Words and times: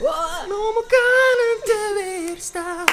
Om 0.00 0.74
elkaar 0.76 1.58
te 1.64 1.92
weerstaan. 1.94 2.86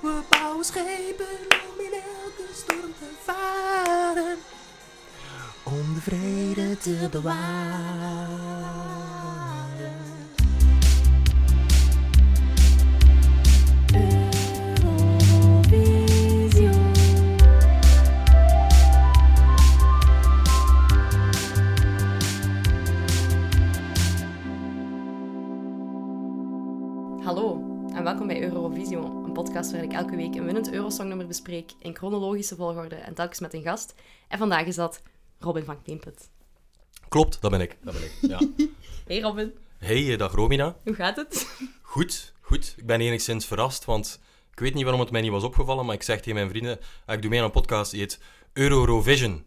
We 0.00 0.20
bouwen 0.28 0.64
schepen 0.64 1.38
om 1.50 1.80
in 1.84 1.92
elke 1.92 2.52
storm 2.54 2.94
te 2.98 3.10
varen. 3.24 4.38
Om 5.62 5.94
de 5.94 6.00
vrede 6.00 6.78
te 6.78 7.08
bewaren. 7.10 8.87
Bij 28.28 28.42
Eurovision, 28.42 29.24
een 29.24 29.32
podcast 29.32 29.70
waarin 29.70 29.90
ik 29.90 29.96
elke 29.96 30.16
week 30.16 30.34
een 30.34 30.44
winnend 30.44 30.72
Eurosongnummer 30.72 31.26
bespreek 31.26 31.70
in 31.78 31.96
chronologische 31.96 32.56
volgorde 32.56 32.94
en 32.94 33.14
telkens 33.14 33.40
met 33.40 33.54
een 33.54 33.62
gast. 33.62 33.94
En 34.28 34.38
vandaag 34.38 34.66
is 34.66 34.74
dat 34.74 35.02
Robin 35.38 35.64
van 35.64 35.82
Kneemput. 35.82 36.28
Klopt, 37.08 37.40
dat 37.40 37.50
ben 37.50 37.60
ik. 37.60 37.76
Dat 37.82 37.94
ben 37.94 38.02
ik. 38.02 38.12
Ja. 38.20 38.40
Hey 39.06 39.20
Robin, 39.20 39.52
Hey, 39.78 40.12
eh, 40.12 40.18
dag 40.18 40.32
Romina. 40.32 40.76
hoe 40.84 40.94
gaat 40.94 41.16
het? 41.16 41.48
Goed, 41.82 42.32
goed. 42.40 42.74
Ik 42.76 42.86
ben 42.86 43.00
enigszins 43.00 43.46
verrast, 43.46 43.84
want 43.84 44.20
ik 44.52 44.58
weet 44.58 44.74
niet 44.74 44.82
waarom 44.82 45.00
het 45.00 45.10
mij 45.10 45.20
niet 45.20 45.30
was 45.30 45.42
opgevallen, 45.44 45.86
maar 45.86 45.94
ik 45.94 46.02
zeg 46.02 46.16
tegen 46.18 46.34
mijn 46.34 46.48
vrienden, 46.48 46.78
ah, 47.06 47.14
ik 47.14 47.20
doe 47.22 47.30
mee 47.30 47.38
aan 47.38 47.44
een 47.44 47.50
podcast 47.50 47.90
die 47.90 48.00
heet 48.00 48.20
Eurovision. 48.52 49.44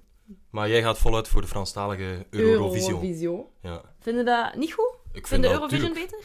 Maar 0.49 0.69
jij 0.69 0.81
gaat 0.81 0.97
voluit 0.97 1.27
voor 1.27 1.41
de 1.41 1.47
Franstalige 1.47 2.25
Eurovision. 2.29 2.89
Eurovision. 2.91 3.45
Ja. 3.61 3.81
Vind 3.99 4.17
je 4.17 4.23
dat 4.23 4.55
niet 4.55 4.73
goed? 4.73 4.93
Ik 5.13 5.27
Vind 5.27 5.43
Eurovision 5.45 5.69
tuurlijk- 5.93 6.11
beter? 6.11 6.19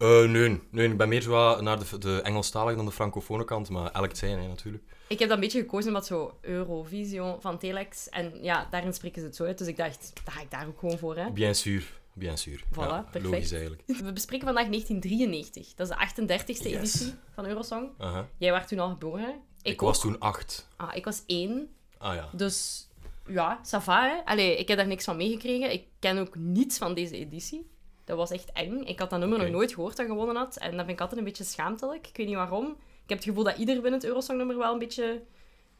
Eh, 0.00 0.28
nee, 0.28 0.60
nee, 0.70 0.88
ik 0.88 0.96
ben 0.96 1.08
meer 1.08 1.22
zo 1.22 1.30
wat 1.30 1.60
naar 1.60 1.78
de, 1.78 1.98
de 1.98 2.22
Engelstalige 2.22 2.76
dan 2.76 2.84
de 2.84 2.92
francofone 2.92 3.44
kant, 3.44 3.68
maar 3.68 3.90
elk 3.90 4.16
zijn, 4.16 4.38
hè, 4.38 4.46
natuurlijk. 4.48 4.84
Ik 5.08 5.18
heb 5.18 5.28
dat 5.28 5.36
een 5.36 5.42
beetje 5.42 5.60
gekozen 5.60 5.88
omdat 5.88 6.06
zo 6.06 6.38
Eurovision 6.40 7.40
van 7.40 7.58
Telex 7.58 8.08
en 8.08 8.32
ja, 8.42 8.66
daarin 8.70 8.92
spreken 8.94 9.20
ze 9.20 9.26
het 9.26 9.36
zo 9.36 9.44
uit. 9.44 9.58
Dus 9.58 9.66
ik 9.66 9.76
dacht, 9.76 10.12
daar 10.24 10.34
ga 10.34 10.40
ik 10.40 10.50
daar 10.50 10.66
ook 10.66 10.78
gewoon 10.78 10.98
voor. 10.98 11.16
Hè? 11.16 11.30
Bien 11.30 11.54
sûr, 11.54 11.82
bien 12.12 12.38
sûr. 12.38 12.58
Voilà, 12.72 12.76
ja, 12.76 13.06
perfect. 13.10 13.32
Logisch 13.32 13.52
eigenlijk. 13.52 13.82
We 14.06 14.12
bespreken 14.12 14.46
vandaag 14.46 14.68
1993. 14.68 15.74
Dat 15.74 15.90
is 15.90 16.14
de 16.14 16.22
38e 16.38 16.46
Yes. 16.46 16.64
editie 16.64 17.14
van 17.34 17.46
Eurosong. 17.46 17.90
Jij 18.38 18.52
was 18.52 18.66
toen 18.66 18.78
al 18.78 18.88
geboren. 18.88 19.40
Ik, 19.62 19.72
ook. 19.82 19.88
was 19.88 20.00
toen 20.00 20.18
acht. 20.18 20.68
Ah, 20.76 20.96
ik 20.96 21.04
was 21.04 21.22
één. 21.26 21.68
Ah 21.98 22.14
ja. 22.14 22.28
Dus 22.32 22.88
ja, 23.26 23.60
ça 23.64 23.82
va, 23.82 24.08
hè. 24.08 24.24
Allee, 24.24 24.56
ik 24.56 24.68
heb 24.68 24.76
daar 24.76 24.86
niks 24.86 25.04
van 25.04 25.16
meegekregen. 25.16 25.72
Ik 25.72 25.84
ken 25.98 26.18
ook 26.18 26.34
niets 26.36 26.78
van 26.78 26.94
deze 26.94 27.16
editie. 27.16 27.70
Dat 28.10 28.18
was 28.18 28.30
echt 28.30 28.52
eng. 28.52 28.80
Ik 28.84 28.98
had 28.98 29.10
dat 29.10 29.18
nummer 29.18 29.38
nog 29.38 29.48
nooit 29.48 29.72
gehoord 29.74 29.96
dat 29.96 30.06
gewonnen 30.06 30.36
had. 30.36 30.56
En 30.56 30.70
dat 30.70 30.78
vind 30.80 30.90
ik 30.90 31.00
altijd 31.00 31.18
een 31.18 31.24
beetje 31.26 31.44
schaamtelijk. 31.44 32.06
Ik 32.06 32.16
weet 32.16 32.26
niet 32.26 32.36
waarom. 32.36 32.66
Ik 33.02 33.08
heb 33.08 33.18
het 33.18 33.26
gevoel 33.26 33.44
dat 33.44 33.56
ieder 33.56 33.82
winnend 33.82 34.04
Eurosongnummer 34.04 34.58
wel 34.58 34.72
een 34.72 34.78
beetje 34.78 35.22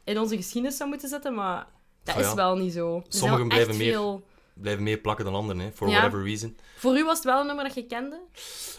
in 0.03 0.19
onze 0.19 0.35
geschiedenis 0.35 0.77
zou 0.77 0.89
moeten 0.89 1.09
zitten. 1.09 1.33
Maar 1.33 1.67
dat 2.03 2.15
Ah, 2.15 2.21
is 2.21 2.33
wel 2.33 2.55
niet 2.55 2.73
zo. 2.73 3.03
Sommigen 3.07 3.47
blijven 3.47 3.77
meer- 3.77 3.91
veel- 3.91 4.23
Blijven 4.53 4.83
meer 4.83 4.97
plakken 4.97 5.25
dan 5.25 5.33
anderen, 5.33 5.61
hè, 5.61 5.71
for 5.71 5.87
Ja. 5.89 5.93
whatever 5.97 6.23
reason. 6.25 6.57
Voor 6.75 6.97
u 6.97 7.03
was 7.05 7.15
het 7.15 7.23
wel 7.25 7.39
een 7.39 7.45
nummer 7.45 7.65
dat 7.65 7.73
je 7.75 7.85
kende? 7.85 8.19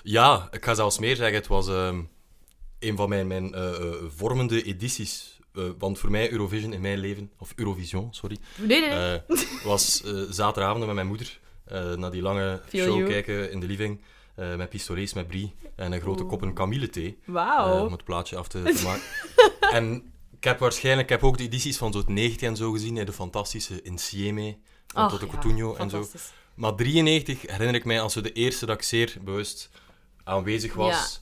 Ja, 0.03 0.49
ik 0.51 0.65
ga 0.65 0.75
zelfs 0.75 0.99
meer 0.99 1.17
zeggen. 1.17 1.35
Het 1.37 1.47
was 1.47 1.69
ehm, 1.69 2.03
een 2.79 2.97
van 2.97 3.09
mijn, 3.09 3.27
mijn 3.27 3.55
eh, 3.55 3.75
eh, 3.75 3.95
vormende 4.09 4.63
edities. 4.63 5.39
Eh, 5.55 5.65
want 5.79 5.99
voor 5.99 6.11
mij 6.11 6.31
Eurovision 6.33 6.73
in 6.73 6.81
mijn 6.81 6.99
leven, 6.99 7.31
of 7.39 7.53
Eurovision, 7.57 8.09
sorry, 8.15 8.37
Nee, 8.57 8.81
nee, 8.81 9.21
was 9.65 10.03
zaterdagavond 10.31 10.87
met 10.87 10.95
mijn 10.95 11.07
moeder 11.07 11.41
eh, 11.73 11.93
naar 11.95 12.11
die 12.11 12.23
lange 12.23 12.61
Feel 12.69 12.85
show 12.85 12.97
you. 12.97 13.09
kijken 13.11 13.51
in 13.51 13.61
de 13.61 13.67
living. 13.67 14.01
eh, 14.35 14.55
met 14.57 14.69
pistolets, 14.69 15.13
met 15.15 15.27
brie 15.27 15.55
en 15.77 15.93
een 15.93 16.01
grote 16.01 16.21
Oeh. 16.21 16.31
koppen 16.31 16.53
kamillethee. 16.55 17.19
Wauw. 17.25 17.77
eh, 17.77 17.85
om 17.85 17.93
het 17.93 18.05
plaatje 18.05 18.37
af 18.37 18.49
te, 18.49 18.63
te 18.63 18.83
maken. 18.89 19.03
en 19.73 20.13
ik 20.37 20.45
heb 20.45 20.59
waarschijnlijk 20.59 21.11
ik 21.11 21.15
heb 21.15 21.25
ook 21.25 21.37
de 21.39 21.45
edities 21.45 21.77
van 21.77 21.93
zo'n 21.93 22.05
90 22.07 22.49
en 22.49 22.57
zo 22.57 22.73
gezien. 22.73 22.95
De 22.95 23.13
fantastische 23.13 23.83
Insieme 23.83 24.57
van 24.87 25.09
Toto 25.09 25.27
ja, 25.27 25.33
Cutugno 25.33 25.75
en 25.75 25.91
zo. 25.91 26.07
Maar 26.55 26.75
93 26.75 27.41
herinner 27.43 27.75
ik 27.75 27.85
mij 27.85 28.01
als 28.01 28.13
zo 28.13 28.21
de 28.21 28.33
eerste 28.33 28.67
dat 28.67 28.77
ik 28.77 28.83
zeer 28.83 29.17
bewust 29.23 29.71
aanwezig 30.25 30.75
was. 30.75 31.21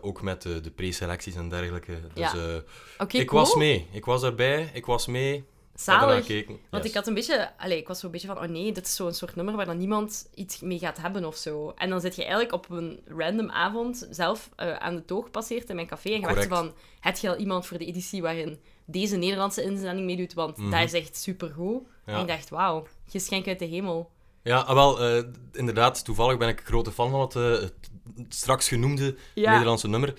Ook 0.00 0.22
met 0.22 0.42
de, 0.42 0.60
de 0.60 0.70
preselecties 0.70 1.34
en 1.34 1.48
dergelijke. 1.48 1.98
Dus 2.14 2.32
Ja. 2.32 2.62
ik 3.08 3.26
cool. 3.26 3.40
was 3.42 3.54
mee. 3.54 3.86
Ik 3.92 4.04
was 4.04 4.22
erbij. 4.22 4.70
Ik 4.72 4.86
was 4.86 5.06
mee. 5.06 5.44
Zalig. 5.76 6.46
Want 6.70 6.84
ik 6.84 6.94
had 6.94 7.06
een 7.06 7.14
beetje... 7.14 7.50
Allee, 7.58 7.78
ik 7.78 7.88
was 7.88 8.00
zo'n 8.00 8.10
beetje 8.10 8.26
van, 8.26 8.38
oh 8.38 8.48
nee, 8.48 8.72
dit 8.72 8.86
is 8.86 8.94
zo'n 8.94 9.12
soort 9.12 9.36
nummer 9.36 9.56
waar 9.56 9.66
dan 9.66 9.78
niemand 9.78 10.28
iets 10.34 10.60
mee 10.60 10.78
gaat 10.78 10.98
hebben 10.98 11.24
of 11.24 11.36
zo. 11.36 11.72
En 11.76 11.90
dan 11.90 12.00
zit 12.00 12.14
je 12.16 12.22
eigenlijk 12.22 12.52
op 12.52 12.70
een 12.70 13.00
random 13.06 13.50
avond 13.50 14.06
zelf 14.10 14.50
eh, 14.56 14.76
aan 14.76 14.94
de 14.96 15.04
toog 15.04 15.24
gepasseerd 15.24 15.68
in 15.68 15.74
mijn 15.74 15.86
café. 15.86 16.10
En 16.10 16.20
je 16.20 16.46
van, 16.48 16.72
heb 17.00 17.16
je 17.16 17.28
al 17.28 17.36
iemand 17.36 17.66
voor 17.66 17.78
de 17.78 17.86
editie 17.86 18.22
waarin 18.22 18.60
deze 18.84 19.16
Nederlandse 19.16 19.62
inzending 19.62 20.06
meedoet? 20.06 20.34
Want 20.34 20.56
Mhm. 20.56 20.70
dat 20.70 20.82
is 20.82 20.92
echt 20.92 21.16
supergoed. 21.16 21.82
Ja. 22.06 22.12
En 22.14 22.20
ik 22.20 22.26
dacht, 22.28 22.48
wauw, 22.48 22.86
geschenk 23.08 23.46
uit 23.46 23.58
de 23.58 23.64
hemel. 23.64 24.10
Ja, 24.42 24.58
ah, 24.60 24.74
wel, 24.74 25.00
eh, 25.00 25.22
inderdaad. 25.52 26.04
Toevallig 26.04 26.38
ben 26.38 26.48
ik 26.48 26.60
grote 26.64 26.92
fan 26.92 27.10
van 27.10 27.20
het, 27.20 27.36
eh, 27.36 27.50
het 27.50 27.74
straks 28.28 28.68
genoemde 28.68 29.16
Ja. 29.34 29.50
Nederlandse 29.50 29.88
nummer. 29.88 30.14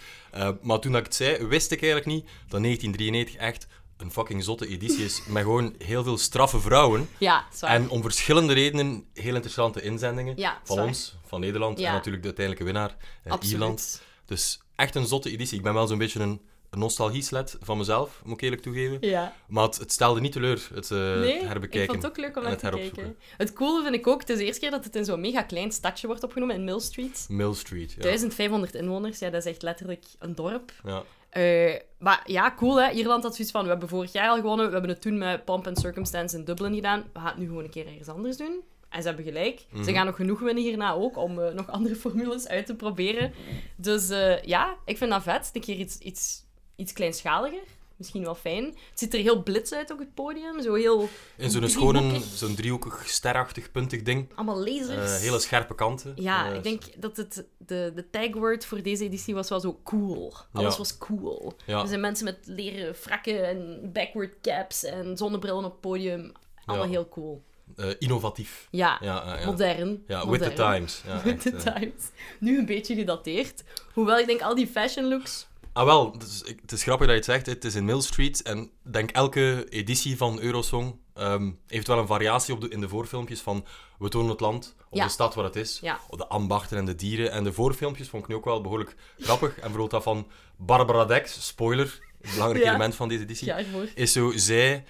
Maar 0.62 0.80
toen 0.80 0.92
dat 0.92 1.00
ik 1.00 1.06
het 1.08 1.16
zei, 1.16 1.46
wist 1.46 1.72
ik 1.72 1.82
eigenlijk 1.82 2.12
niet 2.12 2.26
dat 2.48 2.60
1993 2.62 3.36
echt 3.36 3.68
een 3.98 4.12
fucking 4.12 4.44
zotte 4.44 4.68
editie 4.68 5.04
is. 5.06 5.22
met 5.28 5.44
gewoon 5.44 5.76
heel 5.78 6.04
veel 6.04 6.18
straffe 6.18 6.60
vrouwen. 6.60 7.10
Ja. 7.18 7.46
En 7.62 7.90
om 7.90 8.02
verschillende 8.02 8.54
redenen 8.54 9.06
heel 9.14 9.34
interessante 9.34 9.82
inzendingen. 9.82 10.38
Ja, 10.38 10.60
van 10.64 10.76
zwaar. 10.76 10.88
ons, 10.88 11.16
van 11.26 11.40
Nederland. 11.40 11.80
Ja. 11.80 11.88
En 11.88 11.94
natuurlijk 11.94 12.24
de 12.24 12.28
uiteindelijke 12.28 12.74
winnaar, 12.74 12.96
eh. 13.24 13.50
Ierland. 13.50 14.02
Dus 14.26 14.62
echt 14.76 14.96
een 14.96 15.06
zotte 15.06 15.32
editie. 15.32 15.58
Ik 15.58 15.64
ben 15.64 15.74
wel 15.74 15.88
zo'n 15.88 15.98
beetje 15.98 16.20
een, 16.20 16.42
nostalgie-sled 16.72 17.58
van 17.62 17.78
mezelf, 17.78 18.22
moet 18.24 18.34
ik 18.34 18.42
eerlijk 18.42 18.62
toegeven. 18.62 18.98
Ja. 19.02 19.36
Maar 19.48 19.64
het, 19.64 19.78
het 19.78 19.92
stelde 19.92 20.20
niet 20.20 20.32
teleur, 20.32 20.70
het 20.74 20.90
Nee, 20.90 21.46
herbekijken. 21.46 21.82
ik 21.82 21.90
vond 21.90 22.02
het 22.02 22.12
ook 22.12 22.18
leuk 22.18 22.36
om 22.36 22.42
naar 22.42 22.52
het 22.52 22.60
te 22.60 22.70
kijken. 22.70 23.18
Het 23.38 23.54
coole 23.54 23.84
vind 23.84 23.96
ik 23.96 24.08
ook, 24.08 24.20
het 24.20 24.30
is 24.30 24.38
de 24.38 24.46
eerste 24.46 24.62
keer 24.62 24.72
dat 24.72 24.84
het 24.84 24.96
in 24.96 25.06
zo'n 25.06 25.20
mega 25.20 25.42
klein 25.42 25.72
stadje 25.72 26.08
wordt 26.08 26.24
opgenomen, 26.24 26.56
in 26.56 26.64
Mill 26.64 26.80
Street. 26.80 27.26
Mill 27.30 27.54
Street, 27.54 27.92
ja. 27.92 28.02
1500 28.02 28.76
inwoners, 28.76 29.20
ja, 29.20 29.30
dat 29.30 29.46
is 29.46 29.52
echt 29.52 29.62
letterlijk 29.62 30.06
een 30.20 30.36
dorp. 30.36 30.72
ja. 30.84 31.04
Eh, 31.38 31.76
maar 32.00 32.22
ja, 32.26 32.54
cool 32.58 32.82
hè. 32.82 32.90
Ierland 32.92 33.24
had 33.24 33.36
zoiets 33.36 33.54
van, 33.54 33.64
we 33.64 33.70
hebben 33.70 33.90
vorig 33.90 34.12
jaar 34.12 34.30
al 34.30 34.36
gewonnen, 34.36 34.66
we 34.66 34.72
hebben 34.72 34.90
het 34.90 35.02
toen 35.02 35.18
met 35.18 35.46
Pomp 35.46 35.68
and 35.68 35.80
Circumstance 35.80 36.38
in 36.38 36.44
Dublin 36.46 36.74
gedaan. 36.76 37.04
We 37.14 37.20
gaan 37.20 37.28
het 37.28 37.38
nu 37.38 37.46
gewoon 37.46 37.64
een 37.64 37.70
keer 37.70 37.88
ergens 37.88 38.08
anders 38.08 38.38
doen. 38.38 38.62
En 38.90 39.02
ze 39.02 39.08
hebben 39.08 39.26
gelijk. 39.26 39.60
Ze 39.60 39.78
Mhm. 39.80 39.94
gaan 39.94 40.06
nog 40.06 40.16
genoeg 40.16 40.40
winnen 40.40 40.64
hierna 40.64 40.92
ook, 40.92 41.18
om 41.18 41.40
eh, 41.42 41.54
nog 41.54 41.72
andere 41.72 41.96
formules 42.06 42.48
uit 42.48 42.66
te 42.66 42.76
proberen. 42.76 43.34
Dus 43.76 44.10
eh, 44.10 44.42
ja, 44.42 44.76
ik 44.86 44.98
vind 44.98 45.12
dat 45.12 45.24
vet. 45.24 45.50
Een 45.54 45.62
keer 45.62 45.76
iets, 45.76 45.98
iets, 45.98 46.44
iets 46.76 46.94
kleinschaliger. 46.94 47.60
Misschien 47.98 48.24
wel 48.24 48.36
fijn. 48.36 48.64
Het 48.66 49.00
ziet 49.00 49.14
er 49.14 49.20
heel 49.20 49.44
blitz 49.44 49.72
uit 49.72 49.92
op 49.92 50.00
het 50.00 50.14
podium. 50.14 50.62
Zo 50.62 50.74
heel... 50.74 51.10
In 51.38 51.52
zo'n 51.52 51.62
Driehoekig. 51.62 52.02
schone, 52.02 52.20
zo'n 52.36 52.56
driehoekig, 52.56 53.10
sterachtig, 53.10 53.72
puntig 53.72 54.02
ding. 54.02 54.30
Allemaal 54.36 54.60
lasers. 54.60 55.12
Eh, 55.16 55.20
hele 55.20 55.40
scherpe 55.40 55.76
kanten. 55.76 56.14
Ja, 56.16 56.50
Eh, 56.50 56.56
ik 56.56 56.64
denk 56.64 56.84
dat 56.98 57.18
het 57.18 57.46
de, 57.58 57.92
de 57.96 58.10
tagword 58.10 58.66
voor 58.66 58.82
deze 58.82 59.04
editie 59.04 59.34
was 59.34 59.50
wel 59.50 59.60
zo 59.60 59.80
cool. 59.84 60.34
Alles 60.54 60.72
Ja. 60.72 60.78
was 60.78 60.98
cool. 60.98 61.54
Ja. 61.66 61.82
Er 61.82 61.88
zijn 61.88 62.00
mensen 62.02 62.26
met 62.26 62.38
leren 62.46 62.96
frakken 62.96 63.48
en 63.48 63.90
backward 63.94 64.32
caps 64.42 64.84
en 64.84 65.18
zonnebrillen 65.18 65.64
op 65.66 65.72
het 65.72 65.82
podium. 65.82 66.32
Allemaal 66.66 66.86
Ja. 66.86 66.92
heel 66.92 67.10
cool. 67.10 67.44
eh, 67.76 67.86
innovatief. 68.00 68.68
Ja, 68.72 68.98
Ja, 69.02 69.38
ja. 69.40 69.46
modern. 69.46 70.04
Ja, 70.08 70.30
with 70.30 70.42
the 70.42 70.54
times. 70.54 71.02
Ja, 71.06 71.22
With 71.24 71.34
echt, 71.34 71.64
the 71.64 71.72
times. 71.74 72.04
Nu 72.40 72.58
een 72.58 72.66
beetje 72.66 72.96
gedateerd. 72.96 73.64
Hoewel 73.94 74.18
ik 74.20 74.26
denk, 74.28 74.42
al 74.42 74.56
die 74.56 74.68
fashion 74.68 75.06
looks... 75.08 75.48
Ah, 75.78 75.86
wel, 75.86 76.12
het 76.12 76.24
is, 76.24 76.42
ik- 76.42 76.60
het 76.62 76.72
is 76.72 76.84
grappig 76.84 77.08
dat 77.08 77.16
je 77.16 77.22
het 77.32 77.32
zegt. 77.32 77.46
Het 77.46 77.66
is 77.66 77.76
in 77.76 77.86
Mill 77.86 78.02
Street 78.02 78.42
en 78.42 78.70
denk 78.84 79.12
elke 79.12 79.66
editie 79.70 80.18
van 80.18 80.40
Eurosong 80.40 80.96
ehm, 81.14 81.52
heeft 81.68 81.88
wel 81.88 81.98
een 81.98 82.08
variatie 82.08 82.54
op 82.54 82.62
de, 82.62 82.70
in 82.70 82.80
de 82.82 82.90
voorfilmpjes 82.90 83.40
van 83.42 83.66
we 84.00 84.10
tonen 84.10 84.30
het 84.30 84.40
land, 84.40 84.76
of 84.90 84.98
Ja. 84.98 85.04
de 85.04 85.10
stad 85.12 85.36
waar 85.36 85.46
het 85.46 85.56
is, 85.56 85.78
Ja. 85.82 86.00
of 86.10 86.18
de 86.18 86.28
ambachten 86.28 86.78
en 86.78 86.86
de 86.86 86.96
dieren. 86.96 87.32
En 87.32 87.44
de 87.44 87.54
voorfilmpjes 87.54 88.10
vond 88.10 88.24
ik 88.24 88.30
nu 88.30 88.36
ook 88.36 88.46
wel 88.46 88.62
behoorlijk 88.62 88.96
grappig. 89.20 89.50
En 89.50 89.60
bijvoorbeeld 89.62 89.90
dat 89.92 90.04
van 90.04 90.28
Barbara 90.58 91.06
Dex, 91.06 91.46
spoiler, 91.48 92.00
een 92.22 92.32
belangrijk 92.34 92.64
Ja. 92.64 92.70
element 92.70 92.96
van 92.96 93.08
deze 93.08 93.24
editie, 93.24 93.54
is 93.96 94.12
zo 94.12 94.32
zij 94.36 94.84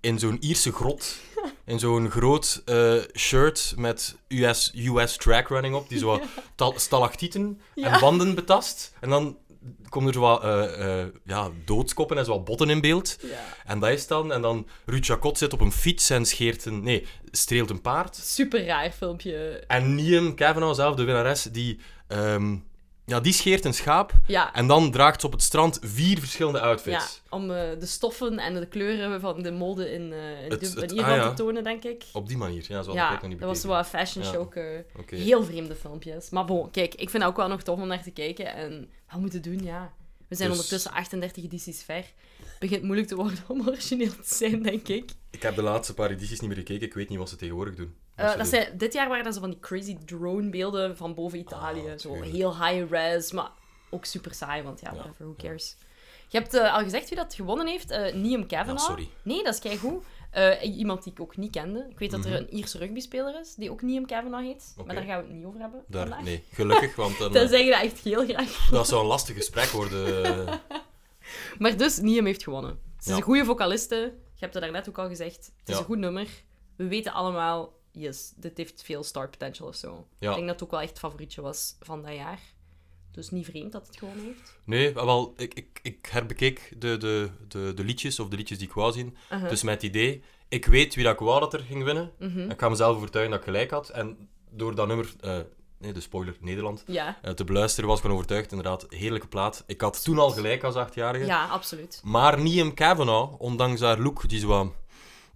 in 0.00 0.18
zo'n 0.18 0.36
Ierse 0.40 0.72
grot, 0.72 1.16
in 1.64 1.78
zo'n 1.78 2.10
groot 2.10 2.62
eh, 2.64 2.94
shirt 3.14 3.74
met 3.76 4.16
US, 4.28 4.72
US 4.74 5.16
track 5.16 5.48
running 5.48 5.74
op, 5.74 5.88
die 5.88 5.98
zo 5.98 6.20
stalactieten 6.76 7.60
en 7.74 8.00
wanden 8.00 8.34
betast. 8.34 8.92
En 9.00 9.08
dan 9.10 9.36
komen 9.88 10.08
er 10.08 10.14
zo 10.14 10.20
wat 10.20 10.42
eh, 10.42 11.00
eh, 11.00 11.06
ja, 11.24 11.50
doodskoppen 11.64 12.18
en 12.18 12.24
zo 12.24 12.30
wat 12.30 12.44
botten 12.44 12.70
in 12.70 12.80
beeld. 12.80 13.18
Ja. 13.22 13.28
En 13.64 13.78
dat 13.78 13.90
is 13.90 14.06
dan. 14.06 14.32
En 14.32 14.42
dan 14.42 14.66
Ruud 14.84 15.06
Jacot 15.06 15.38
zit 15.38 15.52
op 15.52 15.60
een 15.60 15.72
fiets 15.72 16.10
en 16.10 16.26
scheert 16.26 16.64
een... 16.64 16.82
Nee, 16.82 17.06
streelt 17.30 17.70
een 17.70 17.80
paard. 17.80 18.16
Super 18.16 18.64
raar 18.64 18.90
filmpje. 18.90 19.64
En 19.66 19.94
Niam 19.94 20.34
Kavanaugh 20.34 20.74
zelf, 20.74 20.94
de 20.94 21.04
winnares, 21.04 21.42
die... 21.42 21.78
ehm, 22.06 22.56
Ja, 23.08 23.20
die 23.20 23.32
scheert 23.32 23.64
een 23.64 23.74
schaap 23.74 24.12
Ja, 24.26 24.54
en 24.54 24.66
dan 24.66 24.90
draagt 24.90 25.20
ze 25.20 25.26
op 25.26 25.32
het 25.32 25.42
strand 25.42 25.78
vier 25.82 26.18
verschillende 26.18 26.58
ja 26.58 26.64
outfits. 26.64 27.22
om 27.30 27.50
eh, 27.50 27.78
de 27.78 27.86
stoffen 27.86 28.38
en 28.38 28.54
de 28.54 28.66
kleuren 28.66 29.20
van 29.20 29.42
de 29.42 29.50
mode 29.50 29.92
in, 29.92 30.12
eh 30.12 30.44
in, 30.44 30.50
Het- 30.50 30.60
het- 30.74 30.92
Ierland 30.92 31.10
ah, 31.18 31.24
ja. 31.24 31.28
te 31.28 31.34
tonen, 31.42 31.64
denk 31.64 31.82
ik. 31.84 32.04
Op 32.12 32.28
die 32.28 32.36
manier, 32.36 32.64
ja, 32.68 32.82
zo 32.82 32.90
ik 32.90 32.96
Ja, 32.96 33.12
nog 33.12 33.22
niet 33.22 33.30
dat 33.38 33.48
was 33.48 33.60
bekeken. 33.62 33.76
wat 33.76 33.86
fashion 33.86 34.24
Ja. 34.24 34.30
show. 34.30 34.56
eh. 34.58 35.18
Heel 35.18 35.44
vreemde 35.44 35.74
filmpjes. 35.74 36.30
Maar 36.30 36.44
bon, 36.44 36.70
kijk, 36.70 36.94
ik 36.94 37.10
vind 37.10 37.22
het 37.22 37.32
ook 37.32 37.36
wel 37.38 37.48
nog 37.48 37.62
tof 37.62 37.80
om 37.80 37.86
naar 37.86 38.02
te 38.02 38.10
kijken. 38.10 38.54
En 38.54 38.90
wat 39.10 39.20
moeten 39.20 39.42
doen, 39.42 39.58
ja. 39.62 39.92
We 40.28 40.34
zijn 40.34 40.48
Dus- 40.48 40.58
ondertussen 40.58 40.90
38 40.92 41.44
edities 41.44 41.82
ver. 41.82 41.96
Het 41.96 42.58
begint 42.58 42.82
moeilijk 42.82 43.08
te 43.08 43.14
worden 43.16 43.38
om 43.48 43.68
origineel 43.68 44.10
te 44.22 44.34
zijn, 44.34 44.62
denk 44.62 44.88
ik. 44.88 45.10
Ik 45.30 45.42
heb 45.42 45.54
de 45.54 45.62
laatste 45.62 45.94
paar 45.94 46.10
edities 46.10 46.40
niet 46.40 46.48
meer 46.48 46.58
gekeken, 46.58 46.86
ik 46.86 46.94
weet 46.94 47.08
niet 47.08 47.18
wat 47.18 47.28
ze 47.28 47.36
tegenwoordig 47.36 47.74
doen. 47.74 47.94
Eh, 48.14 48.30
ze 48.30 48.36
dat 48.36 48.50
doen. 48.50 48.78
dit 48.78 48.92
jaar 48.92 49.08
waren 49.08 49.24
dat 49.24 49.34
zo 49.34 49.40
van 49.40 49.50
die 49.50 49.60
crazy 49.60 49.96
drone-beelden 50.06 50.96
van 50.96 51.14
boven 51.14 51.38
Italië. 51.38 51.80
Ah, 51.90 51.98
zo 51.98 52.10
tuurlijk. 52.12 52.32
heel 52.32 52.64
high-res, 52.64 53.32
maar 53.32 53.50
ook 53.90 54.04
super 54.04 54.34
saai, 54.34 54.62
want 54.62 54.80
ja, 54.80 54.90
Ja, 54.90 54.94
whatever, 54.96 55.24
who 55.24 55.34
ja. 55.36 55.42
cares. 55.42 55.76
Je 56.28 56.38
hebt 56.38 56.54
eh, 56.54 56.74
al 56.74 56.82
gezegd 56.82 57.08
wie 57.08 57.18
dat 57.18 57.34
gewonnen 57.34 57.66
heeft. 57.66 57.90
eh 57.90 58.14
Liam 58.14 58.46
Kavanagh. 58.46 58.78
Ja, 58.80 58.84
sorry. 58.86 59.08
Nee, 59.22 59.42
dat 59.42 59.54
is 59.54 59.60
keigoed. 59.60 60.04
Eh 60.30 60.76
iemand 60.78 61.02
die 61.02 61.12
ik 61.12 61.20
ook 61.20 61.36
niet 61.36 61.50
kende. 61.50 61.86
Ik 61.90 61.98
weet 61.98 62.10
dat 62.10 62.24
er 62.24 62.30
Mhm. 62.30 62.38
een 62.40 62.54
Ierse 62.54 62.78
rugbyspeler 62.78 63.40
is, 63.40 63.54
die 63.54 63.70
ook 63.70 63.82
Liam 63.82 64.06
Kavanagh 64.06 64.44
heet. 64.44 64.74
Maar 64.84 64.94
daar 64.94 65.04
gaan 65.04 65.20
we 65.20 65.26
het 65.26 65.36
niet 65.36 65.44
over 65.44 65.60
hebben 65.60 65.84
Daar, 65.88 66.06
vandaag. 66.06 66.24
nee, 66.24 66.44
gelukkig, 66.52 66.96
want 66.96 67.18
dan, 67.18 67.26
eh, 67.34 67.40
Tenzij 67.40 67.64
je 67.64 67.70
dat 67.70 67.82
echt 67.82 67.98
heel 67.98 68.24
graag 68.26 68.68
dat 68.70 68.88
zou 68.88 69.00
een 69.00 69.06
lastig 69.06 69.36
gesprek 69.36 69.68
worden. 69.68 70.46
Maar 71.58 71.76
dus, 71.76 71.96
Liam 71.98 72.24
heeft 72.26 72.42
gewonnen. 72.42 72.78
Ze 72.98 73.10
is 73.10 73.16
een 73.16 73.22
goede 73.22 73.44
vocaliste. 73.44 73.96
Je 74.34 74.42
hebt 74.42 74.54
het 74.54 74.62
daarnet 74.62 74.88
ook 74.88 74.98
al 74.98 75.08
gezegd. 75.08 75.36
Het 75.36 75.68
is 75.68 75.74
Ja. 75.74 75.78
een 75.80 75.84
goed 75.86 75.98
nummer. 75.98 76.28
We 76.76 76.86
weten 76.88 77.12
allemaal, 77.12 77.72
yes, 77.92 78.32
dit 78.36 78.56
heeft 78.56 78.82
veel 78.82 79.02
star 79.02 79.28
potential 79.30 79.68
of 79.68 79.74
zo. 79.74 80.06
Ja. 80.18 80.28
Ik 80.30 80.34
denk 80.34 80.46
dat 80.46 80.54
het 80.54 80.64
ook 80.64 80.70
wel 80.70 80.80
echt 80.80 80.90
het 80.90 80.98
favorietje 80.98 81.40
was 81.42 81.76
van 81.80 82.02
dat 82.02 82.14
jaar. 82.14 82.40
Dus 83.16 83.30
niet 83.30 83.44
vreemd 83.46 83.72
dat 83.72 83.86
het 83.86 83.96
gewonnen 83.96 84.24
heeft. 84.24 84.58
Nee, 84.64 84.92
wel, 84.94 85.34
ik, 85.36 85.54
ik, 85.54 85.80
ik 85.82 86.06
herbekeek 86.10 86.72
de, 86.78 86.96
de, 86.96 87.30
de, 87.48 87.72
de 87.74 87.84
liedjes, 87.84 88.20
of 88.20 88.28
de 88.28 88.36
liedjes 88.36 88.58
die 88.58 88.66
ik 88.66 88.72
wou 88.74 88.92
zien. 88.92 89.16
Dus 89.48 89.62
met 89.62 89.74
het 89.74 89.82
idee, 89.82 90.22
ik 90.48 90.66
weet 90.66 90.94
wie 90.94 91.04
dat 91.04 91.12
ik 91.12 91.18
wou 91.18 91.40
dat 91.40 91.54
er 91.54 91.60
ging 91.60 91.84
winnen. 91.84 92.12
Mhm. 92.18 92.50
Ik 92.50 92.60
ga 92.60 92.68
mezelf 92.68 92.96
overtuigen 92.96 93.32
dat 93.32 93.40
ik 93.40 93.46
gelijk 93.46 93.70
had. 93.70 93.88
En 93.88 94.28
door 94.50 94.74
dat 94.74 94.86
nummer, 94.86 95.12
eh, 95.20 95.38
nee, 95.78 95.92
de 95.92 96.00
spoiler, 96.00 96.36
Nederland, 96.40 96.82
Ja. 96.86 97.18
eh, 97.22 97.32
te 97.32 97.44
beluisteren 97.44 97.88
was 97.88 97.98
ik 97.98 98.04
van 98.04 98.12
overtuigd. 98.14 98.50
Inderdaad, 98.50 98.86
heerlijke 98.88 99.26
plaat. 99.28 99.64
Ik 99.66 99.80
had 99.80 100.02
toen 100.04 100.18
al 100.18 100.30
gelijk 100.30 100.64
als 100.64 100.74
achtjarige. 100.74 101.26
ja, 101.26 101.46
absoluut. 101.46 102.00
Maar 102.04 102.38
Liam 102.40 102.74
Kavanagh, 102.74 103.40
ondanks 103.40 103.80
haar 103.80 103.98
look, 104.00 104.28
die 104.28 104.38
zo 104.38 104.46
wat 104.46 104.72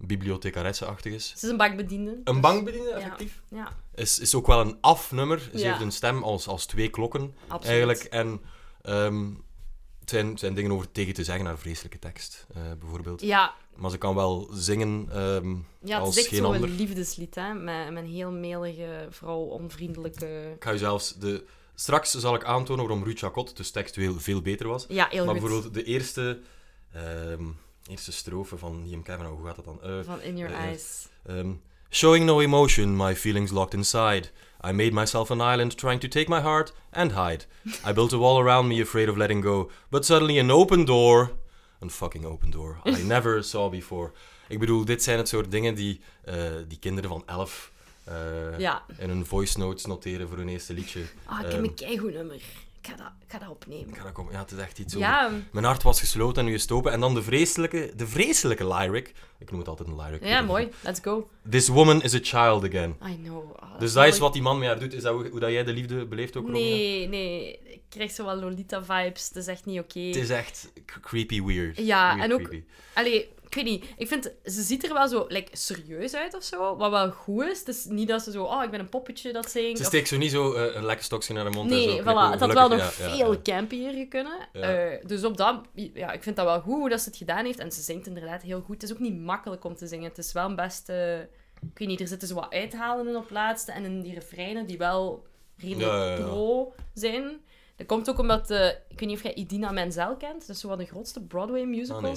bibliothecaresse-achtig 0.01 1.13
is. 1.13 1.27
Ze 1.27 1.45
is 1.45 1.51
een 1.51 1.57
bankbediende. 1.57 2.11
Een 2.11 2.33
dus- 2.33 2.39
bankbediende, 2.39 2.89
effectief. 2.91 3.41
Ja, 3.49 3.71
Is, 3.95 4.19
is 4.19 4.35
ook 4.35 4.47
wel 4.47 4.59
een 4.61 4.77
afnummer. 4.81 5.39
Ze 5.39 5.57
Ja. 5.57 5.69
heeft 5.69 5.81
een 5.81 5.91
stem 5.91 6.23
als, 6.23 6.47
als 6.47 6.65
twee 6.65 6.89
klokken, 6.89 7.35
absoluut. 7.47 7.65
eigenlijk. 7.65 8.03
En 8.03 8.41
het 9.99 10.09
zijn, 10.09 10.37
zijn 10.37 10.53
dingen 10.53 10.71
over 10.71 10.91
tegen 10.91 11.13
te 11.13 11.23
zeggen, 11.23 11.45
haar 11.45 11.57
vreselijke 11.57 11.99
tekst, 11.99 12.47
eh, 12.53 12.61
bijvoorbeeld. 12.79 13.21
Ja, 13.21 13.53
Maar 13.75 13.91
ze 13.91 13.97
kan 13.97 14.15
wel 14.15 14.49
zingen 14.53 15.07
ehm, 15.11 15.49
ja 15.83 15.95
het 15.97 16.05
als 16.05 16.09
is 16.15 16.21
echt 16.21 16.27
geen 16.27 16.37
zo'n 16.43 16.53
ander. 16.53 16.69
liefdeslied, 16.69 17.35
hè. 17.35 17.53
Met, 17.53 17.91
met 17.91 18.03
een 18.03 18.09
heel 18.09 18.31
melige 18.31 19.07
vrouw, 19.09 19.39
onvriendelijke... 19.39 20.51
Ik 20.55 20.63
ga 20.63 20.71
je 20.71 20.77
zelfs 20.77 21.15
de... 21.15 21.43
Straks 21.75 22.11
zal 22.11 22.35
ik 22.35 22.43
aantonen 22.43 22.85
waarom 22.87 23.03
Ruud 23.05 23.19
Jacot 23.19 23.57
dus 23.57 23.71
textueel 23.71 24.19
veel 24.19 24.41
beter 24.41 24.67
was. 24.67 24.85
Ja, 24.87 25.07
heel 25.09 25.25
maar 25.25 25.33
goed. 25.33 25.43
bijvoorbeeld 25.43 25.73
de 25.73 25.83
eerste, 25.83 26.39
ehm, 26.93 27.43
eerste 27.87 28.11
strofe 28.11 28.57
van 28.57 28.87
Liam 28.87 29.03
Kavanagh, 29.03 29.33
hoe 29.35 29.45
gaat 29.45 29.55
dat 29.55 29.65
dan? 29.65 29.79
Eh, 29.83 29.99
Van 30.03 30.21
In 30.21 30.37
Your 30.37 30.53
eh, 30.53 30.59
Eyes. 30.63 31.07
Um, 31.29 31.61
showing 31.89 32.25
no 32.25 32.39
emotion, 32.39 32.95
my 32.95 33.15
feelings 33.15 33.51
locked 33.51 33.73
inside. 33.73 34.29
I 34.67 34.71
made 34.71 34.91
myself 34.91 35.31
an 35.31 35.39
island, 35.53 35.77
trying 35.77 35.99
to 35.99 36.07
take 36.07 36.29
my 36.29 36.39
heart 36.39 36.73
and 36.91 37.11
hide. 37.11 37.45
I 37.87 37.93
built 37.93 38.13
a 38.13 38.17
wall 38.17 38.39
around 38.39 38.67
me, 38.67 38.81
afraid 38.81 39.09
of 39.09 39.17
letting 39.17 39.43
go. 39.43 39.71
But 39.89 40.05
suddenly 40.05 40.39
an 40.39 40.51
open 40.51 40.85
door. 40.85 41.31
Een 41.79 41.89
fucking 41.91 42.25
open 42.25 42.49
door. 42.51 42.77
I 42.85 43.03
never 43.15 43.43
saw 43.43 43.71
before. 43.71 44.11
Ik 44.47 44.59
bedoel, 44.59 44.85
dit 44.85 45.03
zijn 45.03 45.17
het 45.17 45.27
soort 45.27 45.51
dingen 45.51 45.75
die, 45.75 45.99
eh, 46.23 46.35
die 46.67 46.79
kinderen 46.79 47.09
van 47.09 47.23
elf 47.25 47.71
eh, 48.03 48.13
Ja. 48.59 48.83
in 48.97 49.09
hun 49.09 49.25
voice 49.25 49.59
notes 49.59 49.85
noteren 49.85 50.27
voor 50.27 50.37
hun 50.37 50.49
eerste 50.49 50.73
liedje. 50.73 51.01
Ah, 51.25 51.39
ik 51.39 51.45
heb 51.45 51.53
Ehm, 51.53 51.63
een 51.63 51.73
keigoed 51.73 52.13
nummer. 52.13 52.41
Ik 52.81 52.87
ga 52.89 52.95
dat, 52.95 53.11
ik 53.25 53.31
ga 53.31 53.39
dat 53.39 53.49
opnemen. 53.49 53.89
ik 53.89 53.97
ga 53.97 54.03
dat 54.03 54.11
komen. 54.11 54.33
Ja, 54.33 54.39
het 54.39 54.51
is 54.51 54.57
echt 54.57 54.79
iets 54.79 54.93
Ja, 54.93 55.25
over... 55.25 55.43
Mijn 55.51 55.65
hart 55.65 55.83
was 55.83 55.99
gesloten 55.99 56.41
en 56.43 56.47
nu 56.49 56.53
is 56.53 56.61
het 56.61 56.71
open. 56.71 56.91
En 56.91 56.99
dan 56.99 57.13
de 57.13 57.23
vreselijke, 57.23 57.93
de 57.95 58.07
vreselijke 58.07 58.67
lyric. 58.67 59.13
Ik 59.39 59.49
noem 59.51 59.59
het 59.59 59.67
altijd 59.69 59.89
een 59.89 59.95
lyric. 59.95 60.23
ja, 60.25 60.41
mooi. 60.41 60.69
Let's 60.83 60.99
go. 61.03 61.29
This 61.49 61.67
woman 61.67 62.01
is 62.03 62.13
a 62.15 62.19
child 62.21 62.63
again. 62.63 62.95
I 63.07 63.15
know. 63.23 63.55
Ah, 63.59 63.79
Dus 63.79 63.93
dat 63.93 64.03
is 64.03 64.09
mooi. 64.09 64.21
wat 64.21 64.33
die 64.33 64.41
man 64.41 64.59
met 64.59 64.67
haar 64.67 64.79
doet. 64.79 64.93
Is 64.93 65.01
dat 65.01 65.13
hoe, 65.13 65.29
hoe 65.29 65.39
dat 65.39 65.51
jij 65.51 65.63
de 65.63 65.73
liefde 65.73 66.05
beleeft 66.05 66.37
ook, 66.37 66.45
Romina? 66.45 66.65
Nee, 66.65 67.07
nee. 67.07 67.59
Ik 67.63 67.81
krijg 67.89 68.11
zo 68.11 68.25
wel 68.25 68.35
Lolita-vibes. 68.35 69.27
Het 69.27 69.35
is 69.35 69.47
echt 69.47 69.65
niet 69.65 69.79
oké. 69.79 69.99
Het 69.99 70.15
is 70.15 70.29
echt 70.29 70.71
creepy 71.01 71.43
weird. 71.43 71.77
Ja, 71.77 72.15
Weird 72.15 72.31
en 72.31 72.39
ook-. 72.39 72.55
Allee, 72.93 73.29
ik 73.51 73.63
weet 73.63 73.65
niet. 73.65 73.85
Ik 73.97 74.07
vind, 74.07 74.31
ze 74.43 74.61
ziet 74.61 74.83
er 74.87 74.93
wel 74.93 75.07
zo 75.07 75.25
like, 75.27 75.57
serieus 75.57 76.13
uit 76.15 76.33
of 76.35 76.43
zo. 76.43 76.75
Wat 76.75 76.91
wel 76.91 77.11
goed 77.11 77.43
is. 77.43 77.59
Het 77.59 77.67
is 77.67 77.85
niet 77.85 78.07
dat 78.07 78.21
ze 78.21 78.31
zo, 78.31 78.43
oh, 78.43 78.63
ik 78.63 78.71
ben 78.71 78.79
een 78.79 78.89
poppetje 78.89 79.31
dat 79.33 79.51
zingt. 79.51 79.77
Ze 79.77 79.83
of- 79.83 79.89
steekt 79.89 80.07
zo 80.07 80.17
niet 80.17 80.31
zo 80.31 80.53
eh, 80.53 80.75
een 80.75 80.85
lekker 80.85 81.05
stokje 81.05 81.33
naar 81.33 81.43
de 81.43 81.49
mond. 81.49 81.71
en 81.71 81.77
zo, 81.77 81.85
Nee, 81.85 81.93
knippen, 81.93 82.13
voilà. 82.13 82.31
Het 82.31 82.39
had 82.39 82.53
wel 82.53 82.67
nog. 82.69 82.77
Ja, 82.79 82.89
veel 82.89 83.31
ja. 83.31 83.39
campier 83.43 84.07
kunnen. 84.07 84.47
Eh, 84.51 85.05
dus 85.07 85.23
op 85.23 85.37
dat... 85.37 85.61
Ja, 85.73 86.11
ik 86.11 86.23
vind 86.23 86.35
dat 86.35 86.45
wel 86.45 86.61
goed 86.61 86.73
hoe 86.73 86.89
dat 86.89 87.01
ze 87.01 87.09
het 87.09 87.17
gedaan 87.17 87.45
heeft. 87.45 87.59
En 87.59 87.71
ze 87.71 87.81
zingt 87.81 88.07
inderdaad 88.07 88.41
heel 88.41 88.61
goed. 88.61 88.73
Het 88.81 88.83
is 88.83 88.93
ook 88.93 88.99
niet 88.99 89.19
makkelijk 89.19 89.63
om 89.63 89.75
te 89.75 89.87
zingen. 89.87 90.09
Het 90.09 90.17
is 90.17 90.31
wel 90.31 90.55
best... 90.55 90.89
eh, 90.89 91.19
ik 91.19 91.77
weet 91.77 91.87
niet, 91.87 92.01
er 92.01 92.07
zitten 92.07 92.27
zo 92.27 92.35
wat 92.35 92.53
uithalen 92.53 93.07
in 93.07 93.15
op 93.15 93.29
laatste. 93.29 93.71
En 93.71 93.83
in 93.83 94.01
die 94.01 94.13
refreinen 94.13 94.65
die 94.67 94.77
wel 94.77 95.25
redelijk 95.57 96.15
pro 96.15 96.73
zijn. 96.93 97.41
Dat 97.75 97.87
komt 97.87 98.09
ook 98.09 98.17
omdat... 98.19 98.49
eh, 98.49 98.67
ik 98.67 98.99
weet 98.99 99.09
niet 99.09 99.17
of 99.17 99.23
jij 99.23 99.33
Idina 99.33 99.71
Menzel 99.71 100.15
kent. 100.15 100.39
Dat 100.47 100.55
is 100.55 100.59
zo 100.61 100.67
wat 100.67 100.77
de 100.77 100.85
grootste 100.85 101.21
Broadway 101.21 101.61
Ah, 101.61 102.01
nee. 102.01 102.15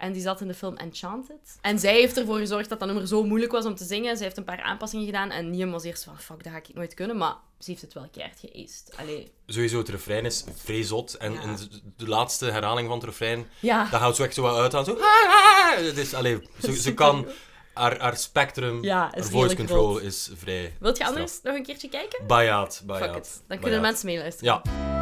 En 0.00 0.12
die 0.12 0.22
zat 0.22 0.40
in 0.40 0.48
de 0.48 0.54
film 0.54 0.76
Enchanted. 0.76 1.58
En 1.60 1.78
zij 1.78 1.94
heeft 1.94 2.18
ervoor 2.18 2.38
gezorgd 2.38 2.68
dat 2.68 2.78
dat 2.78 2.88
nummer 2.88 3.06
zo 3.08 3.24
moeilijk 3.24 3.52
was 3.52 3.64
om 3.64 3.74
te 3.74 3.84
zingen. 3.84 4.16
Ze 4.16 4.22
heeft 4.22 4.36
een 4.36 4.44
paar 4.44 4.62
aanpassingen 4.62 5.06
gedaan. 5.06 5.30
En 5.30 5.50
Niam 5.50 5.70
was 5.70 5.84
eerst 5.84 6.04
van, 6.04 6.18
fuck, 6.18 6.42
dat 6.44 6.52
ga 6.52 6.58
ik 6.58 6.74
nooit 6.74 6.94
kunnen. 6.94 7.16
Maar 7.16 7.34
ze 7.58 7.70
heeft 7.70 7.82
het 7.82 7.92
wel 7.92 8.08
keihard 8.12 8.40
geëist. 8.40 8.92
Allee, 8.96 9.32
Sowieso, 9.46 9.78
het 9.78 9.88
refrein 9.88 10.24
is 10.24 10.44
vrij 10.56 10.82
zot. 10.82 11.14
En, 11.14 11.32
Ja. 11.32 11.40
en 11.40 11.56
de- 11.96 12.08
laatste 12.08 12.44
herhaling 12.50 12.88
van 12.88 12.96
het 12.96 13.06
refrein, 13.06 13.46
ja. 13.60 13.88
dat 13.90 14.00
houdt 14.00 14.16
zo 14.16 14.22
echt 14.22 14.34
zo 14.34 14.42
wat 14.42 14.56
uit 14.56 14.74
aan. 14.74 14.84
Zo. 14.84 14.96
Het 15.76 15.96
is, 15.96 16.14
allee, 16.14 16.48
ze, 16.62 16.80
ze 16.80 16.94
kan... 16.94 17.26
Haar, 17.74 18.00
haar 18.00 18.16
spectrum, 18.16 18.82
Ja, 18.84 18.98
haar 18.98 19.24
voice 19.24 19.56
control 19.56 19.88
groot. 19.90 20.02
is 20.02 20.30
vrij... 20.34 20.76
Wilt 20.80 20.96
je 20.96 21.02
straf. 21.02 21.16
anders 21.18 21.40
nog 21.42 21.54
een 21.54 21.62
keertje 21.62 21.88
kijken? 21.88 22.26
Bayaat. 22.26 22.82
it. 23.16 23.42
Dan 23.46 23.58
kunnen 23.58 23.80
mensen 23.80 24.06
meeluisteren. 24.06 24.60
Ja. 24.64 24.98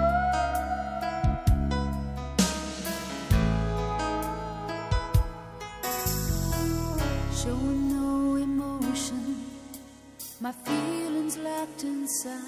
My 10.40 10.52
feelings 10.52 11.36
locked 11.38 11.82
inside. 11.82 12.42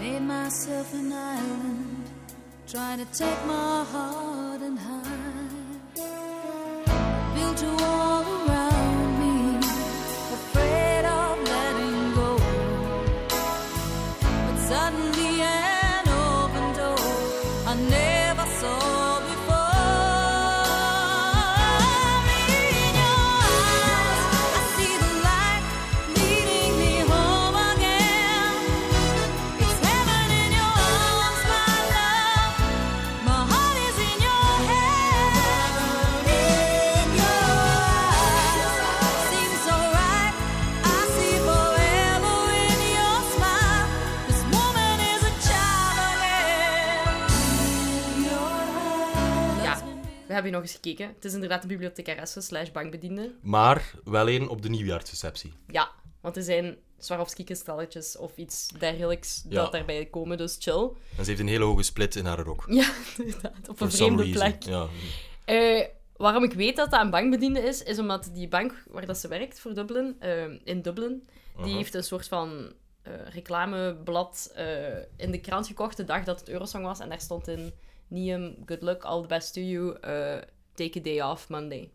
Made 0.00 0.22
myself 0.22 0.94
an 0.94 1.12
island, 1.12 2.10
trying 2.68 2.98
to 3.04 3.06
take 3.06 3.44
my 3.44 3.84
heart 3.84 4.62
and 4.62 4.78
hide. 4.78 5.96
Built 7.34 7.62
a 7.62 7.82
wall 7.82 8.17
nog 50.58 50.66
eens 50.66 50.80
gekeken. 50.80 51.08
Het 51.14 51.24
is 51.24 51.32
inderdaad 51.34 51.62
een 51.62 51.68
bibliothecaresse 51.68 52.40
slash 52.40 52.70
bankbediende. 52.70 53.34
Maar 53.40 53.92
wel 54.04 54.28
één 54.28 54.48
op 54.48 54.62
de 54.62 54.68
nieuwjaarsreceptie. 54.68 55.52
Ja, 55.66 55.90
want 56.20 56.36
er 56.36 56.42
zijn 56.42 56.76
Swarovski-kristalletjes 56.98 58.16
of 58.16 58.36
iets 58.36 58.68
dergelijks 58.78 59.44
Ja. 59.48 59.62
dat 59.62 59.72
daarbij 59.72 60.06
komen, 60.06 60.36
dus 60.36 60.56
chill. 60.58 60.90
En 61.16 61.24
ze 61.24 61.30
heeft 61.30 61.40
een 61.40 61.48
hele 61.48 61.64
hoge 61.64 61.82
split 61.82 62.16
in 62.16 62.24
haar 62.24 62.38
rok. 62.38 62.64
Ja, 62.68 62.92
inderdaad. 63.18 63.68
Op 63.68 63.76
For 63.76 63.86
een 63.86 63.92
vreemde 63.92 64.30
plek. 64.30 64.62
Ja. 64.62 64.86
Eh, 65.44 65.86
waarom 66.16 66.44
ik 66.44 66.52
weet 66.52 66.76
dat 66.76 66.90
dat 66.90 67.00
een 67.00 67.10
bankbediende 67.10 67.60
is, 67.60 67.82
is 67.82 67.98
omdat 67.98 68.30
die 68.32 68.48
bank 68.48 68.84
waar 68.90 69.06
dat 69.06 69.18
ze 69.18 69.28
werkt 69.28 69.60
voor 69.60 69.74
Dublin, 69.74 70.16
eh, 70.18 70.44
in 70.64 70.82
Dublin, 70.82 71.28
die 71.62 71.74
heeft 71.74 71.94
een 71.94 72.04
soort 72.04 72.28
van 72.28 72.72
eh, 73.02 73.12
reclameblad 73.28 74.52
in 75.16 75.30
de 75.30 75.40
krant 75.40 75.66
gekocht 75.66 75.96
de 75.96 76.04
dag 76.04 76.24
dat 76.24 76.40
het 76.40 76.48
Eurosong 76.48 76.84
was. 76.84 77.00
En 77.00 77.08
daar 77.08 77.20
stond 77.20 77.48
in 77.48 77.72
Niem, 78.08 78.56
good 78.66 78.82
luck, 78.82 79.04
all 79.04 79.20
the 79.20 79.26
best 79.28 79.52
to 79.52 79.60
you, 79.60 79.96
eh, 80.00 80.42
take 80.74 80.98
a 80.98 81.02
day 81.02 81.20
off 81.22 81.48
Monday. 81.48 81.90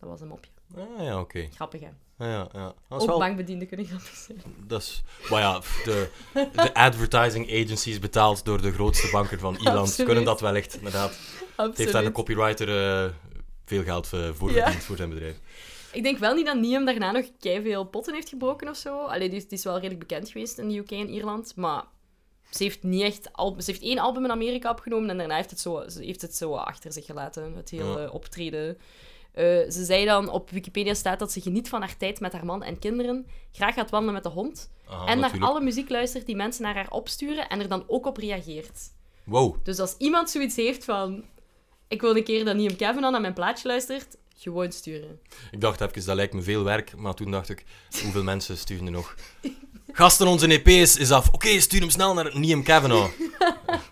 Dat 0.00 0.08
was 0.08 0.20
een 0.20 0.28
mopje. 0.28 0.50
Ah, 0.76 1.04
ja, 1.04 1.20
oké. 1.20 1.48
Grappig, 1.54 1.80
hè? 1.80 1.88
Ah, 2.18 2.26
ja, 2.26 2.48
ja. 2.52 2.74
Ook 2.88 3.06
wel... 3.06 3.18
bankbedienden 3.18 3.68
kunnen 3.68 3.86
grappig 3.86 4.14
zijn. 4.14 4.42
Dat 4.66 4.82
is... 4.82 5.02
Maar 5.30 5.40
ja, 5.40 5.60
de, 5.84 6.10
de 6.52 6.74
advertising 6.74 7.50
agencies 7.50 7.98
betaald 7.98 8.44
door 8.44 8.62
de 8.62 8.72
grootste 8.72 9.08
banken 9.10 9.38
van 9.38 9.56
Ierland 9.56 9.94
kunnen 10.04 10.24
dat 10.24 10.40
wellicht, 10.40 10.76
inderdaad. 10.76 11.18
Absoluut. 11.50 11.76
Heeft 11.78 11.92
daar 11.92 12.04
een 12.04 12.12
copywriter 12.12 12.68
eh, 13.04 13.10
veel 13.64 13.82
geld 13.82 14.12
eh, 14.12 14.28
voor 14.32 14.52
Ja. 14.52 14.62
verdiend 14.62 14.84
voor 14.84 14.96
zijn 14.96 15.08
bedrijf. 15.08 15.36
Ik 15.92 16.02
denk 16.02 16.18
wel 16.18 16.34
niet 16.34 16.46
dat 16.46 16.56
Niem 16.56 16.84
daarna 16.84 17.10
nog 17.10 17.24
veel 17.40 17.84
potten 17.84 18.14
heeft 18.14 18.28
gebroken 18.28 18.68
of 18.68 18.76
zo. 18.76 18.98
Allee, 18.98 19.28
die 19.28 19.38
is, 19.38 19.48
die 19.48 19.58
is 19.58 19.64
wel 19.64 19.74
redelijk 19.74 19.98
bekend 19.98 20.28
geweest 20.30 20.58
in 20.58 20.68
de 20.68 20.78
UK 20.78 20.90
en 20.90 21.08
Ierland, 21.08 21.56
maar 21.56 21.84
ze 22.50 22.62
heeft 22.62 22.82
niet 22.82 23.02
echt... 23.02 23.32
Al, 23.32 23.54
ze 23.58 23.70
heeft 23.70 23.82
één 23.82 23.98
album 23.98 24.24
in 24.24 24.30
Amerika 24.30 24.70
opgenomen 24.70 25.10
en 25.10 25.18
daarna 25.18 25.36
heeft 25.36 25.50
het 25.50 25.60
zo, 25.60 25.82
ze 25.88 26.04
heeft 26.04 26.22
het 26.22 26.34
zo 26.34 26.54
achter 26.54 26.92
zich 26.92 27.04
gelaten, 27.04 27.54
het 27.56 27.70
hele 27.70 28.00
Ja. 28.00 28.08
optreden. 28.08 28.78
Eh, 29.32 29.44
ze 29.44 29.84
zei 29.84 30.04
dan, 30.04 30.30
op 30.30 30.50
Wikipedia 30.50 30.94
staat 30.94 31.18
dat 31.18 31.32
ze 31.32 31.40
geniet 31.40 31.68
van 31.68 31.80
haar 31.80 31.96
tijd 31.96 32.20
met 32.20 32.32
haar 32.32 32.44
man 32.44 32.62
en 32.62 32.78
kinderen, 32.78 33.26
graag 33.52 33.74
gaat 33.74 33.90
wandelen 33.90 34.14
met 34.14 34.22
de 34.22 34.28
hond 34.28 34.70
Ah, 34.86 35.10
en 35.10 35.18
naar 35.18 35.36
alle 35.40 35.60
muziek 35.60 35.88
luistert 35.88 36.26
die 36.26 36.36
mensen 36.36 36.62
naar 36.62 36.74
haar 36.74 36.90
opsturen 36.90 37.48
en 37.48 37.60
er 37.60 37.68
dan 37.68 37.84
ook 37.86 38.06
op 38.06 38.16
reageert. 38.16 38.80
Wow. 39.24 39.56
Dus 39.62 39.78
als 39.78 39.94
iemand 39.98 40.30
zoiets 40.30 40.56
heeft 40.56 40.84
van... 40.84 41.24
Ik 41.88 42.00
wil 42.00 42.16
een 42.16 42.24
keer 42.24 42.44
dat 42.44 42.56
Liam 42.56 42.76
Kavanaugh 42.76 43.12
naar 43.12 43.20
mijn 43.20 43.34
plaatje 43.34 43.68
luistert, 43.68 44.16
gewoon 44.36 44.72
sturen. 44.72 45.20
Ik 45.50 45.60
dacht 45.60 45.80
even, 45.80 46.04
dat 46.06 46.16
lijkt 46.16 46.34
me 46.34 46.42
veel 46.42 46.64
werk, 46.64 46.96
maar 46.96 47.14
toen 47.14 47.30
dacht 47.30 47.48
ik, 47.48 47.64
hoeveel 48.02 48.22
mensen 48.32 48.56
sturen 48.56 48.86
er 48.86 48.92
nog? 48.92 49.14
Gasten, 49.98 50.26
onze 50.26 50.46
EP 50.46 50.68
is, 50.68 50.96
is 50.96 51.10
af. 51.10 51.28
Oké, 51.32 51.60
stuur 51.60 51.80
hem 51.80 51.90
snel 51.90 52.14
naar 52.14 52.30
Liam 52.32 52.62
Kavanaugh. 52.62 53.10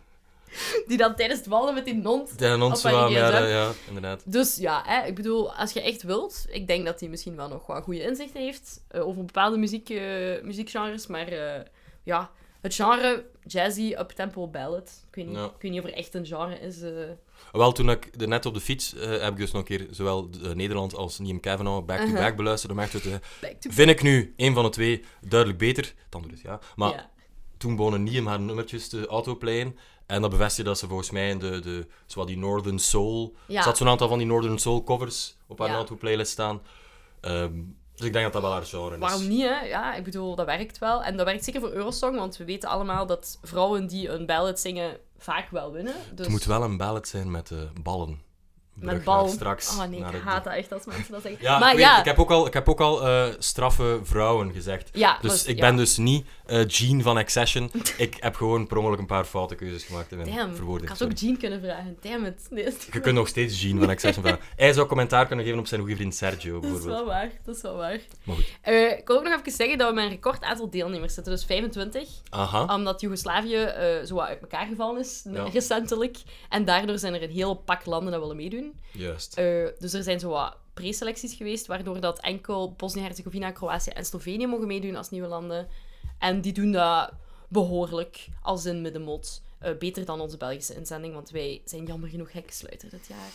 Die 0.89 0.97
dan 0.97 1.15
tijdens 1.15 1.39
het 1.39 1.49
wandelen 1.49 1.75
met 1.75 1.85
die. 1.85 2.03
Ja, 2.39 2.63
ons 2.63 2.85
Op 2.85 2.91
haar 2.93 3.11
ja, 3.11 3.39
ja, 3.39 3.47
ja, 3.47 3.73
inderdaad. 3.87 4.23
Dus 4.25 4.57
ja, 4.57 4.83
hè, 4.87 5.07
ik 5.07 5.15
bedoel, 5.15 5.55
als 5.55 5.73
je 5.73 5.83
echt 5.83 6.03
wilt... 6.03 6.47
Ik 6.49 6.67
denk 6.67 6.85
dat 6.85 7.01
hij 7.01 7.09
misschien 7.09 7.37
wel 7.37 7.49
nog 7.49 7.67
wat 7.67 7.83
goede 7.83 8.03
inzichten 8.03 8.41
heeft 8.41 8.81
eh, 8.89 9.07
over 9.07 9.25
bepaalde 9.25 9.57
muziek, 9.57 9.91
eh, 9.91 10.43
muziekgenres. 10.43 11.07
Maar 11.07 11.29
eh, 11.29 11.61
ja, 12.03 12.31
het 12.61 12.75
genre 12.75 13.25
jazzy, 13.47 13.95
uptempo 13.99 14.49
ballad. 14.49 15.05
Ik 15.09 15.15
weet 15.15 15.27
niet, 15.27 15.37
Ja. 15.37 15.45
ik 15.45 15.51
weet 15.63 15.71
niet 15.71 15.81
of 15.83 15.87
er 15.87 15.95
echt 15.95 16.15
een 16.15 16.27
genre 16.27 16.59
is. 16.61 16.83
eh. 16.83 16.91
Wel, 17.53 17.73
toen 17.73 17.91
ik 17.91 18.27
net 18.27 18.47
op 18.47 18.55
de 18.55 18.61
fiets 18.61 18.95
eh, 18.95 19.09
heb 19.21 19.33
ik 19.33 19.37
dus 19.37 19.51
nog 19.53 19.61
een 19.61 19.67
keer 19.69 19.87
zowel 19.91 20.29
eh, 20.45 20.51
Nederland 20.51 20.95
als 20.95 21.19
Liam 21.19 21.41
Kavanaugh 21.41 21.87
back-to-back 21.87 22.17
Uh-huh. 22.19 22.37
beluisterd. 22.37 22.73
Om 22.73 22.79
echt 22.79 22.91
te 23.03 23.19
vind 23.71 23.91
ik 23.91 24.03
nu 24.03 24.35
een 24.37 24.55
van 24.55 24.65
de 24.65 24.71
twee 24.71 25.05
duidelijk 25.21 25.59
beter. 25.59 25.95
Dan 26.09 26.23
dus 26.31 26.43
ja. 26.43 26.61
Maar 26.77 26.91
ja. 26.93 27.11
toen 27.57 27.77
begonnen 27.77 28.09
Liam 28.09 28.27
haar 28.27 28.41
nummertjes 28.41 28.89
te 28.89 29.07
autoplayen. 29.07 29.79
En 30.07 30.21
dat 30.21 30.31
bevestigde 30.31 30.71
dat 30.71 30.79
ze 30.79 30.87
volgens 30.87 31.11
mij 31.11 31.29
in 31.31 31.39
de, 31.39 31.61
de 31.61 31.87
zowat 32.07 32.27
die 32.29 32.39
Northern 32.39 32.79
Soul... 32.79 33.35
Ja. 33.47 33.63
Zat 33.63 33.77
zo'n 33.77 33.89
aantal 33.89 34.09
van 34.09 34.19
die 34.19 34.27
Northern 34.27 34.59
Soul 34.59 34.85
covers 34.85 35.37
op 35.47 35.59
haar 35.59 35.69
autoplaylist 35.75 36.33
staan. 36.33 36.63
Ehm, 37.21 37.53
dus 37.97 38.07
ik 38.07 38.13
denk 38.13 38.25
dat 38.25 38.33
dat 38.33 38.43
wel 38.43 38.53
haar 38.53 38.65
genre 38.65 38.95
is. 38.95 39.01
Waarom 39.01 39.29
niet, 39.29 39.43
hè? 39.43 39.61
Ja, 39.61 39.95
ik 39.95 40.05
bedoel, 40.05 40.35
dat 40.35 40.47
werkt 40.47 40.79
wel. 40.79 41.03
En 41.03 41.17
dat 41.17 41.27
werkt 41.27 41.45
zeker 41.45 41.61
voor 41.61 41.71
Eurosong, 41.71 42.17
want 42.17 42.37
we 42.37 42.45
weten 42.45 42.69
allemaal 42.69 43.07
dat 43.07 43.39
vrouwen 43.43 43.87
die 43.87 44.09
een 44.09 44.27
ballad 44.27 44.61
zingen 44.61 44.97
vaak 45.19 45.51
wel 45.51 45.73
winnen. 45.73 45.95
Dus 46.15 46.25
Het 46.25 46.29
moet 46.29 46.45
wel 46.45 46.63
een 46.63 46.77
ballad 46.77 47.09
zijn 47.09 47.31
met 47.31 47.51
eh, 47.51 47.59
ballen. 47.83 48.21
Met 48.81 49.05
bal. 49.05 49.29
Straks 49.29 49.77
oh 49.79 49.85
nee, 49.85 49.99
ik 50.01 50.21
haat 50.25 50.45
dat 50.45 50.53
echt 50.53 50.73
als 50.73 50.85
mensen 50.85 51.13
dat 51.13 51.23
zeggen. 51.23 51.43
Ja, 51.43 51.59
maar 51.59 51.71
ik, 51.71 51.77
weet, 51.77 51.85
ja, 51.85 51.99
ik 51.99 52.05
heb 52.05 52.19
ook 52.19 52.31
al, 52.31 52.47
ik 52.47 52.53
heb 52.53 52.69
ook 52.69 52.81
al 52.81 53.07
eh, 53.07 53.27
straffe 53.39 54.01
vrouwen 54.03 54.53
gezegd. 54.53 54.91
ja, 54.93 55.19
Dus 55.21 55.45
ik 55.45 55.61
ben 55.61 55.77
dus 55.77 55.97
niet 55.97 56.27
eh 56.47 56.65
Gene 56.67 57.03
van 57.03 57.17
Accession. 57.17 57.71
ik 57.99 58.17
heb 58.21 58.35
gewoon 58.35 58.67
per 58.67 58.77
ongeluk 58.77 58.99
een 58.99 59.07
paar 59.07 59.25
foute 59.25 59.55
keuzes 59.55 59.85
gemaakt 59.85 60.11
in 60.13 60.19
mijn 60.19 60.35
Damn, 60.35 60.51
ik 60.51 60.57
verwoording. 60.57 60.89
had 60.89 60.99
sorry. 60.99 61.13
ook 61.13 61.19
Jean 61.19 61.37
kunnen 61.37 61.61
vragen. 61.61 61.97
Damn 62.01 62.25
it. 62.25 62.47
Nee, 62.51 62.65
Je 62.93 63.01
kunt 63.01 63.15
nog 63.15 63.29
steeds 63.29 63.61
Gene 63.61 63.81
van 63.81 63.89
Accession 63.89 64.25
vragen. 64.25 64.43
Hij 64.57 64.73
zou 64.73 64.87
commentaar 64.87 65.27
kunnen 65.27 65.45
geven 65.45 65.59
op 65.61 65.67
zijn 65.67 65.81
goede 65.81 65.97
vriend 65.97 66.15
Sergio, 66.15 66.53
Dat 66.55 66.65
is 66.65 66.71
bijvoorbeeld. 66.71 66.99
wel 66.99 67.07
waar, 67.07 67.31
dat 67.45 67.57
is 67.57 67.63
wel 67.63 67.77
waar. 67.77 68.01
Maar 68.25 68.37
goed. 68.37 68.45
Eh, 68.61 68.99
ik 68.99 69.07
wil 69.07 69.17
ook 69.17 69.23
nog 69.25 69.39
even 69.41 69.53
zeggen 69.53 69.79
dat 69.79 69.89
we 69.89 69.95
met 69.95 70.05
een 70.05 70.11
record 70.11 70.43
aantal 70.43 70.71
deelnemers 70.71 71.15
zitten, 71.15 71.33
dus 71.33 71.45
25. 71.45 72.09
Aha. 72.31 72.75
Omdat 72.75 73.01
Joegoslavië 73.01 73.69
zo 74.05 74.19
uit 74.19 74.41
elkaar 74.41 74.67
gevallen 74.67 75.01
is, 75.01 75.25
recentelijk. 75.53 76.17
En 76.49 76.65
daardoor 76.65 76.99
zijn 76.99 77.15
er 77.15 77.23
een 77.23 77.31
heel 77.31 77.55
pak 77.55 77.87
landen 77.87 78.11
dat 78.13 78.21
willen 78.21 78.37
meedoen. 78.37 78.66
Juist. 78.93 79.37
Eh, 79.37 79.67
dus 79.79 79.93
er 79.93 80.03
zijn 80.03 80.21
zo 80.21 80.29
wat 80.29 80.57
preselecties 80.75 81.35
geweest, 81.35 81.67
waardoor 81.67 82.01
dat 82.01 82.21
enkel 82.21 82.73
Bosnië-Herzegovina, 82.73 83.51
Kroatië 83.51 83.91
en 83.91 84.05
Slovenië 84.05 84.47
mogen 84.47 84.67
meedoen 84.67 84.97
als 84.97 85.11
nieuwe 85.11 85.29
landen. 85.29 85.69
En 86.19 86.41
die 86.41 86.53
doen 86.53 86.73
dat 86.73 87.13
behoorlijk, 87.49 88.27
als 88.43 88.65
in 88.65 88.81
middenmot. 88.81 89.43
Eh, 89.59 89.77
beter 89.79 90.05
dan 90.05 90.21
onze 90.21 90.37
Belgische 90.37 90.75
inzending, 90.75 91.15
want 91.15 91.31
wij 91.31 91.63
zijn 91.65 91.85
jammer 91.85 92.09
genoeg 92.09 92.33
hekkensluiter 92.33 92.91
dit 92.91 93.07
jaar. 93.07 93.31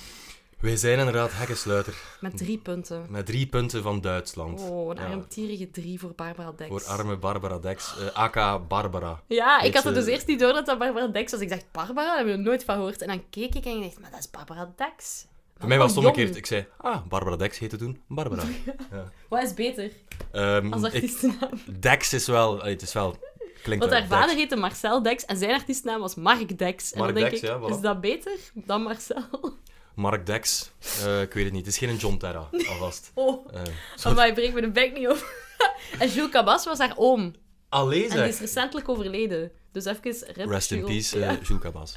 Wij 0.62 0.76
zijn 0.78 0.98
inderdaad 1.00 1.32
hekkensluiter. 1.34 1.94
Met 2.20 2.38
drie 2.38 2.58
punten. 2.58 3.06
Met 3.10 3.26
drie 3.26 3.48
punten 3.48 3.84
van 3.84 4.02
Duitsland. 4.02 4.60
Oh, 4.62 4.90
een 4.90 4.96
Ja. 4.96 5.08
armtierige 5.10 5.72
drie 5.72 6.00
voor 6.00 6.14
Barbara 6.16 6.52
Dex. 6.58 6.70
Voor 6.70 6.84
arme 6.84 7.18
Barbara 7.18 7.58
Dex. 7.60 7.94
eh 8.00 8.14
AK 8.24 8.68
Barbara. 8.68 9.22
Ja, 9.28 9.62
ik 9.62 9.74
had 9.74 9.84
het 9.84 9.94
dus 9.96 10.06
eerst 10.06 10.28
niet 10.28 10.40
door 10.40 10.54
dat 10.54 10.66
dat 10.66 10.78
Barbara 10.80 11.08
Dex 11.08 11.32
was. 11.32 11.42
Ik 11.42 11.50
dacht, 11.50 11.66
Barbara, 11.72 12.06
daar 12.08 12.16
hebben 12.18 12.36
we 12.36 12.42
nooit 12.42 12.64
van 12.64 12.76
gehoord. 12.76 13.02
En 13.02 13.08
dan 13.08 13.24
keek 13.30 13.56
ik 13.56 13.66
en 13.66 13.72
ik 13.72 13.82
dacht, 13.82 14.00
maar 14.00 14.12
dat 14.12 14.20
is 14.20 14.30
Barbara 14.30 14.74
Dex. 14.76 15.26
Voor 15.58 15.68
mij 15.68 15.78
was 15.78 15.90
het 15.96 16.00
Oh, 16.00 16.06
omgekeerd. 16.06 16.36
Ik 16.36 16.46
zei, 16.46 16.66
ah, 16.78 17.08
Barbara 17.08 17.36
Dex 17.36 17.60
heette 17.60 17.78
toen 17.78 18.02
Barbara. 18.08 18.44
Ja. 18.92 19.12
Wat 19.30 19.44
is 19.44 19.54
beter 19.54 19.92
Ehm, 20.32 20.74
als 20.74 20.84
ik, 20.84 20.94
artiestennaam? 20.94 21.50
Dex 21.80 22.14
is 22.14 22.28
wel... 22.28 22.62
Het 22.62 22.82
is 22.82 22.94
wel... 22.94 23.16
Klinkt 23.64 23.84
Want 23.86 23.98
haar 24.00 24.08
Dex. 24.10 24.14
vader 24.22 24.36
heette 24.36 24.56
Marcel 24.56 25.02
Dex 25.04 25.26
en 25.26 25.38
zijn 25.38 25.52
artiestennaam 25.52 26.00
was 26.00 26.16
Mark 26.16 26.58
Dex. 26.58 26.92
En 26.92 27.00
Mark 27.00 27.14
dan 27.14 27.22
denk 27.22 27.34
Dex, 27.34 27.44
ik, 27.44 27.50
ja, 27.50 27.60
voilà. 27.68 27.76
is 27.76 27.82
dat 27.82 28.02
beter 28.02 28.38
dan 28.54 28.82
Marcel? 28.82 29.24
Mark 29.96 30.26
Dex. 30.26 30.72
Eh, 31.04 31.22
ik 31.22 31.34
weet 31.34 31.44
het 31.44 31.54
niet. 31.54 31.66
Het 31.66 31.74
is 31.74 31.78
geen 31.78 31.96
John 31.96 32.18
Terra, 32.18 32.50
alvast. 32.70 33.12
Oh, 33.16 33.46
Eh, 33.54 33.62
sorry. 33.96 34.18
maar 34.18 34.28
ik 34.28 34.34
breek 34.34 34.54
me 34.54 34.62
de 34.62 34.72
bek 34.72 34.94
niet 34.98 35.08
op. 35.08 35.34
en 36.00 36.10
Jules 36.10 36.32
Cabas 36.32 36.66
was 36.66 36.78
haar 36.78 36.94
oom. 36.96 37.34
Allee 37.70 38.08
En 38.10 38.18
die 38.18 38.28
is 38.28 38.40
recentelijk 38.40 38.90
overleden. 38.90 39.52
Dus 39.72 39.86
even 39.86 40.34
rip 40.34 40.50
Rest 40.50 40.72
in 40.72 40.84
peace, 40.86 41.26
eh 41.26 41.42
Jules 41.42 41.62
Cabas. 41.62 41.96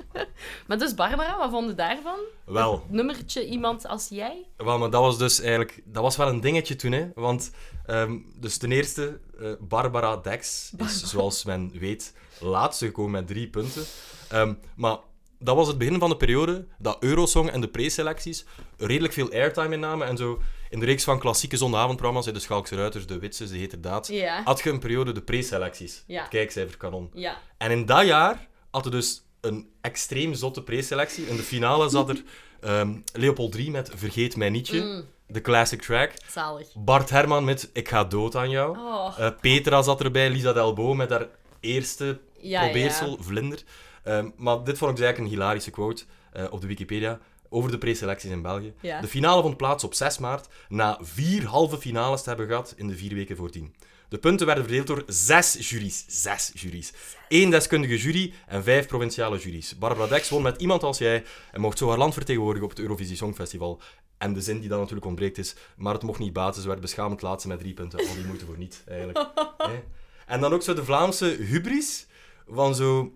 Maar 0.67 0.79
dus 0.79 0.95
Barbara, 0.95 1.39
wat 1.39 1.51
vond 1.51 1.69
je 1.69 1.75
daarvan? 1.75 2.19
Wel, 2.47 2.85
Nummertje 2.89 3.47
iemand 3.47 3.87
als 3.87 4.09
jij? 4.09 4.47
wel, 4.57 4.79
maar 4.79 4.91
dat 4.91 5.01
was 5.01 5.19
dus 5.19 5.41
eigenlijk... 5.41 5.83
Dat 5.85 6.03
was 6.03 6.17
wel 6.17 6.29
een 6.29 6.41
dingetje 6.41 6.77
toen, 6.77 6.93
hè. 6.93 7.09
Want, 7.15 7.51
ehm, 7.87 8.19
dus 8.41 8.57
ten 8.57 8.73
eerste, 8.73 9.19
eh, 9.41 9.53
Barbara 9.61 10.17
Dex 10.17 10.73
is, 10.77 11.03
zoals 11.03 11.45
men 11.45 11.71
weet, 11.79 12.13
laatste 12.41 12.87
gekomen 12.87 13.11
met 13.11 13.27
drie 13.27 13.49
punten. 13.49 13.85
Ehm, 14.29 14.55
maar 14.77 14.97
dat 15.45 15.57
was 15.57 15.69
het 15.69 15.79
begin 15.79 15.99
van 15.99 16.09
de 16.09 16.17
periode 16.17 16.67
dat 16.79 16.97
Eurosong 17.01 17.51
en 17.51 17.61
de 17.61 17.69
preselecties 17.69 18.45
redelijk 18.77 19.13
veel 19.13 19.31
airtime 19.33 19.75
innamen. 19.75 20.07
En 20.07 20.17
zo 20.17 20.41
in 20.71 20.81
de 20.81 20.87
reeks 20.87 21.05
van 21.05 21.19
klassieke 21.19 21.57
zondagavondprogramma's, 21.57 22.33
de 22.33 22.39
Schalkse 22.39 22.77
Ruiters, 22.77 23.07
de 23.07 23.19
Witses, 23.19 23.51
de 23.51 23.59
Heterdaad, 23.59 24.07
Ja. 24.09 24.43
had 24.45 24.61
je 24.61 24.71
een 24.71 24.79
periode 24.79 25.13
de 25.13 25.23
preselecties. 25.23 26.05
Ja. 26.07 26.21
Het 26.21 26.31
kijkcijferkanon. 26.31 27.11
Ja. 27.15 27.39
En 27.59 27.71
in 27.71 27.87
dat 27.87 28.07
jaar 28.07 28.49
had 28.71 28.85
er 28.85 28.91
dus 28.91 29.23
een 29.41 29.69
extreem 29.81 30.35
zotte 30.35 30.63
preselectie. 30.63 31.27
In 31.27 31.37
de 31.37 31.43
finale 31.43 31.89
zat 31.89 32.09
er 32.09 32.23
ehm, 32.61 32.93
Leopold 33.13 33.53
3 33.53 33.71
met 33.71 33.91
Vergeet 33.95 34.37
mij 34.37 34.51
nietje, 34.51 34.81
Mm, 34.83 35.05
de 35.27 35.41
classic 35.41 35.83
track. 35.83 36.13
zalig. 36.29 36.69
Bart 36.75 37.11
Herman 37.11 37.45
met 37.45 37.71
Ik 37.73 37.89
ga 37.89 38.05
dood 38.05 38.37
aan 38.37 38.51
jou. 38.51 38.79
Oh, 38.79 39.15
Eh, 39.19 39.29
Petra 39.41 39.83
zat 39.83 40.01
erbij, 40.01 40.31
Lisa 40.31 40.53
Delbo 40.53 40.95
met 40.95 41.11
haar 41.11 41.27
eerste 41.61 42.19
probeersel, 42.41 43.19
Vlinder. 43.21 43.63
Ehm, 44.05 44.31
maar 44.37 44.65
dit 44.65 44.79
vond 44.79 44.91
ik 44.91 44.97
dus 44.97 45.05
eigenlijk 45.05 45.19
een 45.19 45.39
hilarische 45.39 45.71
quote 45.71 46.05
eh, 46.33 46.45
op 46.51 46.61
de 46.61 46.67
Wikipedia 46.67 47.21
over 47.49 47.71
de 47.71 47.79
preselecties 47.79 48.31
in 48.31 48.43
België. 48.43 48.73
Ja. 48.81 49.01
De 49.01 49.09
finale 49.09 49.43
vond 49.43 49.57
plaats 49.57 49.85
op 49.85 49.95
6 49.95 50.19
maart, 50.19 50.49
na 50.69 50.99
vier 51.01 51.47
halve 51.47 51.79
finales 51.79 52.23
te 52.23 52.29
hebben 52.29 52.47
gehad 52.47 52.75
in 52.77 52.89
de 52.89 52.97
vier 52.97 53.15
weken 53.15 53.37
voordien. 53.37 53.75
De 54.09 54.19
punten 54.19 54.47
werden 54.47 54.65
verdeeld 54.65 54.87
door 54.87 55.03
zes 55.07 55.71
juries. 55.71 56.05
Zes 56.09 56.51
juries. 56.55 56.93
Eén 57.29 57.51
deskundige 57.51 57.97
jury 57.97 58.33
en 58.47 58.63
vijf 58.63 58.87
provinciale 58.87 59.39
juries. 59.39 59.79
Barbara 59.79 60.09
Dex 60.09 60.29
won 60.29 60.43
met 60.43 60.61
iemand 60.61 60.83
als 60.83 60.99
jij 60.99 61.25
en 61.53 61.61
mocht 61.61 61.79
zo 61.79 61.89
haar 61.89 61.99
land 61.99 62.15
vertegenwoordigen 62.15 62.69
op 62.69 62.75
het 62.75 62.85
Eurovisie 62.85 63.17
Songfestival. 63.17 63.81
En 64.19 64.33
de 64.33 64.41
zin 64.41 64.61
die 64.61 64.69
dan 64.69 64.79
natuurlijk 64.79 65.07
ontbreekt 65.07 65.39
is, 65.39 65.55
maar 65.77 65.95
het 65.95 66.03
mocht 66.03 66.19
niet 66.19 66.33
baten. 66.33 66.63
Ze 66.63 66.69
werd 66.69 66.81
beschamend 66.81 67.23
laatste 67.23 67.49
met 67.49 67.59
drie 67.59 67.75
punten. 67.75 67.99
Al 67.99 68.15
die 68.15 68.27
moeite 68.27 68.45
voor 68.45 68.59
niet, 68.59 68.85
eigenlijk. 68.87 69.19
En 70.27 70.41
dan 70.41 70.53
ook 70.53 70.63
zo 70.63 70.75
de 70.75 70.85
Vlaamse 70.85 71.25
hubris 71.27 72.07
van 72.47 72.75
zo... 72.75 73.13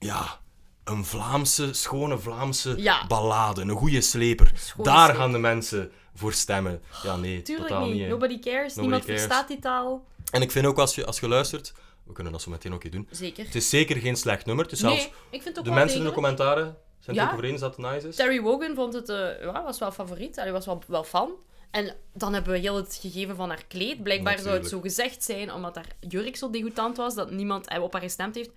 Ja, 0.00 0.40
een 0.84 1.04
Vlaamse, 1.04 1.72
schone 1.72 2.18
Vlaamse 2.18 2.74
Ja. 2.76 3.06
ballade. 3.06 3.60
Een 3.60 3.70
goede 3.70 4.00
sleper. 4.00 4.50
Schone 4.54 4.84
Daar 4.88 5.04
sleper. 5.04 5.20
gaan 5.22 5.32
de 5.32 5.38
mensen 5.38 5.90
voor 6.14 6.32
stemmen. 6.32 6.82
Ja, 7.02 7.16
nee, 7.16 7.42
Tuurlijk 7.42 7.68
totaal 7.68 7.86
niet. 7.86 7.94
niet. 7.94 8.08
Nobody 8.08 8.38
cares. 8.38 8.74
Nobody 8.74 8.80
Niemand 8.80 9.04
cares. 9.04 9.20
verstaat 9.22 9.48
die 9.48 9.58
taal. 9.58 10.04
En 10.30 10.42
ik 10.42 10.50
vind 10.50 10.66
ook 10.66 10.78
als 10.78 10.94
je, 10.94 11.06
als 11.06 11.20
je 11.20 11.28
luistert, 11.28 11.72
we 12.04 12.12
kunnen 12.12 12.32
dat 12.32 12.42
zo 12.42 12.50
meteen 12.50 12.72
ook 12.74 12.92
doen. 12.92 13.08
Zeker. 13.10 13.44
Het 13.44 13.54
is 13.54 13.68
zeker 13.68 13.96
geen 13.96 14.16
slecht 14.16 14.46
nummer. 14.46 14.72
Is 14.72 14.78
zelfs 14.78 14.96
Nee, 14.96 15.06
ik 15.30 15.42
vind 15.42 15.44
het 15.44 15.58
ook 15.58 15.64
de 15.64 15.70
mensen 15.70 15.98
in 15.98 16.04
de 16.04 16.12
commentaren 16.12 16.64
zijn 16.64 17.16
het 17.16 17.16
Ja. 17.16 17.24
ook 17.26 17.32
over 17.32 17.44
eens 17.44 17.60
dat 17.60 17.76
het 17.76 17.86
nice 17.92 18.08
is. 18.08 18.16
Terry 18.16 18.40
Wogan 18.40 18.74
vond 18.74 18.92
het, 18.94 19.08
eh, 19.08 19.42
ja, 19.42 19.62
was 19.64 19.78
wel 19.78 19.92
favoriet. 19.92 20.36
Hij 20.36 20.52
was 20.52 20.66
wel, 20.66 20.82
wel 20.86 21.04
fan. 21.04 21.30
En 21.70 21.96
dan 22.14 22.32
hebben 22.32 22.52
we 22.52 22.58
heel 22.58 22.76
het 22.76 22.98
gegeven 23.00 23.36
van 23.36 23.48
haar 23.48 23.64
kleed. 23.68 24.02
Blijkbaar 24.02 24.38
zou 24.38 24.54
het 24.56 24.68
zo 24.68 24.80
gezegd 24.80 25.24
zijn, 25.24 25.52
omdat 25.52 25.74
haar 25.74 25.86
jurk 26.00 26.36
zo 26.36 26.50
degoutant 26.50 26.96
was, 26.96 27.14
dat 27.14 27.30
niemand 27.30 27.68
eh, 27.68 27.82
op 27.82 27.92
haar 27.92 28.02
gestemd 28.02 28.34
heeft. 28.34 28.50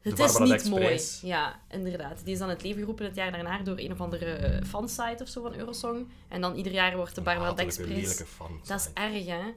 Het 0.00 0.18
is 0.18 0.38
niet 0.38 0.68
mooi. 0.68 1.00
Ja, 1.22 1.60
inderdaad. 1.70 2.24
Die 2.24 2.32
is 2.32 2.38
dan 2.38 2.48
het 2.48 2.62
leven 2.62 2.78
geroepen 2.78 3.04
het 3.04 3.14
jaar 3.14 3.32
daarna 3.32 3.58
door 3.58 3.78
een 3.78 3.92
of 3.92 4.00
andere 4.00 4.24
eh, 4.24 4.64
fansite 4.66 5.22
of 5.22 5.28
zo 5.28 5.42
van 5.42 5.54
Eurosong. 5.54 6.08
En 6.28 6.40
dan 6.40 6.54
ieder 6.54 6.72
jaar 6.72 6.96
wordt 6.96 7.14
de 7.14 7.20
Barbara 7.20 7.52
Dex. 7.52 7.76
Dat 7.76 8.80
is 8.80 8.90
erg, 8.94 9.26
hè? 9.26 9.54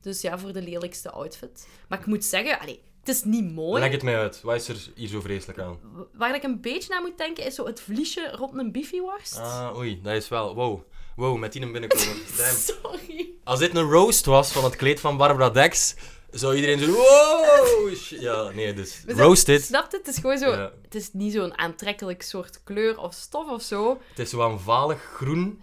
Dus 0.00 0.20
ja, 0.20 0.38
voor 0.38 0.52
de 0.52 0.62
lelijkste 0.62 1.10
outfit. 1.10 1.68
Maar 1.88 1.98
ik 1.98 2.06
moet 2.06 2.24
zeggen, 2.24 2.60
allee, 2.60 2.80
het 3.00 3.08
is 3.08 3.24
niet 3.24 3.52
mooi. 3.52 3.80
Leg 3.82 3.90
het 3.90 4.02
mij 4.02 4.18
uit. 4.18 4.40
Wat 4.42 4.54
is 4.54 4.68
er 4.68 4.90
hier 4.94 5.08
zo 5.08 5.20
vreselijk 5.20 5.58
aan? 5.58 5.78
Waar 6.12 6.34
ik 6.34 6.42
een 6.42 6.60
beetje 6.60 6.88
naar 6.88 7.02
moet 7.02 7.18
denken, 7.18 7.44
is 7.44 7.54
zo 7.54 7.66
het 7.66 7.80
vliesje 7.80 8.30
rond 8.30 8.58
een 8.58 8.72
biffyworst. 8.72 9.38
Ah, 9.38 9.76
oei, 9.76 10.00
dat 10.02 10.14
is 10.14 10.28
wel... 10.28 10.54
Wow. 10.54 10.80
Wow, 11.16 11.38
met 11.38 11.52
die 11.52 11.62
een 11.62 11.72
binnenkomen. 11.72 12.16
Sorry. 12.82 13.30
Als 13.44 13.58
dit 13.58 13.74
een 13.74 13.90
roast 13.90 14.24
was 14.24 14.52
van 14.52 14.64
het 14.64 14.76
kleed 14.76 15.00
van 15.00 15.16
Barbara 15.16 15.50
Dex, 15.50 15.94
zou 16.34 16.54
iedereen 16.54 16.78
zo... 16.78 16.86
Wow! 16.92 17.94
shit. 17.94 18.20
Ja, 18.20 18.50
nee, 18.50 18.72
dus... 18.74 19.02
Roasted. 19.06 19.62
Snap 19.62 19.90
je? 19.90 19.96
Het 19.96 20.06
is 20.08 20.16
gewoon 20.16 20.38
zo... 20.38 20.50
Ja. 20.50 20.72
Het 20.82 20.94
is 20.94 21.10
niet 21.12 21.32
zo'n 21.32 21.58
aantrekkelijk 21.58 22.22
soort 22.22 22.60
kleur 22.64 22.98
of 22.98 23.14
stof 23.14 23.50
of 23.50 23.62
zo. 23.62 24.00
Het 24.08 24.18
is 24.18 24.30
zo 24.30 24.42
aan 24.42 24.60
valig 24.60 25.02
groen. 25.02 25.60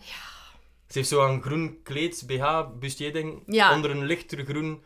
Ze 0.87 0.97
heeft 0.97 1.09
zo 1.09 1.25
een 1.27 1.41
groen 1.41 1.79
kleed, 1.83 2.23
BH, 2.27 2.61
bustier-ding, 2.79 3.43
Ja. 3.45 3.75
onder 3.75 3.91
een 3.91 4.05
lichter 4.05 4.45
groen 4.45 4.83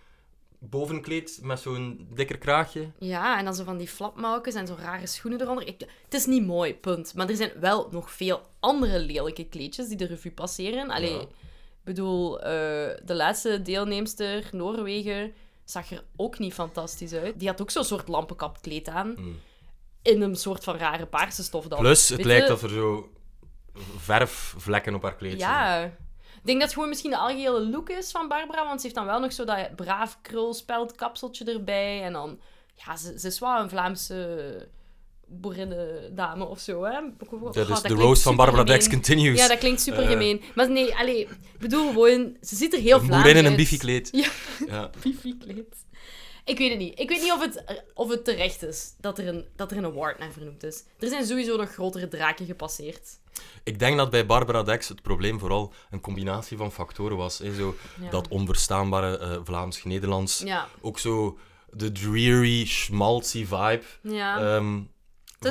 bovenkleed 0.60 1.40
met 1.42 1.60
zo'n 1.60 2.08
dikker 2.14 2.38
kraagje. 2.38 2.92
Ja, 3.00 3.38
en 3.38 3.46
dan 3.46 3.56
zo 3.56 3.64
van 3.64 3.78
die 3.78 3.88
flapmouwkes 3.88 4.54
en 4.54 4.68
zo 4.68 4.76
rare 4.80 5.08
schoenen 5.08 5.42
eronder. 5.42 5.68
Ik, 5.68 5.80
het 6.04 6.14
is 6.14 6.26
niet 6.26 6.46
mooi, 6.46 6.76
punt. 6.76 7.14
Maar 7.16 7.30
er 7.30 7.36
zijn 7.36 7.52
wel 7.60 7.88
nog 7.92 8.12
veel 8.12 8.42
andere 8.60 9.00
lelijke 9.00 9.46
kleedjes 9.48 9.88
die 9.88 9.98
de 9.98 10.06
revue 10.06 10.32
passeren. 10.32 10.90
Allee, 10.90 11.14
Ja. 11.14 11.20
ik 11.22 11.28
bedoel, 11.84 12.40
eh, 12.42 12.50
de 13.06 13.14
laatste 13.16 13.62
deelnemster, 13.62 14.44
Noorwegen, 14.52 15.34
zag 15.66 15.92
er 15.92 16.04
ook 16.16 16.40
niet 16.40 16.54
fantastisch 16.54 17.14
uit. 17.14 17.40
Die 17.40 17.48
had 17.48 17.62
ook 17.62 17.72
zo'n 17.72 17.84
soort 17.84 18.08
lampenkappkleed 18.08 18.88
aan. 18.88 19.14
Hmm. 19.16 19.40
In 20.02 20.22
een 20.22 20.36
soort 20.36 20.64
van 20.64 20.78
rare 20.78 21.06
paarse 21.06 21.44
stof 21.44 21.68
dan. 21.68 21.80
Plus, 21.80 22.10
het 22.10 22.18
Weet 22.18 22.26
lijkt 22.26 22.48
je? 22.48 22.54
of 22.54 22.64
er 22.64 22.70
zo 22.70 23.10
verfvlekken 23.98 24.96
op 24.96 25.02
haar 25.02 25.16
kleed 25.16 25.40
zijn. 25.40 25.52
Ja. 25.52 25.84
Ik 25.84 26.52
denk 26.52 26.60
dat 26.60 26.68
het 26.68 26.74
gewoon 26.74 26.90
misschien 26.90 27.12
de 27.12 27.18
algehele 27.18 27.70
look 27.70 27.90
is 27.90 28.12
van 28.12 28.28
Barbara, 28.28 28.66
want 28.66 28.76
ze 28.76 28.84
heeft 28.84 28.96
dan 28.96 29.06
wel 29.06 29.20
nog 29.20 29.34
zo 29.34 29.46
dat 29.46 29.76
braaf 29.76 30.22
krulspeldkapseltje 30.22 31.54
erbij. 31.54 32.04
En 32.04 32.14
dan, 32.14 32.40
ja, 32.74 32.96
ze, 32.98 33.20
ze 33.20 33.28
is 33.28 33.40
wel 33.40 33.60
een 33.60 33.70
Vlaamse 33.70 34.70
boerinnendame 35.28 36.46
of 36.46 36.60
zo, 36.60 36.84
hè. 36.84 36.92
Dat 37.20 37.34
Oh, 37.42 37.56
is 37.56 37.68
dat 37.68 37.84
de 37.84 37.94
roast 37.94 38.22
van 38.22 38.36
Barbara. 38.36 38.64
Dex 38.64 38.90
continues. 38.90 39.40
Ja, 39.40 39.48
dat 39.48 39.58
klinkt 39.58 39.82
super 39.82 40.04
Eh. 40.04 40.10
gemeen. 40.10 40.42
Maar 40.56 40.70
nee, 40.72 40.96
allee, 40.96 41.20
ik 41.20 41.60
bedoel 41.60 41.88
gewoon, 41.92 42.38
ze 42.42 42.56
ziet 42.56 42.74
er 42.74 42.80
heel 42.80 43.00
Een 43.00 43.06
Vlaams 43.06 43.24
boerin 43.24 43.38
in 43.38 43.44
een 43.44 43.50
uit. 43.50 43.56
biffykleed. 43.60 44.10
Ja, 44.12 44.30
Ja. 44.68 44.90
Ik 46.46 46.58
weet 46.58 46.70
het 46.70 46.80
niet. 46.80 47.00
Ik 47.00 47.10
weet 47.10 47.22
niet 47.22 47.32
of 47.32 47.42
het, 47.42 47.84
of 47.94 48.10
het 48.10 48.26
terecht 48.26 48.64
is 48.64 48.94
dat 49.00 49.18
er, 49.18 49.28
een, 49.28 49.46
dat 49.56 49.72
er 49.72 49.78
een 49.78 49.86
award 49.86 50.20
naar 50.20 50.32
vernoemd 50.32 50.64
is. 50.64 50.84
Er 51.00 51.08
zijn 51.08 51.26
sowieso 51.26 51.58
nog 51.58 51.72
grotere 51.74 52.08
draken 52.08 52.46
gepasseerd. 52.46 53.10
Ik 53.64 53.80
denk 53.80 53.98
dat 53.98 54.10
bij 54.10 54.26
Barbara 54.26 54.64
Dex 54.64 54.88
het 54.88 55.02
probleem 55.02 55.40
vooral 55.40 55.74
een 55.90 56.02
combinatie 56.02 56.58
van 56.58 56.72
factoren 56.72 57.18
was. 57.18 57.38
Hè. 57.38 57.54
Zo 57.56 57.76
Ja. 58.02 58.10
Dat 58.10 58.28
onverstaanbare 58.28 59.18
eh, 59.18 59.38
Vlaams-Nederlands. 59.44 60.40
Ja, 60.40 60.68
Ook 60.82 61.00
zo 61.00 61.38
de 61.70 61.92
dreary, 61.92 62.66
schmaltzy 62.66 63.46
vibe. 63.46 63.82
ja. 64.02 64.56
ehm, 64.56 64.80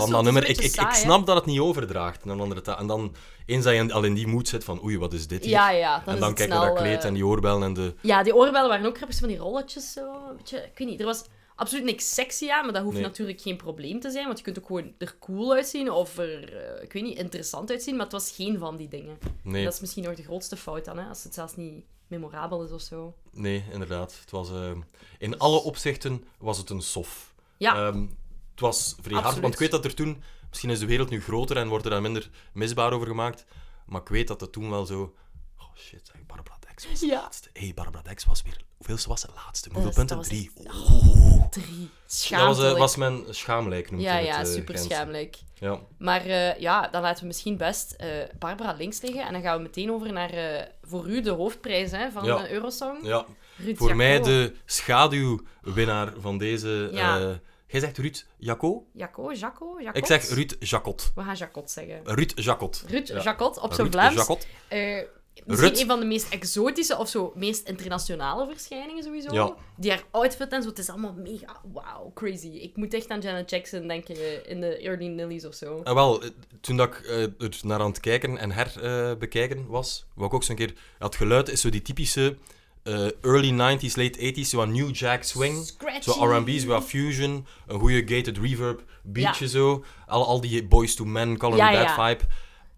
zo- 0.02 0.10
dat 0.10 0.22
nummer. 0.22 0.42
Ik, 0.48 0.56
ik, 0.58 0.64
ik 0.64 0.70
saai, 0.72 0.94
snap 0.94 1.26
dat 1.26 1.36
het 1.36 1.44
niet 1.46 1.60
overdraagt 1.60 2.24
naar 2.24 2.34
een 2.34 2.40
andere 2.40 2.60
taal. 2.60 2.76
En 2.78 2.86
dan, 2.86 3.14
eens 3.46 3.64
dat 3.64 3.74
je 3.74 3.92
al 3.92 4.02
in 4.04 4.14
die 4.14 4.26
mood 4.26 4.48
zit 4.48 4.64
van 4.64 4.82
oei, 4.84 4.98
wat 4.98 5.12
is 5.12 5.26
dit 5.26 5.42
hier? 5.44 5.50
ja, 5.52 5.70
ja. 5.70 6.02
Dan 6.04 6.14
en 6.14 6.20
dan 6.20 6.34
kijk 6.34 6.48
snel, 6.48 6.60
naar 6.60 6.68
dat 6.74 6.78
kleed 6.78 6.98
eh, 7.00 7.04
en 7.04 7.14
die 7.14 7.26
oorbellen 7.26 7.62
en 7.62 7.74
de... 7.74 7.94
Ja, 8.00 8.22
die 8.22 8.34
oorbellen 8.34 8.68
waren 8.68 8.86
ook 8.86 8.96
grappig, 8.96 9.18
van 9.18 9.28
die 9.28 9.38
rolletjes 9.38 9.92
zo. 9.92 10.12
Beetje, 10.36 10.56
ik 10.56 10.78
weet 10.78 10.88
niet, 10.88 11.00
er 11.00 11.06
was 11.06 11.24
absoluut 11.56 11.84
niks 11.84 12.14
sexy 12.14 12.50
aan, 12.50 12.64
maar 12.64 12.72
dat 12.74 12.82
hoeft 12.82 12.94
Nee. 12.94 13.04
natuurlijk 13.04 13.40
geen 13.40 13.56
probleem 13.56 14.00
te 14.00 14.10
zijn, 14.10 14.26
want 14.26 14.38
je 14.38 14.44
kunt 14.44 14.58
ook 14.58 14.66
gewoon 14.66 14.92
er 14.98 15.16
cool 15.20 15.52
uitzien 15.52 15.90
of 15.90 16.18
er, 16.18 16.56
eh, 16.76 16.82
ik 16.82 16.92
weet 16.92 17.02
niet, 17.02 17.18
interessant 17.18 17.70
uitzien, 17.70 17.94
maar 17.96 18.04
het 18.04 18.12
was 18.12 18.30
geen 18.30 18.58
van 18.58 18.76
die 18.76 18.88
dingen. 18.88 19.18
Nee, 19.42 19.64
Dat 19.64 19.72
is 19.72 19.80
misschien 19.80 20.04
nog 20.04 20.14
de 20.14 20.22
grootste 20.22 20.56
fout 20.56 20.84
dan, 20.84 20.98
hè, 20.98 21.08
als 21.08 21.24
het 21.24 21.34
zelfs 21.34 21.56
niet 21.56 21.84
memorabel 22.06 22.64
is 22.64 22.70
of 22.70 22.80
zo. 22.80 23.14
nee, 23.32 23.64
inderdaad. 23.72 24.16
Het 24.20 24.30
was, 24.30 24.50
eh, 24.50 24.70
in 25.18 25.38
alle 25.38 25.58
opzichten 25.62 26.24
was 26.38 26.58
het 26.58 26.70
een 26.70 26.82
sof. 26.82 27.34
Ja, 27.56 27.86
Ehm, 27.86 28.06
het 28.54 28.60
was 28.60 28.94
vrij 29.00 29.20
hard, 29.20 29.40
want 29.40 29.52
ik 29.52 29.58
weet 29.58 29.70
dat 29.70 29.84
er 29.84 29.94
toen... 29.94 30.22
Misschien 30.48 30.70
is 30.70 30.78
de 30.78 30.86
wereld 30.86 31.10
nu 31.10 31.22
groter 31.22 31.56
en 31.56 31.68
wordt 31.68 31.84
er 31.84 31.90
dan 31.90 32.02
minder 32.02 32.30
misbaar 32.52 32.92
over 32.92 33.06
gemaakt. 33.06 33.44
Maar 33.86 34.00
ik 34.00 34.08
weet 34.08 34.28
dat 34.28 34.40
het 34.40 34.52
toen 34.52 34.70
wel 34.70 34.86
zo... 34.86 35.14
Oh 35.58 35.64
shit, 35.76 36.10
zeg, 36.12 36.26
Barbara 36.26 36.56
Dex 36.68 36.88
was 36.88 37.00
de 37.00 37.06
Ja. 37.06 37.14
laatste. 37.20 37.48
Hé, 37.52 37.60
hey, 37.64 37.72
Barbara 37.74 38.02
Dex 38.02 38.24
was 38.24 38.42
weer... 38.42 38.56
Hoeveelste 38.76 39.08
was 39.08 39.20
de 39.22 39.28
laatste? 39.34 39.68
Hoeveel 39.72 39.92
dat 39.92 40.06
punten? 40.06 40.22
Drie. 40.22 40.50
echt- 40.64 40.90
Oeh. 40.90 41.48
drie. 41.50 41.90
Dat 42.30 42.76
was, 42.78 42.92
eh, 42.92 42.98
mijn 42.98 43.22
schaamlijk, 43.30 43.90
noemt 43.90 44.02
ja, 44.02 44.14
het, 44.16 44.26
ja, 44.26 44.40
eh, 44.40 44.46
super 44.46 44.74
Gens. 44.74 44.86
schaamlijk. 44.86 45.38
Ja. 45.54 45.80
Maar 45.98 46.24
eh, 46.26 46.60
ja, 46.60 46.88
dan 46.88 47.02
laten 47.02 47.20
we 47.20 47.26
misschien 47.26 47.56
best 47.56 47.92
eh, 47.92 48.08
Barbara 48.38 48.72
links 48.72 49.00
liggen 49.00 49.26
en 49.26 49.32
dan 49.32 49.42
gaan 49.42 49.56
we 49.56 49.62
meteen 49.62 49.90
over 49.92 50.12
naar, 50.12 50.30
eh, 50.30 50.66
voor 50.82 51.08
u, 51.08 51.20
de 51.20 51.30
hoofdprijs 51.30 51.90
hè, 51.90 52.10
van 52.10 52.24
Ja. 52.24 52.48
Eurosong. 52.50 52.98
ja. 53.06 53.26
Ruud 53.56 53.76
Voor 53.76 53.96
mij 53.96 54.20
de 54.20 54.54
schaduwwinnaar 54.64 56.12
van 56.18 56.38
deze... 56.38 56.88
Ja. 56.92 57.40
Jij 57.74 57.82
zegt 57.82 57.98
Ruud 57.98 58.26
Jacot? 58.38 58.82
Jaco, 58.92 59.32
Jaco, 59.32 59.80
Jacot? 59.80 59.96
Ik 59.96 60.06
zeg 60.06 60.28
Ruud 60.28 60.56
Jacot. 60.60 61.12
We 61.14 61.22
gaan 61.22 61.34
Jacot 61.34 61.70
zeggen. 61.70 62.00
Ruud 62.04 62.32
Jacot. 62.34 62.84
Ruud 62.86 63.08
Ja. 63.08 63.22
Jacot, 63.22 63.58
op 63.58 63.72
zijn 63.72 63.90
Ruud 63.90 63.92
Vlaams. 63.92 64.14
Jacot. 64.14 64.46
Eh, 64.68 65.02
misschien 65.44 65.68
Rut. 65.68 65.80
een 65.80 65.86
van 65.86 66.00
de 66.00 66.06
meest 66.06 66.32
exotische 66.32 66.98
of 66.98 67.08
zo 67.08 67.32
meest 67.34 67.68
internationale 67.68 68.46
verschijningen 68.46 69.02
sowieso. 69.02 69.32
Ja. 69.34 69.54
Die 69.76 69.90
haar 69.90 70.02
outfit 70.10 70.52
en 70.52 70.62
zo, 70.62 70.68
het 70.68 70.78
is 70.78 70.88
allemaal 70.88 71.12
mega 71.12 71.60
wauw, 71.72 72.10
crazy. 72.14 72.48
Ik 72.48 72.76
moet 72.76 72.94
echt 72.94 73.08
aan 73.08 73.20
Janet 73.20 73.50
Jackson 73.50 73.88
denken 73.88 74.16
eh, 74.16 74.50
in 74.50 74.60
de 74.60 74.76
Early 74.76 75.06
Nillies 75.06 75.44
of 75.44 75.54
zo. 75.54 75.80
Ah, 75.84 75.94
wel, 75.94 76.22
eh, 76.22 76.28
toen 76.60 76.76
dat 76.76 76.88
ik 76.88 77.04
eh, 77.04 77.22
er 77.22 77.60
naar 77.62 77.80
aan 77.80 77.90
het 77.90 78.00
kijken 78.00 78.38
en 78.38 78.52
herbekijken 78.52 79.66
was, 79.66 80.06
wou 80.14 80.28
ik 80.28 80.34
ook 80.34 80.44
zo'n 80.44 80.56
keer... 80.56 80.72
Het 80.98 81.14
geluid 81.16 81.48
is 81.48 81.60
zo 81.60 81.68
die 81.68 81.82
typische 81.82 82.36
eh, 82.84 83.06
early 83.22 83.50
90s, 83.50 83.94
late 83.96 84.32
80s, 84.34 84.40
zo 84.48 84.64
New 84.64 84.94
Jack 84.94 85.22
Swing. 85.24 85.64
Scratchy. 85.66 86.10
Zo 86.10 86.24
R&B, 86.24 86.48
zo 86.48 86.66
wat 86.66 86.84
fusion, 86.84 87.46
een 87.66 87.78
goede 87.78 88.02
gated 88.16 88.38
reverb, 88.38 88.82
beatje 89.02 89.44
Ja. 89.44 89.50
zo. 89.50 89.84
Al, 90.06 90.26
al 90.26 90.40
die 90.40 90.64
Boys 90.64 90.94
to 90.94 91.04
Men, 91.04 91.36
Call 91.36 91.50
Me 91.50 91.56
Ja, 91.56 91.72
Bad 91.72 91.96
ja. 91.96 92.08
vibe. 92.08 92.24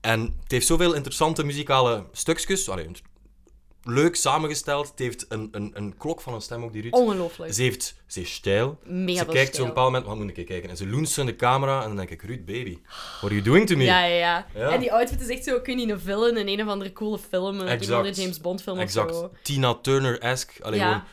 En 0.00 0.20
het 0.42 0.50
heeft 0.50 0.66
zoveel 0.66 0.94
interessante 0.94 1.44
muzikale 1.44 2.04
stukjes. 2.12 2.68
Allee, 2.68 2.88
leuk 3.88 4.16
samengesteld. 4.16 4.88
Het 4.90 4.98
heeft 4.98 5.26
een, 5.28 5.48
een, 5.52 5.70
een 5.74 5.96
klok 5.96 6.20
van 6.20 6.34
een 6.34 6.40
stem 6.40 6.62
ook, 6.64 6.72
die 6.72 6.82
Ruud. 6.82 6.92
Ongelooflijk. 6.92 7.54
Ze, 7.54 7.62
heeft, 7.62 7.94
ze 8.06 8.20
is 8.20 8.32
stijl. 8.34 8.78
Mega 8.84 9.18
ze 9.18 9.24
kijkt 9.24 9.34
zo 9.34 9.40
op 9.40 9.48
stijl. 9.52 9.62
een 9.62 9.68
bepaald 9.68 9.86
moment, 9.90 10.06
wat 10.06 10.16
moet 10.16 10.38
ik 10.38 10.46
kijken? 10.46 10.70
En 10.70 10.76
ze 10.76 10.86
loont 10.88 11.08
zo 11.08 11.20
in 11.20 11.26
de 11.26 11.36
camera 11.36 11.80
en 11.80 11.86
dan 11.86 11.96
denk 11.96 12.10
ik, 12.10 12.22
Ruud, 12.22 12.44
baby, 12.44 12.78
what 12.86 13.22
are 13.22 13.34
you 13.34 13.42
doing 13.42 13.66
to 13.66 13.76
me? 13.76 13.84
Ja, 13.84 14.04
ja, 14.04 14.16
ja, 14.16 14.46
Ja. 14.54 14.70
En 14.70 14.80
die 14.80 14.92
outfit 14.92 15.20
is 15.20 15.28
echt 15.28 15.44
zo, 15.44 15.56
ik 15.56 15.66
weet 15.66 15.76
niet, 15.76 15.90
een 15.90 16.00
villain 16.00 16.36
in 16.36 16.48
een 16.48 16.62
of 16.66 16.68
andere 16.72 16.92
coole 16.92 17.18
film. 17.18 17.60
Een 17.60 17.68
Exact. 17.68 17.92
andere 17.96 18.14
James 18.22 18.40
Bond 18.40 18.62
film 18.62 18.76
of 18.76 18.82
exact. 18.82 19.14
zo. 19.14 19.30
Tina 19.42 19.74
Turner-esque. 19.74 20.64
Alleen 20.64 20.78
Ja. 20.78 20.86
gewoon 20.86 21.04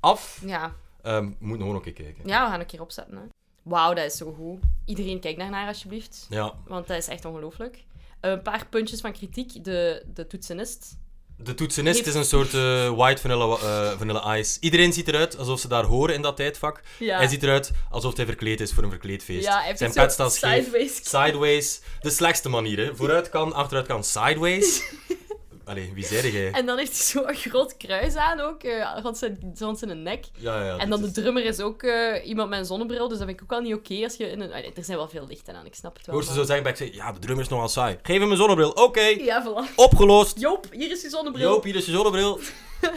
af. 0.00 0.40
Ja. 0.46 0.74
Ehm 1.02 1.30
moet 1.38 1.58
nog 1.58 1.74
een 1.74 1.80
keer 1.82 1.92
kijken. 1.92 2.26
ja, 2.26 2.44
we 2.44 2.50
gaan 2.50 2.60
een 2.60 2.66
keer 2.66 2.80
opzetten. 2.80 3.16
Hè. 3.16 3.22
Wauw, 3.62 3.94
dat 3.94 4.04
is 4.04 4.16
zo 4.16 4.32
goed. 4.32 4.58
Iedereen 4.84 5.20
kijkt 5.20 5.38
daarnaar 5.38 5.66
alsjeblieft. 5.68 6.26
Ja. 6.30 6.54
Want 6.66 6.86
dat 6.86 6.96
is 6.96 7.08
echt 7.08 7.24
ongelooflijk. 7.24 7.84
Een 8.20 8.42
paar 8.42 8.66
puntjes 8.70 9.00
van 9.00 9.12
kritiek. 9.12 9.64
De, 9.64 10.02
de 10.14 10.26
toetsenist. 10.26 10.96
De 11.36 11.54
toetsenist 11.54 11.94
Heeft- 11.96 12.08
is 12.08 12.14
een 12.14 12.24
soort 12.24 12.54
eh, 12.54 12.90
white 12.96 13.20
vanilla, 13.20 13.44
eh, 13.56 13.98
vanilla 13.98 14.36
ice. 14.36 14.56
Iedereen 14.60 14.92
ziet 14.92 15.08
eruit 15.08 15.38
alsof 15.38 15.60
ze 15.60 15.68
daar 15.68 15.84
horen 15.84 16.14
in 16.14 16.22
dat 16.22 16.36
tijdvak. 16.36 16.82
Ja. 16.98 17.16
Hij 17.16 17.28
ziet 17.28 17.42
eruit 17.42 17.70
alsof 17.90 18.16
hij 18.16 18.26
verkleed 18.26 18.60
is 18.60 18.72
voor 18.72 18.82
een 18.82 18.90
verkleedfeest. 18.90 19.44
Ja, 19.46 19.76
Zijn 19.76 19.92
pet 19.92 20.12
staat 20.12 20.34
scheef. 20.34 20.64
sideways. 20.64 21.00
Sideways. 21.02 21.80
De 22.00 22.10
slechtste 22.10 22.48
manier, 22.48 22.78
hè. 22.78 22.96
Vooruit 22.96 23.28
kan, 23.30 23.52
achteruit 23.52 23.86
kan. 23.86 24.04
Sideways. 24.04 24.82
Allee, 25.64 25.90
wie 25.94 26.04
zei 26.04 26.30
jij? 26.30 26.50
En 26.50 26.66
dan 26.66 26.78
heeft 26.78 26.92
hij 26.92 27.22
zo'n 27.24 27.34
groot 27.34 27.76
kruis 27.76 28.14
aan 28.14 28.40
ook, 28.40 28.62
eh, 28.62 28.98
rond, 29.02 29.18
zijn, 29.18 29.52
rond 29.58 29.78
zijn 29.78 30.02
nek. 30.02 30.24
Ja, 30.38 30.64
ja. 30.64 30.76
en 30.76 30.90
dan 30.90 31.00
de 31.00 31.10
drummer 31.10 31.44
is 31.44 31.60
ook 31.60 31.82
eh, 31.82 32.26
iemand 32.28 32.48
met 32.50 32.58
een 32.58 32.64
zonnebril, 32.64 33.08
dus 33.08 33.18
dat 33.18 33.26
vind 33.26 33.38
ik 33.38 33.42
ook 33.44 33.50
wel 33.50 33.60
niet 33.60 33.74
oké 33.74 34.04
als 34.04 34.16
je 34.16 34.30
in 34.30 34.40
een... 34.40 34.52
Ah, 34.52 34.64
er 34.76 34.84
zijn 34.84 34.96
wel 34.98 35.08
veel 35.08 35.26
lichten 35.26 35.54
aan, 35.56 35.66
ik 35.66 35.74
snap 35.74 35.96
het 35.96 36.06
wel. 36.06 36.14
Hoor 36.14 36.24
ze 36.24 36.32
zo 36.32 36.42
zeggen, 36.42 36.62
bij 36.62 36.72
ik 36.72 36.78
zeg, 36.78 36.94
ja, 36.94 37.12
de 37.12 37.18
drummer 37.18 37.44
is 37.44 37.50
nogal 37.50 37.68
saai. 37.68 37.98
Geef 38.02 38.20
hem 38.20 38.30
een 38.30 38.36
zonnebril. 38.36 38.70
Oké, 38.70 39.00
Ja, 39.00 39.44
voilà. 39.46 39.74
opgelost. 39.74 40.40
Joop, 40.40 40.66
hier 40.70 40.90
is 40.90 41.02
je 41.02 41.08
zonnebril. 41.08 41.50
Joop, 41.50 41.64
hier 41.64 41.76
is 41.76 41.86
je 41.86 41.92
zonnebril. 41.92 42.40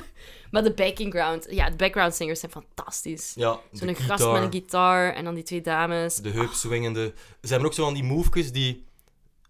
Maar 0.51 0.63
de 0.63 0.73
background, 0.73 1.47
ja, 1.49 1.69
de 1.69 1.75
background 1.75 2.15
singers 2.15 2.39
zijn 2.39 2.51
fantastisch. 2.51 3.33
Ja, 3.35 3.59
Zo'n 3.71 3.95
gast 3.95 4.31
met 4.31 4.41
een 4.43 4.51
gitaar 4.51 5.13
en 5.13 5.23
dan 5.23 5.33
die 5.33 5.43
twee 5.43 5.61
dames. 5.61 6.15
de 6.15 6.29
heup 6.29 6.51
swingende. 6.51 7.13
Ze 7.41 7.47
hebben 7.49 7.67
ook 7.67 7.73
zo 7.73 7.83
van 7.83 7.93
die 7.93 8.03
movejes 8.03 8.51
die... 8.51 8.85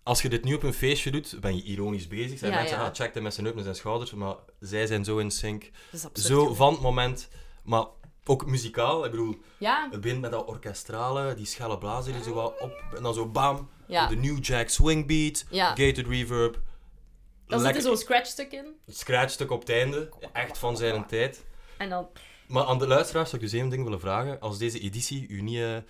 Als 0.07 0.21
je 0.21 0.29
dit 0.29 0.43
nu 0.43 0.53
op 0.53 0.63
een 0.63 0.73
feestje 0.73 1.11
doet, 1.11 1.37
ben 1.39 1.55
je 1.55 1.63
ironisch 1.63 2.07
bezig. 2.07 2.39
Zijn 2.39 2.51
Ja, 2.51 2.57
mensen, 2.57 2.77
ja. 2.77 2.85
ah, 2.85 2.93
check 2.93 3.13
hem 3.13 3.23
met 3.23 3.33
zijn 3.33 3.45
heup 3.45 3.57
en 3.57 3.63
zijn 3.63 3.75
schouders. 3.75 4.13
Maar 4.13 4.35
zij 4.59 4.85
zijn 4.85 5.03
zo 5.03 5.17
in 5.17 5.31
sync. 5.31 5.69
Absurd. 5.91 6.19
Zo 6.19 6.53
van 6.53 6.73
het 6.73 6.81
moment. 6.81 7.27
Maar 7.63 7.85
ook 8.25 8.45
muzikaal. 8.45 9.05
Ik 9.05 9.11
bedoel, 9.11 9.35
Ja, 9.57 9.87
het 9.91 10.01
begint 10.01 10.21
met 10.21 10.31
dat 10.31 10.45
orkestrale, 10.45 11.33
die 11.33 11.45
schelle 11.45 11.77
blazer 11.77 12.13
die 12.13 12.23
zo 12.23 12.33
wat 12.33 12.59
op... 12.61 12.73
En 12.95 13.03
dan 13.03 13.13
zo 13.13 13.25
bam, 13.27 13.69
de 13.87 14.15
New 14.15 14.43
Jack 14.45 14.69
Swing 14.69 15.07
beat, 15.07 15.45
gated 15.51 16.07
reverb. 16.07 16.59
Dan 17.47 17.59
zit 17.59 17.75
er 17.75 17.81
zo'n 17.81 17.97
scratchstuk 17.97 18.51
in. 18.51 18.65
Het 18.85 18.97
scratchstuk 18.97 19.51
op 19.51 19.59
het 19.59 19.69
einde, 19.69 20.09
echt 20.33 20.57
van 20.57 20.77
zijn 20.77 21.05
tijd. 21.05 21.45
En 21.77 21.89
dan... 21.89 22.07
Maar 22.47 22.63
aan 22.63 22.79
de 22.79 22.87
luisteraars 22.87 23.29
zou 23.29 23.41
ik 23.43 23.49
dus 23.49 23.59
één 23.59 23.69
ding 23.69 23.83
willen 23.83 23.99
vragen. 23.99 24.39
Als 24.39 24.57
deze 24.57 24.79
editie 24.79 25.27
u 25.27 25.41
niet 25.41 25.57
eh, 25.57 25.77
eh, 25.77 25.83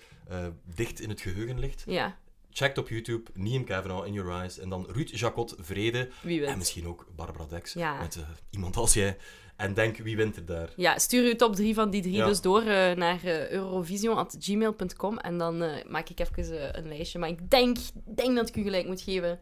dicht 0.74 1.00
in 1.00 1.08
het 1.08 1.20
geheugen 1.20 1.58
ligt, 1.58 1.82
Ja, 1.86 2.16
check 2.58 2.76
op 2.76 2.88
YouTube 2.88 3.30
Liam 3.34 3.64
Kavanaugh 3.64 4.06
in 4.06 4.12
Your 4.12 4.30
Eyes 4.40 4.58
en 4.58 4.68
dan 4.68 4.86
Ruud 4.92 5.10
Jacot 5.10 5.54
Vrede 5.58 6.08
wie 6.22 6.46
en 6.46 6.58
misschien 6.58 6.86
ook 6.86 7.06
Barbara 7.16 7.46
Dex 7.48 7.72
Ja. 7.72 8.00
met 8.00 8.16
eh, 8.16 8.22
iemand 8.50 8.76
als 8.76 8.94
jij. 8.94 9.16
En 9.56 9.74
denk, 9.74 9.96
wie 9.96 10.16
wint 10.16 10.36
er 10.36 10.44
daar? 10.46 10.68
Ja, 10.76 10.98
stuur 10.98 11.24
uw 11.24 11.36
top 11.36 11.54
3 11.56 11.74
van 11.74 11.90
die 11.90 12.02
drie 12.02 12.14
Ja. 12.14 12.26
dus 12.26 12.40
door 12.40 12.60
eh, 12.60 12.66
naar 12.96 13.24
eh, 13.24 13.50
eurovision.gmail.com 13.50 15.18
en 15.18 15.38
dan 15.38 15.64
maak 15.88 16.08
ik 16.08 16.20
even 16.20 16.78
een 16.78 16.88
lijstje. 16.88 17.18
Maar 17.18 17.28
ik 17.28 17.50
denk, 17.50 17.76
denk 18.04 18.36
dat 18.36 18.48
ik 18.48 18.56
u 18.56 18.62
gelijk 18.62 18.86
moet 18.86 19.00
geven. 19.00 19.30
En 19.30 19.38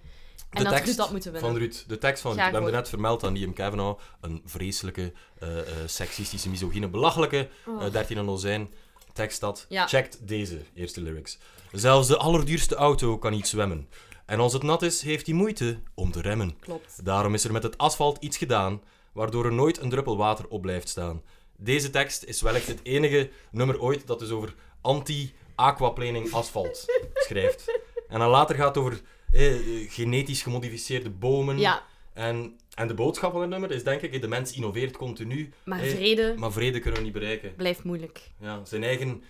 de 0.50 0.62
dat 0.62 0.76
tekst 0.76 0.96
dat 0.96 1.10
moeten 1.10 1.32
winnen. 1.32 1.50
van 1.50 1.60
Ruud. 1.60 1.84
De 1.86 1.98
tekst 1.98 2.22
van 2.22 2.30
Ruud. 2.36 2.46
We 2.46 2.52
hebben 2.52 2.72
net 2.72 2.88
vermeld 2.88 3.24
aan 3.24 3.32
Liam 3.38 3.52
Kavanaugh. 3.52 4.00
Een 4.20 4.42
vreselijke, 4.44 5.12
eh, 5.38 5.58
eh, 5.58 5.66
seksistische, 5.86 6.48
misogyne, 6.48 6.88
belachelijke 6.88 7.48
Oh. 7.66 7.84
eh 7.84 7.92
13 7.92 8.16
en 8.18 8.26
dozijn 8.26 8.68
tekst 9.12 9.40
dat. 9.40 9.66
Ja. 9.68 9.86
Checkt 9.86 10.28
deze 10.28 10.58
eerste 10.74 11.00
lyrics. 11.00 11.38
Zelfs 11.76 12.08
de 12.08 12.16
allerduurste 12.16 12.74
auto 12.74 13.18
kan 13.18 13.32
niet 13.32 13.48
zwemmen. 13.48 13.88
En 14.26 14.38
als 14.40 14.52
het 14.52 14.62
nat 14.62 14.82
is, 14.82 15.02
heeft 15.02 15.26
hij 15.26 15.34
moeite 15.34 15.78
om 15.94 16.10
te 16.12 16.20
remmen. 16.20 16.58
Klopt. 16.60 17.04
Daarom 17.04 17.34
is 17.34 17.44
er 17.44 17.52
met 17.52 17.62
het 17.62 17.78
asfalt 17.78 18.18
iets 18.20 18.36
gedaan, 18.36 18.80
waardoor 19.12 19.44
er 19.44 19.52
nooit 19.52 19.80
een 19.80 19.88
druppel 19.90 20.16
water 20.16 20.48
op 20.48 20.62
blijft 20.62 20.88
staan. 20.88 21.22
Deze 21.56 21.90
tekst 21.90 22.24
is 22.24 22.40
wellicht 22.42 22.66
het 22.66 22.80
enige 22.82 23.30
nummer 23.50 23.80
ooit 23.80 24.06
dat 24.06 24.18
dus 24.18 24.30
over 24.30 24.54
anti-aquaplaning 24.80 26.32
asfalt 26.32 26.84
schrijft. 27.26 27.80
En 28.08 28.18
dan 28.18 28.28
later 28.30 28.56
gaat 28.56 28.74
het 28.74 28.84
over 28.84 29.00
eh, 29.32 29.54
genetisch 29.90 30.42
gemodificeerde 30.42 31.10
bomen. 31.10 31.58
Ja, 31.58 31.82
En, 32.12 32.58
en 32.74 32.88
de 32.88 32.94
boodschap 32.94 33.32
van 33.32 33.40
het 33.40 33.50
nummer 33.50 33.70
is 33.70 33.84
denk 33.84 34.00
ik, 34.00 34.20
de 34.20 34.28
mens 34.28 34.52
innoveert 34.52 34.96
continu. 34.96 35.52
maar 35.64 35.80
eh, 35.82 35.90
vrede 35.90 36.34
Maar 36.36 36.52
vrede 36.52 36.78
kunnen 36.78 36.98
we 36.98 37.04
niet 37.04 37.14
bereiken. 37.14 37.54
blijft 37.56 37.84
moeilijk. 37.84 38.30
Ja, 38.40 38.64
zijn 38.64 38.82
eigen 38.82 39.22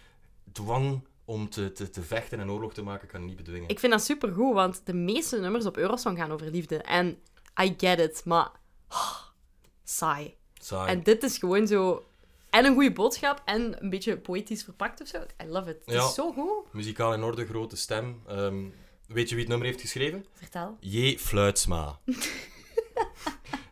dwang 0.53 1.01
om 1.27 1.49
te, 1.51 1.73
te, 1.73 1.91
te 1.91 2.03
vechten 2.03 2.41
en 2.41 2.51
oorlog 2.51 2.75
te 2.75 2.83
maken 2.83 3.09
kan 3.09 3.25
niet 3.25 3.37
bedwingen. 3.37 3.69
Ik 3.69 3.79
vind 3.79 3.93
dat 3.93 4.03
supergoed, 4.05 4.55
want 4.55 4.81
de 4.85 4.93
meeste 4.95 5.39
nummers 5.41 5.67
op 5.67 5.77
Eurosong 5.77 6.19
gaan 6.19 6.33
over 6.33 6.51
liefde. 6.51 6.77
En 6.77 7.19
I 7.63 7.75
get 7.77 7.99
it, 8.01 8.23
maar... 8.25 8.51
ah, 8.89 9.17
saai. 9.85 10.35
Saai. 10.59 10.91
En 10.91 11.03
dit 11.03 11.23
is 11.23 11.39
gewoon 11.39 11.67
zo... 11.67 12.07
En 12.51 12.65
een 12.65 12.75
goede 12.75 12.93
boodschap 12.93 13.43
en 13.45 13.83
een 13.83 13.91
beetje 13.91 14.19
poëtisch 14.19 14.63
verpakt 14.65 15.01
of 15.01 15.09
zo. 15.09 15.19
I 15.45 15.47
love 15.47 15.71
it. 15.71 15.83
Het 15.85 15.95
Ja. 15.95 16.05
is 16.07 16.15
zo 16.15 16.33
goed. 16.33 16.73
Muzikaal 16.73 17.15
in 17.15 17.23
orde, 17.23 17.47
grote 17.47 17.77
stem. 17.77 18.23
Ehm, 18.27 18.65
weet 19.09 19.29
je 19.29 19.35
wie 19.35 19.39
het 19.45 19.49
nummer 19.49 19.67
heeft 19.67 19.81
geschreven? 19.81 20.27
Vertel. 20.33 20.77
J. 20.81 21.17
Fluitsma. 21.19 21.99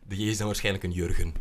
De 0.09 0.17
J 0.17 0.29
is 0.29 0.37
dan 0.37 0.47
waarschijnlijk 0.47 0.85
een 0.85 0.90
Jurgen. 0.93 1.35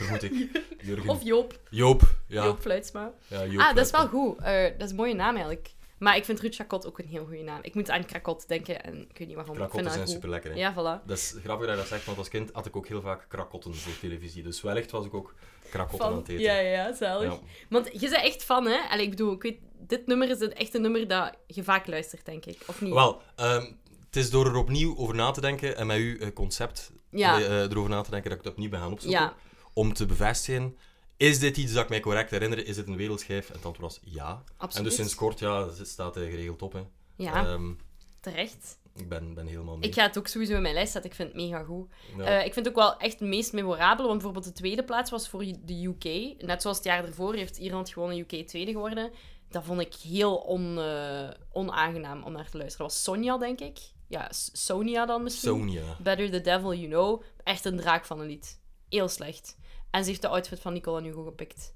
Vermoed 0.00 0.22
ik. 0.22 0.32
Jurgen. 0.86 1.08
Of 1.08 1.22
Joop. 1.22 1.60
Joop. 1.70 2.02
Ja. 2.26 2.44
Joop 2.44 2.60
Fluitsma. 2.60 3.12
Ja, 3.26 3.46
Joop 3.46 3.60
ah, 3.60 3.74
dat 3.74 3.84
is 3.84 3.90
wel 3.92 4.06
goed. 4.08 4.38
Eh, 4.38 4.62
dat 4.62 4.82
is 4.82 4.90
een 4.90 4.96
mooie 4.96 5.14
naam 5.14 5.34
eigenlijk. 5.34 5.70
Maar 5.98 6.16
ik 6.16 6.24
vind 6.24 6.40
Ruud 6.40 6.54
Chacot 6.54 6.86
ook 6.86 6.98
een 6.98 7.06
heel 7.06 7.24
goede 7.24 7.42
naam. 7.42 7.58
Ik 7.62 7.74
moet 7.74 7.90
aan 7.90 8.04
Krakot 8.04 8.48
denken 8.48 8.82
en 8.84 9.00
ik 9.10 9.18
weet 9.18 9.26
niet 9.28 9.36
waarom. 9.36 9.54
Krakotten 9.54 9.90
zijn 9.92 10.08
super 10.08 10.28
lekker. 10.28 10.56
Ja, 10.56 10.72
voilà. 10.72 11.06
Dat 11.06 11.16
is 11.18 11.34
grappig 11.44 11.66
dat 11.66 11.74
je 11.74 11.80
dat 11.80 11.90
zegt, 11.90 12.04
want 12.04 12.18
als 12.18 12.28
kind 12.28 12.50
had 12.52 12.66
ik 12.66 12.76
ook 12.76 12.86
heel 12.86 13.00
vaak 13.00 13.24
krakotten 13.28 13.74
voor 13.74 13.98
televisie. 14.00 14.42
Dus 14.42 14.60
wellicht 14.62 14.90
was 14.90 15.06
ik 15.06 15.14
ook 15.14 15.34
krakotten 15.70 16.08
aan 16.08 16.16
het 16.16 16.28
eten. 16.28 16.42
ja, 16.42 16.58
ja, 16.58 16.94
zalig. 16.94 17.32
Ja. 17.32 17.38
Want 17.68 17.88
je 17.92 18.08
bent 18.10 18.22
echt 18.22 18.44
fan, 18.44 18.66
hè? 18.66 18.78
Allee, 18.90 19.04
ik 19.04 19.10
bedoel, 19.10 19.32
ik 19.32 19.42
weet, 19.42 19.58
dit 19.78 20.06
nummer 20.06 20.30
is 20.30 20.38
het 20.40 20.52
echt 20.52 20.74
een 20.74 20.82
nummer 20.82 21.08
dat 21.08 21.36
je 21.46 21.62
vaak 21.62 21.86
luistert, 21.86 22.24
denk 22.24 22.44
ik. 22.46 22.58
Of 22.66 22.80
niet? 22.80 22.92
Wel, 22.94 23.22
ehm, 23.36 23.64
het 24.06 24.16
is 24.16 24.30
door 24.30 24.46
er 24.46 24.56
opnieuw 24.56 24.96
over 24.96 25.14
na 25.14 25.30
te 25.30 25.40
denken 25.40 25.76
en 25.76 25.86
met 25.86 25.96
uw 25.96 26.18
eh, 26.18 26.28
concept 26.34 26.90
Ja. 27.10 27.40
eh, 27.40 27.60
erover 27.60 27.90
na 27.90 28.00
te 28.02 28.10
denken 28.10 28.30
dat 28.30 28.38
ik 28.38 28.44
het 28.44 28.52
opnieuw 28.52 28.70
ben 28.70 28.80
gaan 28.80 28.92
opzoeken. 28.92 29.20
Ja. 29.20 29.34
Om 29.72 29.92
te 29.92 30.06
bevestigen, 30.06 30.76
is 31.16 31.38
dit 31.38 31.56
iets 31.56 31.72
dat 31.72 31.82
ik 31.82 31.88
mij 31.88 32.00
correct 32.00 32.30
herinner? 32.30 32.66
Is 32.66 32.76
het 32.76 32.88
een 32.88 32.96
wereldschijf? 32.96 33.48
En 33.48 33.54
het 33.56 33.64
antwoord 33.64 33.92
was 33.92 34.00
ja. 34.12 34.42
Absoluut. 34.56 34.76
En 34.76 34.82
dus 34.84 34.94
sinds 34.94 35.14
kort, 35.14 35.38
ja, 35.38 35.68
staat 35.82 36.14
hij 36.14 36.30
geregeld 36.30 36.62
op. 36.62 36.72
Hè. 36.72 36.80
Ja, 37.16 37.46
Ehm, 37.46 37.72
terecht. 38.20 38.78
ik 38.96 39.08
ben, 39.08 39.34
ben 39.34 39.46
helemaal 39.46 39.76
mee. 39.76 39.88
Ik 39.88 39.94
ga 39.94 40.02
het 40.02 40.18
ook 40.18 40.26
sowieso 40.26 40.54
in 40.54 40.62
mijn 40.62 40.74
lijst 40.74 40.92
zetten. 40.92 41.10
Ik 41.10 41.16
vind 41.16 41.28
het 41.28 41.36
mega 41.36 41.62
goed. 41.62 41.90
Ja. 42.16 42.24
Eh, 42.24 42.46
ik 42.46 42.52
vind 42.52 42.66
het 42.66 42.68
ook 42.68 42.80
wel 42.82 42.96
echt 42.96 43.20
het 43.20 43.28
meest 43.28 43.52
memorabele, 43.52 44.08
want 44.08 44.12
bijvoorbeeld 44.22 44.44
de 44.44 44.60
tweede 44.60 44.84
plaats 44.84 45.10
was 45.10 45.28
voor 45.28 45.44
de 45.64 45.84
UK. 45.84 46.04
Net 46.46 46.62
zoals 46.62 46.76
het 46.76 46.86
jaar 46.86 47.04
ervoor 47.04 47.34
heeft 47.34 47.58
Ierland 47.58 47.88
gewoon 47.88 48.10
een 48.10 48.18
UK 48.30 48.46
tweede 48.46 48.70
geworden. 48.72 49.10
Dat 49.48 49.64
vond 49.64 49.80
ik 49.80 49.94
heel 49.94 50.36
on, 50.36 50.78
eh, 50.78 51.28
onaangenaam 51.52 52.22
om 52.22 52.32
naar 52.32 52.50
te 52.50 52.56
luisteren. 52.56 52.86
Dat 52.86 52.94
was 52.96 53.02
Sonja, 53.02 53.38
denk 53.38 53.60
ik. 53.60 53.78
Ja, 54.08 54.28
Sonia 54.52 55.06
dan 55.06 55.22
misschien. 55.22 55.50
Sonia. 55.50 55.96
Better 55.98 56.30
the 56.30 56.40
Devil 56.40 56.74
You 56.74 56.86
Know. 56.88 57.22
Echt 57.44 57.64
een 57.64 57.76
draak 57.76 58.04
van 58.04 58.20
een 58.20 58.26
lied. 58.26 58.58
Heel 58.90 59.08
slecht. 59.08 59.56
En 59.90 60.02
ze 60.04 60.08
heeft 60.10 60.22
de 60.22 60.28
outfit 60.28 60.60
van 60.60 60.72
Nicola 60.72 61.02
Hugo 61.02 61.22
gepikt. 61.24 61.72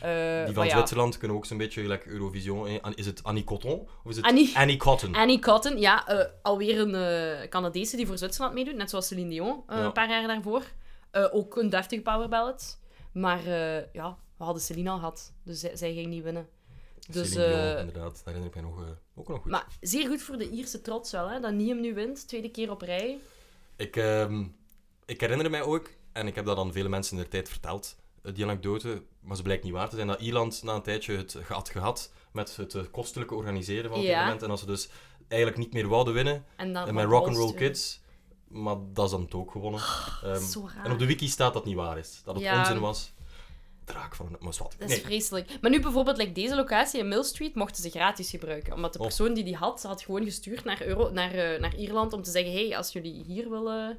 Die 0.10 0.10
maar 0.44 0.52
van 0.52 0.64
ja. 0.66 0.70
Zwitserland 0.70 1.16
kunnen 1.18 1.36
ook 1.36 1.46
zo'n 1.46 1.58
beetje 1.58 1.80
gelijk 1.80 2.06
Eurovision. 2.06 2.68
Is 2.94 3.06
het 3.06 3.22
Annie 3.22 3.44
Cotton? 3.44 3.80
Of 4.04 4.10
is 4.10 4.16
het 4.16 4.24
Annie- 4.54 4.76
Cotton? 4.76 5.14
Annie 5.14 5.38
Cotton, 5.38 5.78
ja, 5.78 6.06
eh, 6.08 6.26
alweer 6.42 6.78
een 6.80 6.94
eh 6.94 7.48
Canadese 7.48 7.96
die 7.96 8.06
voor 8.06 8.18
Zwitserland 8.18 8.54
meedoet, 8.54 8.74
net 8.76 8.90
zoals 8.90 9.06
Celine 9.06 9.30
Dion 9.30 9.62
Ja. 9.68 9.84
een 9.84 9.92
paar 9.92 10.08
jaar 10.08 10.26
daarvoor. 10.26 10.62
Ook 11.32 11.56
een 11.56 11.70
deftige 11.70 12.02
powerballad. 12.02 12.78
Maar 13.12 13.38
eh, 13.38 13.92
ja, 13.92 14.18
we 14.36 14.44
hadden 14.44 14.62
Celine 14.62 14.90
al 14.90 14.98
gehad, 14.98 15.32
dus 15.44 15.60
zij, 15.60 15.76
zij 15.76 15.92
ging 15.94 16.06
niet 16.06 16.22
winnen. 16.22 16.48
Dus, 17.10 17.32
Celine 17.32 17.54
Dion, 17.54 17.78
inderdaad. 17.78 18.14
Daar 18.24 18.34
herinner 18.34 18.46
ik 18.48 18.54
mij 18.54 18.62
nog, 18.62 18.84
ook 19.14 19.28
nog 19.28 19.42
goed. 19.42 19.50
maar 19.50 19.66
zeer 19.80 20.06
goed 20.08 20.22
voor 20.22 20.36
de 20.38 20.50
Ierse 20.50 20.80
trots 20.80 21.12
wel, 21.12 21.28
hè, 21.30 21.40
dat 21.40 21.52
Niem 21.52 21.80
nu 21.80 21.94
wint, 21.94 22.28
tweede 22.28 22.50
keer 22.50 22.70
op 22.70 22.80
rij. 22.82 23.18
Ik, 23.76 23.96
ehm, 23.96 24.44
ik 25.06 25.20
herinner 25.20 25.50
mij 25.50 25.62
ook, 25.62 25.90
en 26.16 26.26
ik 26.26 26.34
heb 26.34 26.44
dat 26.44 26.58
aan 26.58 26.72
vele 26.72 26.88
mensen 26.88 27.16
in 27.16 27.22
de 27.22 27.28
tijd 27.28 27.48
verteld, 27.48 27.96
eh, 28.22 28.34
die 28.34 28.44
anekdote, 28.44 29.02
maar 29.20 29.36
ze 29.36 29.42
blijkt 29.42 29.64
niet 29.64 29.72
waar 29.72 29.88
te 29.88 29.96
zijn, 29.96 30.06
dat 30.08 30.20
Ierland 30.20 30.62
na 30.62 30.74
een 30.74 30.82
tijdje 30.82 31.16
het 31.16 31.36
had 31.48 31.68
gehad 31.68 32.12
met 32.32 32.56
het 32.56 32.74
eh, 32.74 32.82
kostelijke 32.90 33.34
organiseren 33.34 33.90
van 33.90 33.98
het 33.98 34.08
Ja. 34.08 34.12
evenement. 34.14 34.42
En 34.42 34.50
als 34.50 34.60
ze 34.60 34.66
dus 34.66 34.88
eigenlijk 35.28 35.60
niet 35.60 35.72
meer 35.72 35.88
wouden 35.88 36.14
winnen, 36.14 36.44
En 36.56 36.76
en 36.76 36.94
met 36.94 37.04
wat 37.04 37.12
Rock'n'Roll. 37.12 37.54
Kids, 37.54 38.00
maar 38.48 38.76
dat 38.92 39.04
is 39.04 39.10
dan 39.10 39.20
het 39.22 39.34
ook 39.34 39.50
gewonnen. 39.50 39.80
Zo 40.50 40.68
raar. 40.74 40.84
en 40.84 40.92
op 40.92 40.98
de 40.98 41.06
wiki 41.06 41.28
staat 41.28 41.52
dat 41.54 41.64
niet 41.64 41.74
waar 41.76 41.98
is. 41.98 42.20
Dat 42.24 42.34
het 42.34 42.44
Ja. 42.44 42.58
onzin 42.58 42.78
was. 42.80 43.12
Draak 43.84 44.14
van 44.14 44.26
een... 44.26 44.36
Maar 44.40 44.54
wat. 44.58 44.74
Dat 44.78 44.88
is 44.90 44.94
Nee, 44.96 45.04
vreselijk. 45.04 45.58
Maar 45.60 45.70
nu 45.70 45.80
bijvoorbeeld, 45.80 46.16
like 46.16 46.32
deze 46.32 46.54
locatie 46.54 47.00
in 47.00 47.08
Mill 47.08 47.22
Street, 47.22 47.54
mochten 47.54 47.82
ze 47.82 47.90
gratis 47.90 48.30
gebruiken. 48.30 48.72
Omdat 48.72 48.92
de 48.92 48.98
Oh. 48.98 49.04
persoon 49.04 49.34
die 49.34 49.44
die 49.44 49.56
had, 49.56 49.82
had 49.82 50.02
gewoon 50.02 50.24
gestuurd 50.24 50.64
naar, 50.64 50.82
Euro, 50.82 51.10
naar, 51.10 51.34
eh, 51.34 51.60
naar 51.60 51.74
Ierland 51.76 52.12
om 52.12 52.22
te 52.22 52.30
zeggen, 52.30 52.52
hey, 52.52 52.76
als 52.76 52.92
jullie 52.92 53.24
hier 53.26 53.50
willen, 53.50 53.98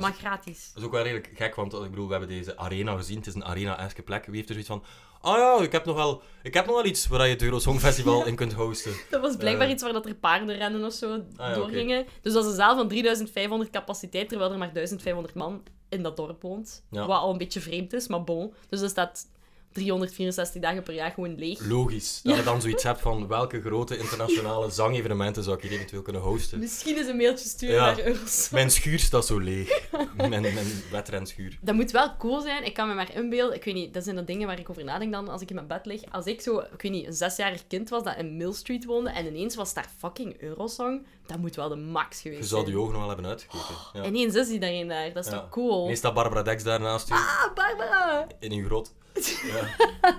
dat 0.00 0.10
mag 0.10 0.18
gratis. 0.18 0.70
Dat 0.72 0.76
is 0.82 0.84
ook 0.84 0.92
wel 0.92 1.02
redelijk 1.02 1.30
gek, 1.34 1.54
want 1.54 1.72
ik 1.72 1.90
bedoel, 1.90 2.06
we 2.06 2.10
hebben 2.10 2.28
deze 2.30 2.56
arena 2.56 2.96
gezien. 2.96 3.16
Het 3.16 3.26
is 3.26 3.34
een 3.34 3.44
arena-eske 3.44 4.02
plek. 4.02 4.24
Wie 4.26 4.34
heeft 4.34 4.48
er 4.48 4.54
zoiets 4.54 4.70
van... 4.70 4.84
Ah 5.20 5.36
ja, 5.38 5.64
ik 5.64 5.72
heb 5.72 5.84
nog 5.84 5.96
wel, 5.96 6.22
ik 6.42 6.54
heb 6.54 6.66
nog 6.66 6.74
wel 6.74 6.84
iets 6.84 7.06
waar 7.06 7.26
je 7.26 7.32
het 7.32 7.42
Eurosong 7.42 7.80
Festival 7.80 8.24
in 8.30 8.34
kunt 8.36 8.52
hosten. 8.52 8.92
Dat 9.10 9.20
was 9.20 9.36
blijkbaar 9.36 9.66
Eh. 9.66 9.72
iets 9.72 9.82
waar 9.82 9.92
dat 9.92 10.06
er 10.06 10.14
paardenrennen 10.14 10.84
of 10.84 10.92
zo 10.92 11.20
ja, 11.36 11.54
doorgingen. 11.54 12.06
Dus 12.22 12.32
dat 12.32 12.44
is 12.44 12.50
een 12.50 12.56
zaal 12.56 12.76
van 12.76 12.88
3500 12.88 13.70
capaciteit, 13.70 14.28
terwijl 14.28 14.52
er 14.52 14.58
maar 14.58 14.72
1500 14.72 15.34
man 15.34 15.62
in 15.88 16.02
dat 16.02 16.16
dorp 16.16 16.42
woont. 16.42 16.84
Ja. 16.90 17.06
Wat 17.06 17.20
al 17.20 17.30
een 17.32 17.38
beetje 17.38 17.60
vreemd 17.60 17.92
is, 17.92 18.08
maar 18.08 18.24
bon. 18.24 18.54
Dus 18.68 18.80
dat 18.80 18.90
staat 18.90 19.26
364 19.74 20.60
dagen 20.62 20.82
per 20.82 20.94
jaar 20.94 21.10
gewoon 21.10 21.34
leeg. 21.38 21.60
Logisch. 21.66 22.20
Dat 22.22 22.36
je 22.36 22.42
dan 22.42 22.60
zoiets 22.60 22.82
hebt 22.82 23.00
van 23.00 23.26
welke 23.28 23.60
grote 23.60 23.98
internationale 23.98 24.70
zangevenementen 24.70 25.42
zou 25.42 25.56
ik 25.56 25.62
hier 25.62 25.72
eventueel 25.72 26.02
kunnen 26.02 26.22
hosten. 26.22 26.58
Misschien 26.58 26.96
eens 26.96 27.06
een 27.08 27.16
mailtje 27.16 27.48
sturen 27.48 27.76
naar 27.80 28.00
Eurosong. 28.00 28.50
Mijn 28.50 28.70
schuur 28.70 28.98
staat 28.98 29.26
zo 29.26 29.38
leeg. 29.38 29.82
Mijn, 30.16 30.30
mijn 30.30 30.82
wedrenschuur. 30.90 31.58
Dat 31.60 31.74
moet 31.74 31.90
wel 31.90 32.16
cool 32.16 32.40
zijn. 32.40 32.64
Ik 32.64 32.74
kan 32.74 32.88
me 32.88 32.94
maar 32.94 33.14
inbeelden. 33.14 33.56
Ik 33.56 33.64
weet 33.64 33.74
niet, 33.74 33.94
dat 33.94 34.04
zijn 34.04 34.16
de 34.16 34.24
dingen 34.24 34.46
waar 34.46 34.58
ik 34.58 34.70
over 34.70 34.84
nadenk 34.84 35.12
dan 35.12 35.28
als 35.28 35.42
ik 35.42 35.48
in 35.48 35.54
mijn 35.54 35.66
bed 35.66 35.86
lig. 35.86 36.02
Als 36.10 36.26
ik 36.26 36.40
zo, 36.40 36.58
ik 36.58 36.82
weet 36.82 36.92
niet, 36.92 37.06
een 37.06 37.12
zesjarig 37.12 37.66
kind 37.66 37.88
was 37.88 38.02
dat 38.02 38.16
in 38.16 38.36
Mill 38.36 38.52
Street 38.52 38.84
woonde 38.84 39.10
en 39.10 39.26
ineens 39.26 39.54
was 39.56 39.74
daar 39.74 39.88
fucking 39.98 40.40
Eurosong, 40.42 41.06
dat 41.26 41.38
moet 41.38 41.56
wel 41.56 41.68
de 41.68 41.76
max 41.76 42.20
geweest 42.20 42.40
Je 42.42 42.46
zou 42.48 42.60
zijn. 42.60 42.72
die 42.72 42.80
ogen 42.82 42.92
nog 42.92 43.00
wel 43.02 43.10
hebben 43.10 43.30
uitgekeken. 43.30 43.74
Ja. 43.92 44.04
Ineens 44.04 44.34
is 44.34 44.48
die 44.48 44.58
daarin 44.60 44.88
daar. 44.88 45.12
Dat 45.12 45.24
is 45.24 45.30
Ja. 45.32 45.38
toch 45.38 45.48
cool? 45.48 45.96
Staat 45.96 46.14
Barbara 46.14 46.42
Dex 46.42 46.62
daarnaast 46.62 47.10
Ah, 47.10 47.54
Barbara! 47.54 48.26
in 48.38 48.52
uw 48.52 48.64
grot. 48.66 48.94
Ja. 49.22 49.76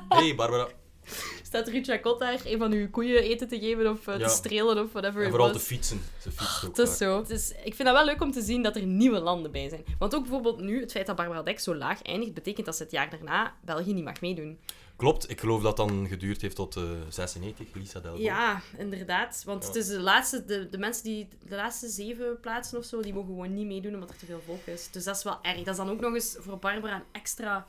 Hey 0.10 0.36
Barbara. 0.36 0.68
Staat 1.44 1.68
Ruud 1.68 1.86
Jacot 1.86 2.20
daar 2.20 2.40
een 2.46 2.58
van 2.58 2.72
uw 2.72 2.90
koeien 2.90 3.24
eten 3.24 3.48
te 3.48 3.60
geven 3.60 3.92
of 3.92 4.08
eh, 4.08 4.20
Ja. 4.20 4.28
te 4.28 4.34
strelen 4.34 4.84
of 4.84 4.92
whatever 4.92 5.24
En 5.24 5.30
vooral 5.30 5.52
te 5.52 5.60
fietsen. 5.60 6.02
Ze 6.22 6.32
fietst 6.32 6.64
ook 6.64 6.70
Het 6.70 6.78
is 6.78 6.90
vaak. 6.90 6.98
zo. 6.98 7.24
Dus 7.24 7.50
ik 7.52 7.76
vind 7.76 7.88
dat 7.88 7.94
wel 7.94 8.06
leuk 8.06 8.22
om 8.22 8.32
te 8.32 8.42
zien 8.42 8.64
dat 8.64 8.76
er 8.76 8.86
nieuwe 8.86 9.20
landen 9.20 9.52
bij 9.52 9.70
zijn. 9.70 9.84
Want 10.00 10.16
ook 10.16 10.22
bijvoorbeeld 10.22 10.60
nu, 10.60 10.80
het 10.82 10.92
feit 10.92 11.06
dat 11.06 11.16
Barbara 11.16 11.42
Dex 11.44 11.64
zo 11.64 11.76
laag 11.76 12.02
eindigt, 12.02 12.34
betekent 12.34 12.66
dat 12.66 12.76
ze 12.76 12.84
het 12.84 12.92
jaar 12.92 13.10
daarna 13.10 13.56
België 13.66 13.94
niet 13.94 14.04
mag 14.04 14.22
meedoen. 14.22 14.60
Klopt, 14.96 15.30
ik 15.30 15.40
geloof 15.40 15.62
dat 15.62 15.78
dan 15.78 16.08
geduurd 16.08 16.42
heeft 16.42 16.56
tot 16.56 16.76
eh 16.76 16.84
96, 17.10 17.66
Lisa 17.74 18.00
Delbo. 18.00 18.22
Ja, 18.22 18.62
inderdaad. 18.78 19.42
Want 19.46 19.62
Ja. 19.62 19.68
het 19.68 19.78
is 19.78 19.88
de 19.88 20.00
laatste, 20.00 20.46
de, 20.46 20.70
de 20.70 20.78
mensen 20.78 21.04
die 21.04 21.28
de 21.48 21.56
laatste 21.56 21.88
zeven 21.88 22.40
plaatsen 22.40 22.78
of 22.78 22.86
zo, 22.86 23.02
die 23.02 23.14
mogen 23.14 23.30
gewoon 23.30 23.54
niet 23.54 23.66
meedoen 23.66 23.94
omdat 23.94 24.10
er 24.10 24.18
te 24.18 24.26
veel 24.26 24.42
volk 24.46 24.66
is. 24.66 24.88
Dus 24.92 25.04
dat 25.04 25.16
is 25.16 25.24
wel 25.24 25.40
erg. 25.42 25.58
Dat 25.58 25.68
is 25.68 25.76
dan 25.78 25.90
ook 25.90 26.00
nog 26.00 26.14
eens 26.14 26.36
voor 26.40 26.58
Barbara 26.58 26.96
een 26.96 27.04
extra 27.12 27.68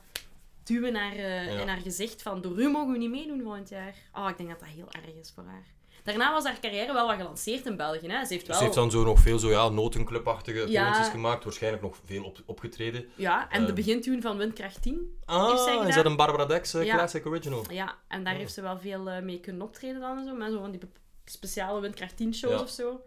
duwen 0.66 0.92
naar, 0.92 1.12
eh, 1.12 1.52
Ja. 1.52 1.60
in 1.60 1.68
haar 1.68 1.80
gezicht 1.80 2.22
van 2.22 2.40
door 2.40 2.58
u 2.60 2.68
mogen 2.70 2.92
we 2.92 2.98
niet 2.98 3.10
meedoen 3.10 3.42
volgend 3.42 3.68
jaar. 3.68 3.94
Oh, 4.14 4.28
ik 4.28 4.36
denk 4.36 4.48
dat 4.50 4.60
dat 4.60 4.68
heel 4.68 4.88
erg 4.90 5.14
is 5.20 5.32
voor 5.34 5.44
haar. 5.44 5.64
Daarna 6.04 6.32
was 6.32 6.44
haar 6.44 6.60
carrière 6.60 6.92
wel 6.92 7.06
wat 7.06 7.16
gelanceerd 7.16 7.66
in 7.66 7.76
België. 7.76 8.06
Hè. 8.08 8.24
Ze 8.24 8.32
heeft 8.32 8.46
wel... 8.46 8.56
Ze 8.56 8.62
heeft 8.62 8.74
dan 8.74 8.90
zo 8.90 9.04
nog 9.04 9.20
veel 9.20 9.38
zo, 9.38 9.50
ja, 9.50 9.68
notenclubachtige 9.68 10.70
Ja. 10.70 11.02
gemaakt. 11.02 11.44
Waarschijnlijk 11.44 11.82
nog 11.82 11.96
veel 12.04 12.24
op, 12.24 12.38
opgetreden. 12.46 13.08
Ja, 13.14 13.50
en 13.50 13.60
de 13.60 13.66
Ehm. 13.66 13.74
begintune 13.74 14.20
van 14.20 14.36
Windkracht 14.36 14.82
10. 14.82 14.94
Heeft 15.26 15.62
zij 15.62 15.76
Ah, 15.76 15.88
is 15.88 15.94
dat 15.94 16.04
een 16.04 16.16
Barbara 16.16 16.46
Dex 16.46 16.74
eh, 16.74 16.84
Ja. 16.84 16.94
classic 16.96 17.26
original? 17.26 17.64
Ja, 17.72 17.94
en 18.08 18.24
daar 18.24 18.34
heeft 18.34 18.52
ze 18.52 18.62
wel 18.62 18.78
veel 18.78 19.10
eh, 19.10 19.22
mee 19.22 19.40
kunnen 19.40 19.62
optreden 19.62 20.00
dan 20.00 20.18
en 20.18 20.24
zo. 20.24 20.34
Met 20.34 20.52
zo 20.52 20.58
van 20.60 20.70
die 20.70 20.80
speciale 21.24 21.80
Windkracht 21.80 22.16
10 22.16 22.34
shows 22.34 22.60
of 22.62 22.70
zo. 22.70 23.00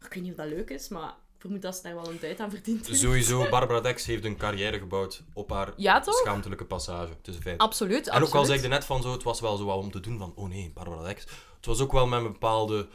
Ik 0.00 0.14
weet 0.14 0.22
niet 0.22 0.30
of 0.32 0.36
dat 0.38 0.46
leuk 0.48 0.70
is, 0.70 0.88
maar 0.88 1.14
vermoed 1.42 1.62
dat 1.62 1.76
ze 1.76 1.82
daar 1.82 1.94
wel 1.94 2.08
een 2.10 2.18
tijd 2.18 2.40
aan 2.40 2.50
verdient. 2.50 2.86
heeft. 2.86 2.98
Sowieso, 3.00 3.48
Barbara 3.48 3.80
Dex 3.80 4.06
heeft 4.06 4.24
een 4.24 4.36
carrière 4.36 4.78
gebouwd 4.78 5.22
op 5.32 5.50
haar 5.50 5.72
Ja, 5.76 6.00
toch? 6.00 6.14
schaamtelijke 6.14 6.64
passage. 6.64 7.12
Het 7.18 7.28
is 7.28 7.34
een 7.36 7.42
feit. 7.42 7.58
Absoluut, 7.58 8.06
En 8.08 8.12
ook 8.14 8.18
al 8.18 8.22
absoluut. 8.24 8.46
zei 8.46 8.58
ik 8.58 8.64
er 8.64 8.70
net 8.70 8.84
van 8.84 9.02
zo, 9.02 9.12
het 9.12 9.22
was 9.22 9.40
wel 9.40 9.56
zo 9.56 9.66
wel 9.66 9.78
om 9.78 9.90
te 9.90 10.00
doen 10.00 10.18
van, 10.18 10.32
oh 10.36 10.48
nee, 10.48 10.70
Barbara 10.74 11.02
Dex. 11.02 11.22
Het 11.56 11.66
was 11.66 11.80
ook 11.80 11.92
wel 11.92 12.06
met 12.06 12.20
een 12.24 12.32
bepaalde 12.32 12.88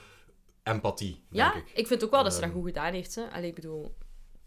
empathie, 0.64 1.24
Ja, 1.30 1.54
denk 1.54 1.68
ik. 1.68 1.78
ik 1.78 1.88
vind 1.88 2.04
ook 2.04 2.12
wel 2.12 2.24
dat 2.24 2.34
ze 2.34 2.40
dat 2.40 2.50
Ehm. 2.50 2.58
goed 2.58 2.68
gedaan 2.68 2.94
heeft. 2.94 3.16
Hè. 3.16 3.24
Allee, 3.32 3.50
ik 3.50 3.56
bedoel, 3.56 3.96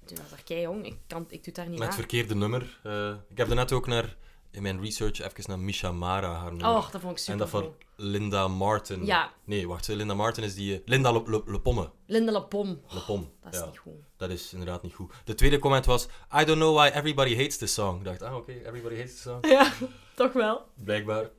ze 0.07 0.15
was 0.15 0.31
daar 0.31 0.43
kei 0.45 0.61
jong. 0.61 0.87
Ik, 0.87 0.97
kan, 1.07 1.25
ik 1.29 1.45
doe 1.45 1.55
daar 1.55 1.69
niet 1.69 1.79
Met 1.79 1.89
het 1.89 1.97
aan. 1.97 2.01
verkeerde 2.01 2.35
nummer. 2.35 2.81
Eh, 2.83 3.15
ik 3.29 3.37
heb 3.39 3.49
er 3.49 3.55
net 3.55 3.73
ook 3.73 3.87
naar, 3.87 4.17
in 4.51 4.63
mijn 4.63 4.81
research 4.81 5.21
even 5.21 5.45
naar 5.47 5.59
Misha 5.59 5.93
Mara, 5.93 6.33
haar 6.33 6.51
nummer. 6.51 6.69
Oh, 6.69 6.91
dat 6.91 7.01
vond 7.01 7.13
ik 7.13 7.19
super 7.19 7.33
en 7.33 7.39
dat 7.39 7.49
van 7.49 7.75
Linda 7.97 8.49
Martin. 8.49 9.05
Ja. 9.05 9.33
Nee, 9.45 9.69
wacht, 9.69 9.89
Linda 9.89 10.15
Martin 10.15 10.45
is 10.45 10.55
die... 10.55 10.83
Linda 10.85 11.13
Le, 11.13 11.23
Le, 11.27 11.43
Le 11.47 11.61
Pomme. 11.61 11.91
Linda 12.07 12.33
Le 12.33 12.43
Pom. 12.43 12.81
Le 12.89 13.01
Pomme, 13.01 13.27
Dat 13.43 13.53
is 13.53 13.59
ja. 13.59 13.67
niet 13.67 13.79
goed. 13.79 13.93
Dat 14.17 14.31
is 14.31 14.53
inderdaad 14.53 14.83
niet 14.83 14.95
goed. 14.95 15.13
De 15.25 15.35
tweede 15.35 15.59
comment 15.59 15.87
was, 15.87 16.07
I 16.41 16.45
don't 16.45 16.59
know 16.59 16.77
why 16.77 16.89
everybody 16.89 17.37
hates 17.37 17.57
this 17.57 17.75
song. 17.75 17.99
Ik 17.99 18.05
dacht, 18.05 18.23
ah 18.23 18.37
oké, 18.37 18.53
everybody 18.53 18.97
hates 18.97 19.13
this 19.13 19.23
song. 19.23 19.47
Ja, 19.47 19.73
toch 20.15 20.33
wel. 20.33 20.63
Blijkbaar. 20.75 21.31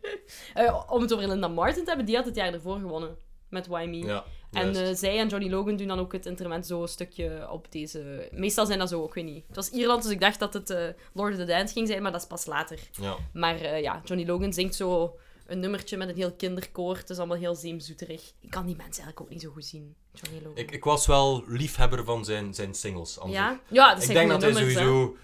Eh, 0.53 0.83
om 0.87 1.01
het 1.01 1.13
over 1.13 1.27
Linda 1.27 1.47
Martin 1.47 1.83
te 1.83 1.87
hebben, 1.87 2.05
die 2.05 2.15
had 2.15 2.25
het 2.25 2.35
jaar 2.35 2.53
ervoor 2.53 2.79
gewonnen. 2.79 3.17
Met 3.49 3.67
Why 3.67 3.85
Me. 3.89 3.97
Ja, 3.97 4.25
En 4.51 4.75
eh, 4.75 4.95
zij 4.95 5.19
en 5.19 5.27
Johnny 5.27 5.49
Logan 5.49 5.75
doen 5.75 5.87
dan 5.87 5.99
ook 5.99 6.11
het 6.11 6.25
interment 6.25 6.67
zo 6.67 6.81
een 6.81 6.87
stukje 6.87 7.47
op 7.49 7.71
deze... 7.71 8.29
Meestal 8.31 8.65
zijn 8.65 8.79
dat 8.79 8.89
zo, 8.89 9.05
ik 9.05 9.13
weet 9.13 9.25
niet. 9.25 9.43
Het 9.47 9.55
was 9.55 9.69
Ierland, 9.69 10.03
dus 10.03 10.11
ik 10.11 10.19
dacht 10.19 10.39
dat 10.39 10.53
het 10.53 10.69
eh, 10.69 10.87
Lord 11.13 11.31
of 11.33 11.39
the 11.39 11.45
Dance 11.45 11.73
ging 11.73 11.87
zijn, 11.87 12.01
maar 12.01 12.11
dat 12.11 12.21
is 12.21 12.27
pas 12.27 12.45
later. 12.45 12.79
ja. 12.91 13.15
Maar 13.33 13.55
eh, 13.55 13.81
ja, 13.81 14.01
Johnny 14.03 14.27
Logan 14.27 14.53
zingt 14.53 14.75
zo 14.75 15.15
een 15.47 15.59
nummertje 15.59 15.97
met 15.97 16.09
een 16.09 16.15
heel 16.15 16.33
kinderkoor. 16.33 16.97
Het 16.97 17.09
is 17.09 17.17
allemaal 17.17 17.37
heel 17.37 17.55
zeemzoeterig. 17.55 18.33
Ik 18.39 18.49
kan 18.49 18.65
die 18.65 18.75
mensen 18.75 19.03
eigenlijk 19.03 19.21
ook 19.21 19.29
niet 19.29 19.41
zo 19.41 19.49
goed 19.51 19.65
zien, 19.65 19.95
Johnny 20.13 20.41
Logan. 20.43 20.57
Ik, 20.57 20.71
ik 20.71 20.83
was 20.83 21.07
wel 21.07 21.43
liefhebber 21.47 22.03
van 22.03 22.25
zijn, 22.25 22.53
zijn 22.53 22.73
singles. 22.73 23.19
ja? 23.27 23.59
Ja, 23.67 23.89
dat 23.89 23.97
Ik 23.97 24.03
zijn 24.03 24.17
denk 24.17 24.29
dat 24.29 24.41
hij 24.41 24.51
nummers, 24.51 24.73
sowieso... 24.73 25.15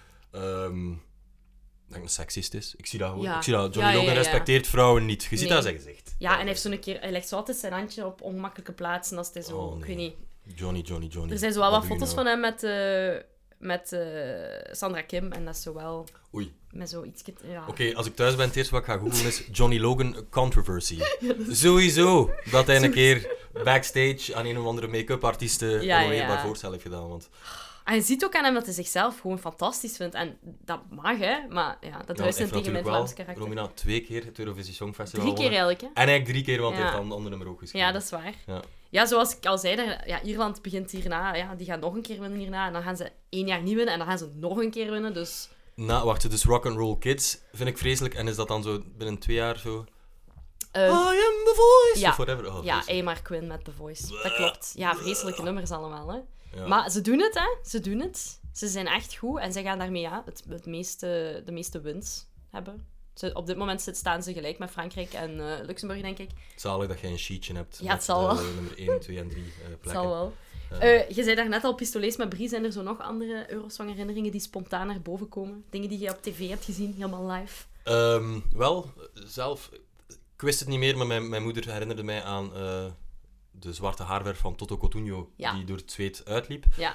dat 1.88 2.12
seksist 2.12 2.54
is. 2.54 2.73
Ik 2.78 2.86
zie 2.86 3.00
dat 3.00 3.10
gewoon. 3.10 3.23
Ja. 3.23 3.38
Ik 3.38 3.43
zie 3.43 3.54
dat. 3.54 3.73
Johnny 3.73 3.93
Logan 3.95 4.13
respecteert 4.13 4.67
vrouwen 4.67 5.06
niet. 5.06 5.23
Je 5.23 5.38
ziet 5.38 5.39
Nee. 5.39 5.54
dat 5.54 5.63
zijn 5.63 5.76
gezicht. 5.76 6.15
Ja, 6.19 6.32
en 6.32 6.38
hij, 6.38 6.45
heeft 6.47 6.62
zo'n 6.62 6.80
keer, 6.80 7.00
hij 7.00 7.12
legt 7.12 7.28
zo 7.28 7.36
altijd 7.36 7.58
zijn 7.58 7.73
handje 7.73 8.06
op 8.06 8.21
ongemakkelijke 8.21 8.71
plaatsen 8.73 9.17
als 9.17 9.30
hij 9.34 9.41
zo... 9.41 9.58
Oh, 9.58 9.78
Ik 9.80 9.86
weet 9.86 9.95
niet. 9.95 10.15
Johnny, 10.56 10.80
Johnny, 10.82 11.08
Johnny. 11.08 11.32
Er 11.32 11.38
zijn 11.39 11.54
zo 11.54 11.60
wel 11.60 11.71
wat 11.71 11.86
foto's 11.86 12.13
nou? 12.13 12.15
van 12.15 12.26
hem 12.26 12.39
met, 12.39 12.63
eh, 12.63 13.15
met 13.58 13.91
eh, 13.91 14.73
Sandra 14.76 15.02
Kim. 15.02 15.32
En 15.32 15.45
dat 15.45 15.56
is 15.56 15.62
zo 15.62 15.73
wel 15.73 16.08
Oei. 16.36 16.54
met 16.71 16.89
zoiets... 16.89 17.23
Ja. 17.43 17.65
Oké, 17.67 17.95
als 17.95 18.06
ik 18.06 18.15
thuis 18.15 18.36
ben, 18.36 18.47
het 18.47 18.56
eerste 18.56 18.71
wat 18.73 18.82
ik 18.82 18.88
ga 18.88 18.97
googlen 18.97 19.26
is 19.26 19.43
Johnny 19.52 19.80
Logan 19.80 20.28
controversy. 20.30 21.00
Sowieso 21.50 22.32
dat 22.52 22.67
hij 22.67 22.84
een 22.84 22.91
keer 22.91 23.36
backstage 23.63 24.36
aan 24.36 24.45
een 24.45 24.58
of 24.58 24.65
andere 24.65 24.88
make-up 24.88 25.23
artiesten 25.23 25.82
Ja, 25.84 26.04
een 26.04 26.15
ja. 26.15 26.41
voorstel 26.45 26.71
heeft 26.71 26.84
gedaan. 26.84 27.08
Want 27.10 27.30
En 27.88 27.95
je 27.95 28.02
ziet 28.02 28.26
ook 28.26 28.36
aan 28.36 28.43
hem 28.43 28.54
dat 28.54 28.65
hij 28.65 28.73
zichzelf 28.73 29.19
gewoon 29.19 29.39
fantastisch 29.39 29.95
vindt. 29.95 30.15
En 30.15 30.38
dat 30.41 30.80
mag, 30.89 31.17
hè. 31.17 31.47
Maar 31.50 31.78
ja, 31.82 32.02
dat 32.06 32.15
druist 32.17 32.38
hij 32.38 32.45
niet 32.47 32.54
tegen 32.56 32.71
mijn 32.71 32.84
Vlaams 32.86 33.13
karakter. 33.13 33.43
Romina 33.43 33.67
twee 33.67 34.02
keer 34.02 34.26
het 34.26 34.39
Eurovisie 34.39 34.73
Songfestival 34.73 35.26
Drie 35.26 35.38
keer 35.38 35.47
eigenlijk, 35.47 35.82
hè. 35.82 35.88
En 35.88 35.93
eigenlijk 35.93 36.26
drie 36.30 36.43
keer, 36.43 36.62
want 36.62 36.73
hij 36.73 36.84
heeft 36.84 36.95
dan 36.97 37.06
een 37.06 37.12
ander 37.12 37.30
nummer 37.30 37.47
ook 37.50 37.60
geschreven. 37.60 37.88
Ja, 37.88 37.93
dat 37.93 38.02
is 38.04 38.10
waar. 38.10 38.34
Ja. 38.45 38.62
Ja, 38.89 39.06
zoals 39.06 39.38
ik 39.38 39.45
al 39.45 39.58
zei, 39.58 39.76
daar- 39.76 40.08
ja, 40.08 40.21
Ierland 40.21 40.62
begint 40.62 40.91
hierna. 40.91 41.36
Ja, 41.36 41.56
die 41.56 41.65
gaan 41.65 41.80
nog 41.80 41.93
een 41.93 42.02
keer 42.02 42.19
winnen 42.19 42.39
hierna. 42.39 42.67
En 42.67 42.73
dan 42.73 42.82
gaan 42.84 42.97
ze 42.97 43.12
één 43.30 43.47
jaar 43.47 43.62
niet 43.62 43.76
winnen. 43.76 43.93
En 43.93 44.00
dan 44.00 44.08
gaan 44.08 44.17
ze 44.17 44.32
nog 44.36 44.58
een 44.58 44.71
keer 44.71 44.91
winnen. 44.91 45.13
Dus 45.13 45.50
Nou, 45.76 46.06
wacht, 46.06 46.30
dus 46.30 46.43
Rock 46.43 46.65
and 46.65 46.78
Roll 46.78 46.97
Kids 46.97 47.38
vind 47.54 47.69
ik 47.69 47.78
vreselijk. 47.78 48.13
En 48.13 48.28
is 48.28 48.36
dat 48.36 48.47
dan 48.47 48.63
zo 48.63 48.82
binnen 48.97 49.17
twee 49.19 49.36
jaar 49.36 49.58
zo... 49.60 49.86
eh, 50.71 50.82
I 50.84 50.88
am 50.89 51.43
the 51.45 51.54
voice! 51.56 52.00
ja. 52.00 52.10
Of 52.10 52.15
whatever. 52.15 52.54
Oh, 52.54 52.63
ja. 52.63 52.84
Amar 52.88 53.21
Quinn 53.21 53.47
met 53.47 53.63
The 53.65 53.71
Voice. 53.71 54.08
Dat 54.23 54.36
klopt. 54.36 54.71
Ja, 54.76 54.95
vreselijke 54.95 55.41
nummers 55.43 55.71
allemaal, 55.71 56.08
hè. 56.08 56.19
Ja. 56.55 56.67
Maar 56.67 56.89
ze 56.91 57.01
doen 57.01 57.19
het, 57.19 57.33
hè. 57.33 57.69
Ze 57.69 57.79
doen 57.79 57.99
het. 57.99 58.39
Ze 58.53 58.67
zijn 58.67 58.88
echt 58.88 59.15
goed. 59.15 59.39
En 59.39 59.53
ze 59.53 59.62
gaan 59.62 59.79
daarmee 59.79 60.01
ja, 60.01 60.21
het, 60.25 60.43
het 60.49 60.65
meeste, 60.65 61.41
de 61.45 61.51
meeste 61.51 61.81
wins 61.81 62.25
hebben. 62.49 62.86
Ze, 63.13 63.33
op 63.33 63.47
dit 63.47 63.57
moment 63.57 63.89
staan 63.91 64.23
ze 64.23 64.33
gelijk 64.33 64.57
met 64.57 64.71
Frankrijk 64.71 65.13
en 65.13 65.39
eh, 65.39 65.65
Luxemburg, 65.65 66.01
denk 66.01 66.17
ik. 66.17 66.29
Zalig 66.55 66.88
dat 66.88 66.99
jij 66.99 67.12
een 67.12 67.19
sheetje 67.19 67.53
hebt. 67.53 67.77
Ja, 67.77 67.83
met, 67.83 67.93
het 67.93 68.03
zal 68.03 68.29
eh, 68.29 68.36
wel. 68.36 68.53
nummer 68.53 68.77
1, 68.77 68.99
2 68.99 69.17
en 69.17 69.29
3 69.29 69.43
eh, 69.43 69.49
Het 69.69 69.81
plekken. 69.81 69.91
zal 69.91 70.10
wel. 70.10 70.33
Eh, 70.79 71.10
je 71.10 71.23
zei 71.23 71.36
daar 71.36 71.49
net 71.49 71.63
al 71.63 71.75
pistolets 71.75 72.17
met 72.17 72.29
Brie. 72.29 72.49
Zijn 72.49 72.63
er 72.63 72.71
zo 72.71 72.81
nog 72.81 73.01
andere 73.01 73.51
Eurosong-herinneringen 73.51 74.31
die 74.31 74.41
spontaan 74.41 74.88
naar 74.88 75.01
boven 75.01 75.29
komen? 75.29 75.63
Dingen 75.69 75.89
die 75.89 75.99
je 75.99 76.10
op 76.10 76.21
tv 76.21 76.49
hebt 76.49 76.65
gezien, 76.65 76.93
helemaal 76.93 77.31
live? 77.31 77.65
Ehm, 77.83 78.39
wel, 78.51 78.93
zelf, 79.13 79.69
ik 80.07 80.41
wist 80.41 80.60
het 80.60 80.67
niet 80.67 80.79
meer, 80.79 80.97
maar 80.97 81.07
mijn, 81.07 81.29
mijn 81.29 81.43
moeder 81.43 81.71
herinnerde 81.71 82.03
mij 82.03 82.23
aan 82.23 82.51
de 83.60 83.74
zwarte 83.74 84.04
haarverf 84.04 84.39
van 84.39 84.56
Toto 84.56 84.78
Cotugno, 84.78 85.30
Ja. 85.36 85.54
die 85.54 85.63
door 85.65 85.78
het 85.78 85.91
zweet 85.91 86.22
uitliep. 86.26 86.65
Ja. 86.78 86.91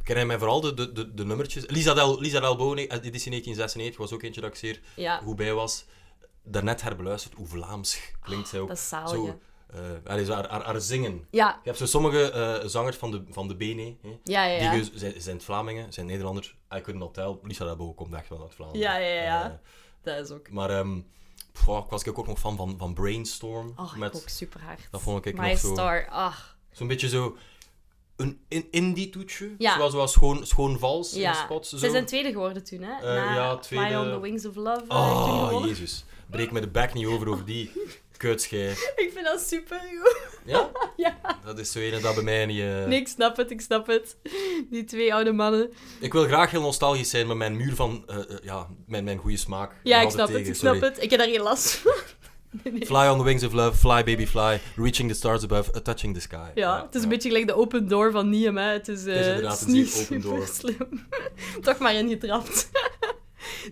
Ik 0.00 0.12
herinner 0.12 0.26
mij 0.26 0.38
vooral 0.38 0.60
de, 0.60 0.74
de, 0.74 0.92
de, 0.92 1.14
de 1.14 1.24
nummertjes. 1.24 1.66
Lisa 1.66 1.94
Del, 1.94 2.20
Lisa 2.20 2.40
Del 2.40 2.56
Bo, 2.56 2.74
editie 2.74 3.00
1996, 3.00 3.96
was 3.96 4.12
ook 4.12 4.22
eentje 4.22 4.40
dat 4.40 4.50
ik 4.50 4.56
zeer 4.56 4.80
Ja, 4.96 5.16
goed 5.16 5.36
bij 5.36 5.52
was. 5.54 5.84
Daarnet 6.42 6.82
herbeluisterd, 6.82 7.34
hoe 7.34 7.46
Vlaams 7.46 8.00
klinkt 8.20 8.48
zij 8.48 8.60
ook. 8.60 8.68
dat 8.68 8.76
is 8.76 8.88
zalig, 8.88 9.08
zo, 9.08 9.38
zo 10.24 10.32
haar, 10.32 10.48
haar, 10.48 10.64
haar 10.64 10.80
zingen. 10.80 11.26
Ja, 11.30 11.48
Je 11.62 11.68
hebt 11.68 11.78
zo 11.78 11.86
sommige 11.86 12.30
eh, 12.30 12.68
zangers 12.68 12.96
van 12.96 13.10
de, 13.10 13.22
van 13.28 13.48
de 13.48 13.56
BNE, 13.56 13.96
hè, 14.02 14.18
ja, 14.22 14.44
ja. 14.44 14.70
die 14.70 14.84
ge- 14.84 14.98
zijn, 14.98 15.14
zijn 15.20 15.40
Vlamingen, 15.40 15.92
zijn 15.92 16.06
Nederlanders. 16.06 16.48
I 16.74 16.80
couldn't 16.80 16.98
not 16.98 17.14
tell. 17.14 17.38
Lisa 17.42 17.64
Del 17.64 17.76
Bo 17.76 17.92
komt 17.94 18.14
echt 18.14 18.28
wel 18.28 18.42
uit 18.42 18.54
Vlaanderen. 18.54 18.90
Ja, 18.90 18.96
ja, 18.96 19.22
ja. 19.22 19.44
Eh, 19.50 19.56
Dat 20.02 20.24
is 20.24 20.30
ook... 20.30 20.50
maar 20.50 20.70
ehm 20.70 20.98
pff, 21.64 21.84
ik 21.84 21.90
was 21.90 22.06
ook 22.06 22.26
nog 22.26 22.38
fan 22.38 22.56
van, 22.56 22.74
van 22.78 22.94
Brainstorm. 22.94 23.72
Oh, 23.76 23.90
ik 23.92 23.98
met 23.98 24.14
ook 24.16 24.28
super 24.28 24.60
hard. 24.62 24.88
Dat 24.90 25.00
vond 25.02 25.26
ik 25.26 25.36
My 25.36 25.48
nog 25.50 25.58
zo- 25.58 25.72
Star, 25.72 26.08
ach. 26.08 26.56
zo'n 26.70 26.86
beetje 26.86 27.08
zo 27.08 27.36
een 28.16 28.40
in- 28.48 28.66
indie-toetje. 28.70 29.54
Ja. 29.58 29.74
Zoals 29.76 29.94
wel 29.94 30.08
schoon, 30.08 30.46
schoon 30.46 30.78
vals 30.78 31.12
in 31.14 31.34
spots. 31.34 31.68
Zo. 31.68 31.76
Ze 31.76 31.90
zijn 31.90 32.06
tweede 32.06 32.30
geworden 32.32 32.64
toen, 32.64 32.80
hè? 32.82 32.92
Eh, 32.92 33.02
Na 33.02 33.34
ja, 33.34 33.62
Fly 33.62 33.94
on 33.94 34.10
the 34.10 34.20
Wings 34.20 34.46
of 34.46 34.54
Love 34.54 34.84
Oh, 34.88 35.64
jezus. 35.66 36.04
Breek 36.30 36.52
me 36.52 36.60
de 36.60 36.68
bek 36.68 36.94
niet 36.94 37.06
over 37.06 37.28
over 37.28 37.44
die 37.44 37.72
kutschijf. 38.16 38.92
Ik 38.96 39.10
vind 39.14 39.24
dat 39.26 39.40
super 39.40 39.80
goed. 40.02 40.16
Ja? 40.44 40.70
Ja. 40.96 41.18
Dat 41.44 41.58
is 41.58 41.72
zo 41.72 41.78
ene 41.78 42.00
dat 42.00 42.14
bij 42.14 42.24
mij 42.24 42.46
niet... 42.46 42.60
eh, 42.60 42.84
Nee, 42.84 43.00
ik 43.00 43.08
snap 43.08 43.36
het, 43.36 43.50
ik 43.50 43.60
snap 43.60 43.86
het. 43.86 44.16
Die 44.70 44.84
twee 44.84 45.14
oude 45.14 45.32
mannen. 45.32 45.72
Ik 46.00 46.12
wil 46.12 46.24
graag 46.24 46.50
heel 46.50 46.60
nostalgisch 46.60 47.10
zijn, 47.10 47.26
maar 47.26 47.36
mijn 47.36 47.56
muur 47.56 47.74
van... 47.74 48.02
eh, 48.06 48.16
eh, 48.16 48.24
ja, 48.42 48.66
mijn, 48.86 49.04
mijn 49.04 49.18
goede 49.18 49.36
smaak. 49.36 49.72
Ja, 49.82 50.00
ik 50.00 50.10
snap 50.10 50.28
het, 50.28 50.46
ik 50.48 50.54
snap 50.54 50.80
het. 50.80 51.02
Ik 51.02 51.10
heb 51.10 51.18
daar 51.18 51.28
geen 51.28 51.40
last 51.42 51.68
van. 51.74 51.92
Nee. 52.64 52.86
Fly 52.86 53.06
on 53.08 53.18
the 53.18 53.24
wings 53.24 53.42
of 53.44 53.52
love, 53.52 53.76
fly 53.78 54.04
baby 54.04 54.26
fly, 54.26 54.60
reaching 54.76 55.08
the 55.10 55.14
stars 55.16 55.42
above, 55.42 55.70
uh, 55.74 55.80
touching 55.80 56.14
the 56.14 56.20
sky. 56.20 56.48
Ja, 56.54 56.82
het 56.86 56.94
is 56.94 57.02
een 57.02 57.08
beetje 57.08 57.28
gelijk 57.28 57.46
de 57.46 57.54
open 57.54 57.88
door 57.88 58.10
van 58.12 58.28
Niem, 58.30 58.56
hè. 58.56 58.72
Het 58.72 58.88
is, 58.88 59.04
Het 59.04 59.40
is 59.42 59.60
het 59.60 59.66
niet 59.66 59.92
super 59.92 60.20
door. 60.20 60.46
slim. 60.46 61.06
Toch 61.62 61.78
maar 61.78 61.94
ingetrapt. 61.94 62.70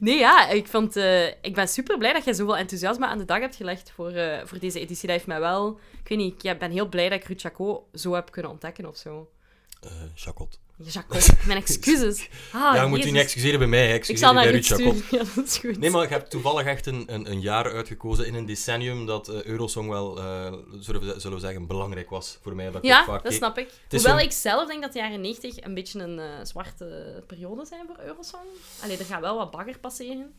Nee, 0.01 0.19
ja, 0.19 0.49
ik, 0.49 0.67
vond, 0.67 0.97
eh, 0.97 1.27
ik 1.27 1.55
ben 1.55 1.69
super 1.69 1.99
blij 1.99 2.13
dat 2.13 2.25
jij 2.25 2.35
zoveel 2.35 2.57
enthousiasme 2.57 3.07
aan 3.07 3.19
de 3.19 3.25
dag 3.25 3.41
hebt 3.41 3.57
gelegd 3.57 3.91
voor, 3.91 4.11
eh, 4.11 4.45
voor 4.45 4.59
deze 4.59 4.81
editie. 4.81 5.07
Dat 5.07 5.17
heeft 5.17 5.27
mij 5.27 5.41
wel... 5.41 5.79
Ik 6.03 6.09
weet 6.09 6.19
niet, 6.19 6.45
ik 6.45 6.59
ben 6.59 6.71
heel 6.71 6.89
blij 6.89 7.09
dat 7.09 7.19
ik 7.19 7.25
Ruud 7.25 7.41
Jacot 7.41 7.83
zo 7.93 8.13
heb 8.13 8.31
kunnen 8.31 8.51
ontdekken 8.51 8.87
of 8.87 8.97
zo. 8.97 9.29
Eh, 9.85 9.91
Chacot. 10.15 10.59
Jacot, 10.77 11.47
mijn 11.47 11.59
excuses. 11.59 12.29
Ah, 12.53 12.75
ja, 12.75 12.83
je 12.83 12.89
moet 12.89 12.99
u 12.99 13.01
Jezus. 13.01 13.13
niet 13.13 13.23
excuseren 13.23 13.59
bij 13.59 13.69
mij, 13.69 13.87
hè. 13.89 13.95
Ik 13.95 14.19
zal 14.19 14.35
bij 14.35 14.51
Ruud. 14.51 14.67
Ja, 15.11 15.23
dat 15.35 15.45
is 15.47 15.59
goed. 15.59 15.79
Nee, 15.79 15.91
maar 15.91 16.03
ik 16.03 16.09
heb 16.09 16.27
toevallig 16.27 16.67
echt 16.67 16.87
een, 16.87 17.05
een, 17.07 17.31
een 17.31 17.41
jaar 17.41 17.73
uitgekozen 17.73 18.27
in 18.27 18.35
een 18.35 18.47
decennium 18.47 19.07
dat 19.07 19.29
eh, 19.29 19.43
Eurosong 19.43 19.89
wel, 19.89 20.19
eh, 20.19 20.53
zullen, 20.81 21.01
we, 21.01 21.21
zullen 21.21 21.37
we 21.37 21.43
zeggen, 21.45 21.67
belangrijk 21.67 22.11
was 22.11 22.39
voor 22.43 22.55
mij. 22.55 22.71
Dat 22.71 22.83
Ja, 22.85 23.07
dat 23.07 23.23
keek. 23.23 23.33
snap 23.33 23.59
ik. 23.59 23.69
Hoewel 23.91 24.19
ik 24.19 24.33
zelf 24.33 24.69
denk 24.69 24.83
dat 24.83 24.93
de 24.93 24.99
jaren 24.99 25.21
90 25.21 25.61
een 25.65 25.75
beetje 25.75 26.01
een 26.01 26.47
zwarte 26.47 27.23
periode 27.27 27.65
zijn 27.67 27.87
voor 27.87 28.05
Eurosong. 28.05 28.43
Allee, 28.83 28.97
er 28.97 29.05
gaat 29.05 29.21
wel 29.21 29.37
wat 29.37 29.51
bagger 29.51 29.79
passeren. 29.79 30.35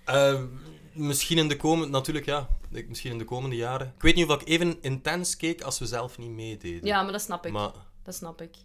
Misschien 0.93 1.37
in 1.37 1.47
de 1.47 1.57
komende, 1.57 1.91
natuurlijk 1.91 2.25
ja, 2.25 2.47
misschien 2.87 3.11
in 3.11 3.17
de 3.17 3.25
komende 3.25 3.55
jaren. 3.55 3.93
Ik 3.95 4.01
weet 4.01 4.15
niet 4.15 4.27
of 4.27 4.41
ik 4.41 4.47
even 4.47 4.77
intens 4.81 5.35
keek 5.37 5.61
als 5.61 5.79
we 5.79 5.85
zelf 5.85 6.17
niet 6.17 6.29
meededen. 6.29 6.85
Ja, 6.85 7.01
maar 7.03 7.11
dat 7.11 7.21
snap 7.21 7.45
ik. 7.45 7.51
Maar 7.51 7.71
Dat 8.03 8.15
snap 8.15 8.41
ik. 8.41 8.55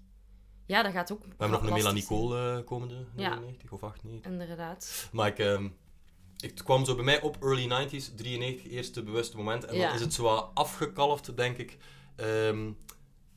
Ja, 0.70 0.82
dat 0.82 0.92
gaat 0.92 1.12
ook 1.12 1.20
we 1.22 1.28
hebben 1.38 1.58
nog 1.60 1.66
een 1.68 1.72
Melanie. 1.76 2.04
Cole 2.06 2.56
eh, 2.58 2.64
komende, 2.64 2.94
Ja. 3.16 3.28
99 3.28 3.70
of 3.72 3.82
98. 3.82 4.30
Inderdaad. 4.32 5.08
Maar 5.12 5.26
ik, 5.26 5.38
ehm, 5.38 5.64
ik 6.38 6.50
het 6.50 6.62
kwam 6.62 6.84
zo 6.84 6.94
bij 6.94 7.04
mij 7.04 7.20
op 7.20 7.36
early 7.42 7.66
90s, 7.66 8.10
93, 8.16 8.70
eerste 8.72 9.02
bewuste 9.02 9.36
moment. 9.36 9.64
En 9.64 9.76
Ja. 9.76 9.86
dan 9.86 9.94
is 9.94 10.00
het 10.00 10.14
zo 10.14 10.22
wat 10.22 10.50
afgekalfd, 10.54 11.36
denk 11.36 11.56
ik. 11.56 11.76
Ehm, 12.16 12.70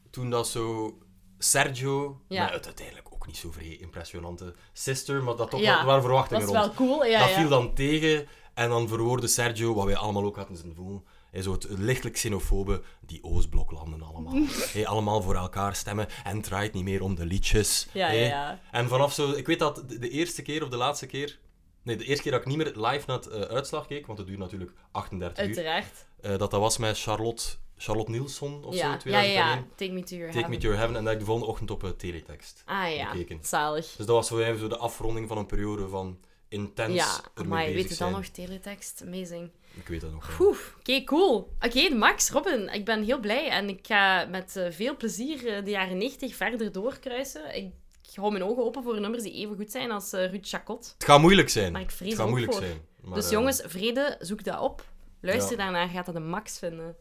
toen 0.10 0.30
dat 0.30 0.48
zo 0.48 0.98
Sergio, 1.38 2.22
Ja. 2.28 2.52
uiteindelijk 2.52 3.08
ook 3.13 3.28
niet 3.28 3.38
zo 3.38 3.52
vrij 3.52 3.78
impressionante 3.78 4.54
sister, 4.74 5.24
maar 5.24 5.36
dat 5.36 5.50
toch 5.50 5.60
Ja, 5.60 5.65
wel, 5.65 5.76
waren 5.86 5.93
Dat 5.93 6.02
verwachtingen 6.04 6.43
is 6.43 6.50
rond. 6.50 6.60
wel 6.65 6.74
cool. 6.74 7.06
Ja, 7.06 7.19
dat 7.19 7.30
ja. 7.30 7.36
viel 7.39 7.50
dan 7.50 7.74
tegen 7.74 8.28
en 8.54 8.69
dan 8.69 8.88
verwoordde 8.88 9.28
Sergio, 9.28 9.74
wat 9.74 9.86
wij 9.86 9.96
allemaal 9.96 10.24
ook 10.24 10.36
hadden 10.36 10.58
zijn 10.58 10.76
voelen, 10.76 11.04
hij 11.34 11.41
zo 11.41 11.52
het 11.52 11.65
lichtelijk 11.69 12.15
xenofobe, 12.15 12.82
die 13.02 13.24
Oostbloklanden 13.24 14.02
allemaal 14.02 14.34
Hey, 14.74 14.88
allemaal 14.88 15.22
voor 15.22 15.36
elkaar 15.36 15.76
stemmen 15.76 16.08
en 16.24 16.36
het 16.36 16.46
draait 16.46 16.74
niet 16.74 16.84
meer 16.84 17.02
om 17.02 17.15
de 17.15 17.26
liedjes. 17.26 17.88
Ja, 17.93 18.08
Hey. 18.08 18.19
ja, 18.19 18.26
ja. 18.28 18.60
En 18.72 18.88
vanaf 18.88 19.13
zo, 19.13 19.32
ik 19.32 19.48
weet 19.48 19.60
dat 19.60 19.84
de, 20.00 20.10
eerste 20.10 20.41
keer 20.41 20.63
of 20.63 20.69
de 20.69 20.78
laatste 20.78 21.06
keer, 21.06 21.39
nee, 21.84 21.96
de 21.96 22.04
eerste 22.06 22.24
keer 22.24 22.32
dat 22.32 22.41
ik 22.41 22.48
niet 22.48 22.58
meer 22.58 22.65
live 22.76 23.04
naar 23.08 23.17
het 23.17 23.28
eh, 23.28 23.41
uitslag 23.41 23.88
keek, 23.88 24.06
want 24.06 24.17
het 24.17 24.28
duurt 24.28 24.39
natuurlijk 24.39 24.72
38 24.91 25.43
uur, 25.43 25.56
Uiteraard. 25.56 26.06
eh, 26.22 26.30
dat 26.38 26.52
dat 26.52 26.60
was 26.60 26.78
met 26.78 27.00
Charlotte, 27.00 27.43
Charlotte 27.78 28.12
Nielsen 28.12 28.63
of 28.63 28.74
Ja. 28.76 28.80
zo, 28.80 28.86
ja, 28.88 28.91
ja, 28.91 28.98
2001. 28.98 29.56
ja. 29.58 29.65
Take 29.76 29.91
me 29.91 30.04
to 30.04 30.15
your 30.15 30.32
Take 30.34 30.50
Me. 30.50 30.56
To 30.58 30.62
Your 30.62 30.78
Heaven 30.78 30.96
en 30.96 31.04
dat 31.04 31.13
ik 31.13 31.19
de 31.19 31.26
volgende 31.26 31.50
ochtend 31.50 31.72
op 31.72 31.84
uh, 31.84 31.89
teletext 31.89 32.62
Ah 32.65 32.96
ja, 32.96 33.15
zalig. 33.41 33.86
Dus 33.86 34.06
dat 34.06 34.08
was 34.15 34.28
zo 34.28 34.39
even 34.39 34.60
zo 34.60 34.67
de 34.67 34.78
afronding 34.78 35.28
van 35.28 35.38
een 35.38 35.46
periode 35.46 35.88
van 35.88 36.19
intens 36.48 36.93
Ja, 36.93 37.43
maar 37.46 37.65
bezig 37.65 37.74
weet 37.82 37.89
je 37.89 37.96
dan 38.04 38.12
nog, 38.12 38.26
teletext? 38.26 39.02
Amazing. 39.06 39.50
Ik 39.75 39.88
weet 39.88 40.01
dat 40.01 40.12
nog. 40.12 40.39
oké, 40.79 41.03
cool. 41.03 41.53
Oké, 41.59 41.89
Max, 41.89 42.29
Robin, 42.29 42.69
ik 42.69 42.86
ben 42.86 43.03
heel 43.03 43.19
blij 43.19 43.49
en 43.49 43.69
ik 43.69 43.88
ga 43.88 44.25
met 44.25 44.55
eh, 44.55 44.71
veel 44.71 44.95
plezier 44.97 45.47
eh, 45.47 45.63
de 45.65 45.69
jaren 45.71 45.97
90 45.97 46.36
verder 46.36 46.71
doorkruisen. 46.71 47.55
Ik 47.55 47.71
hou 48.15 48.31
mijn 48.31 48.43
ogen 48.43 48.63
open 48.63 48.83
voor 48.83 48.99
nummers 49.01 49.23
die 49.23 49.33
even 49.33 49.55
goed 49.55 49.71
zijn 49.71 49.91
als 49.91 50.13
eh 50.13 50.29
Ruud 50.31 50.47
Chacot. 50.47 50.93
Het 50.97 51.03
gaat 51.05 51.19
moeilijk 51.19 51.49
zijn. 51.49 51.71
Maar 51.71 51.81
ik 51.81 51.91
vrees 51.91 52.09
het 52.09 52.19
gaat 52.19 52.29
moeilijk 52.29 52.53
voor. 52.53 52.62
zijn. 52.62 52.81
Maar, 53.01 53.13
dus 53.13 53.29
jongens, 53.29 53.62
vrede, 53.65 54.15
zoek 54.19 54.43
dat 54.43 54.59
op. 54.59 54.86
Luister 55.21 55.51
Ja. 55.57 55.63
daarnaar, 55.63 55.88
gaat 55.88 56.05
dat 56.05 56.15
de 56.15 56.21
max 56.21 56.59
vinden. 56.59 56.95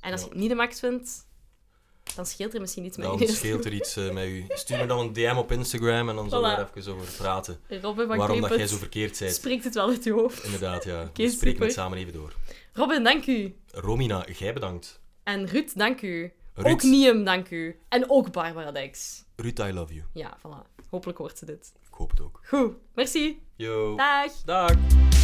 En 0.00 0.12
als 0.12 0.20
Ja. 0.20 0.26
je 0.26 0.32
het 0.32 0.40
niet 0.40 0.48
de 0.48 0.54
max 0.54 0.78
vindt, 0.80 1.27
dan 2.14 2.26
scheelt 2.26 2.54
er 2.54 2.60
misschien 2.60 2.84
iets 2.84 2.96
met 2.96 3.06
Dan 3.06 3.18
je. 3.18 3.26
scheelt 3.32 3.64
er 3.64 3.72
iets 3.72 3.96
eh, 3.96 4.10
met 4.10 4.26
u. 4.26 4.44
Stuur 4.48 4.78
me 4.78 4.86
dan 4.86 4.98
een 4.98 5.12
DM 5.12 5.34
op 5.36 5.52
Instagram 5.52 6.08
en 6.08 6.16
dan 6.16 6.28
zullen 6.30 6.50
we 6.50 6.56
er 6.56 6.68
even 6.74 6.92
over 6.92 7.12
praten. 7.16 7.60
Robin 7.68 8.06
van 8.06 8.16
Waarom 8.16 8.40
dat 8.40 8.54
jij 8.56 8.66
zo 8.66 8.76
verkeerd 8.76 9.18
bent. 9.18 9.34
spreekt 9.34 9.64
het 9.64 9.74
wel 9.74 9.88
uit 9.88 10.04
je 10.04 10.12
hoofd. 10.12 10.44
Inderdaad, 10.44 10.84
ja. 10.84 11.02
Oké, 11.02 11.22
we 11.22 11.30
spreken 11.30 11.62
het 11.62 11.72
samen 11.72 11.98
even 11.98 12.12
door. 12.12 12.32
Robin, 12.72 13.04
dank 13.04 13.26
u. 13.26 13.56
Romina, 13.72 14.26
jij 14.38 14.52
bedankt. 14.52 15.00
En 15.22 15.46
Ruud, 15.46 15.70
dank 15.74 16.02
u. 16.02 16.32
Ruud. 16.54 16.66
Ook 16.72 16.82
Niem, 16.82 17.24
dank 17.24 17.50
u. 17.50 17.78
En 17.88 18.10
ook 18.10 18.32
Barbara 18.32 18.72
Dex. 18.72 19.24
Ruud, 19.36 19.58
I 19.58 19.72
love 19.72 19.94
you. 19.94 20.06
Ja, 20.12 20.38
voilà. 20.38 20.86
Hopelijk 20.90 21.18
hoort 21.18 21.38
ze 21.38 21.44
dit. 21.44 21.72
Ik 21.88 21.94
hoop 21.94 22.10
het 22.10 22.20
ook. 22.20 22.40
Goed, 22.44 22.74
merci. 22.94 23.42
Yo. 23.56 23.96
Dag. 23.96 24.32
Dag. 24.44 25.17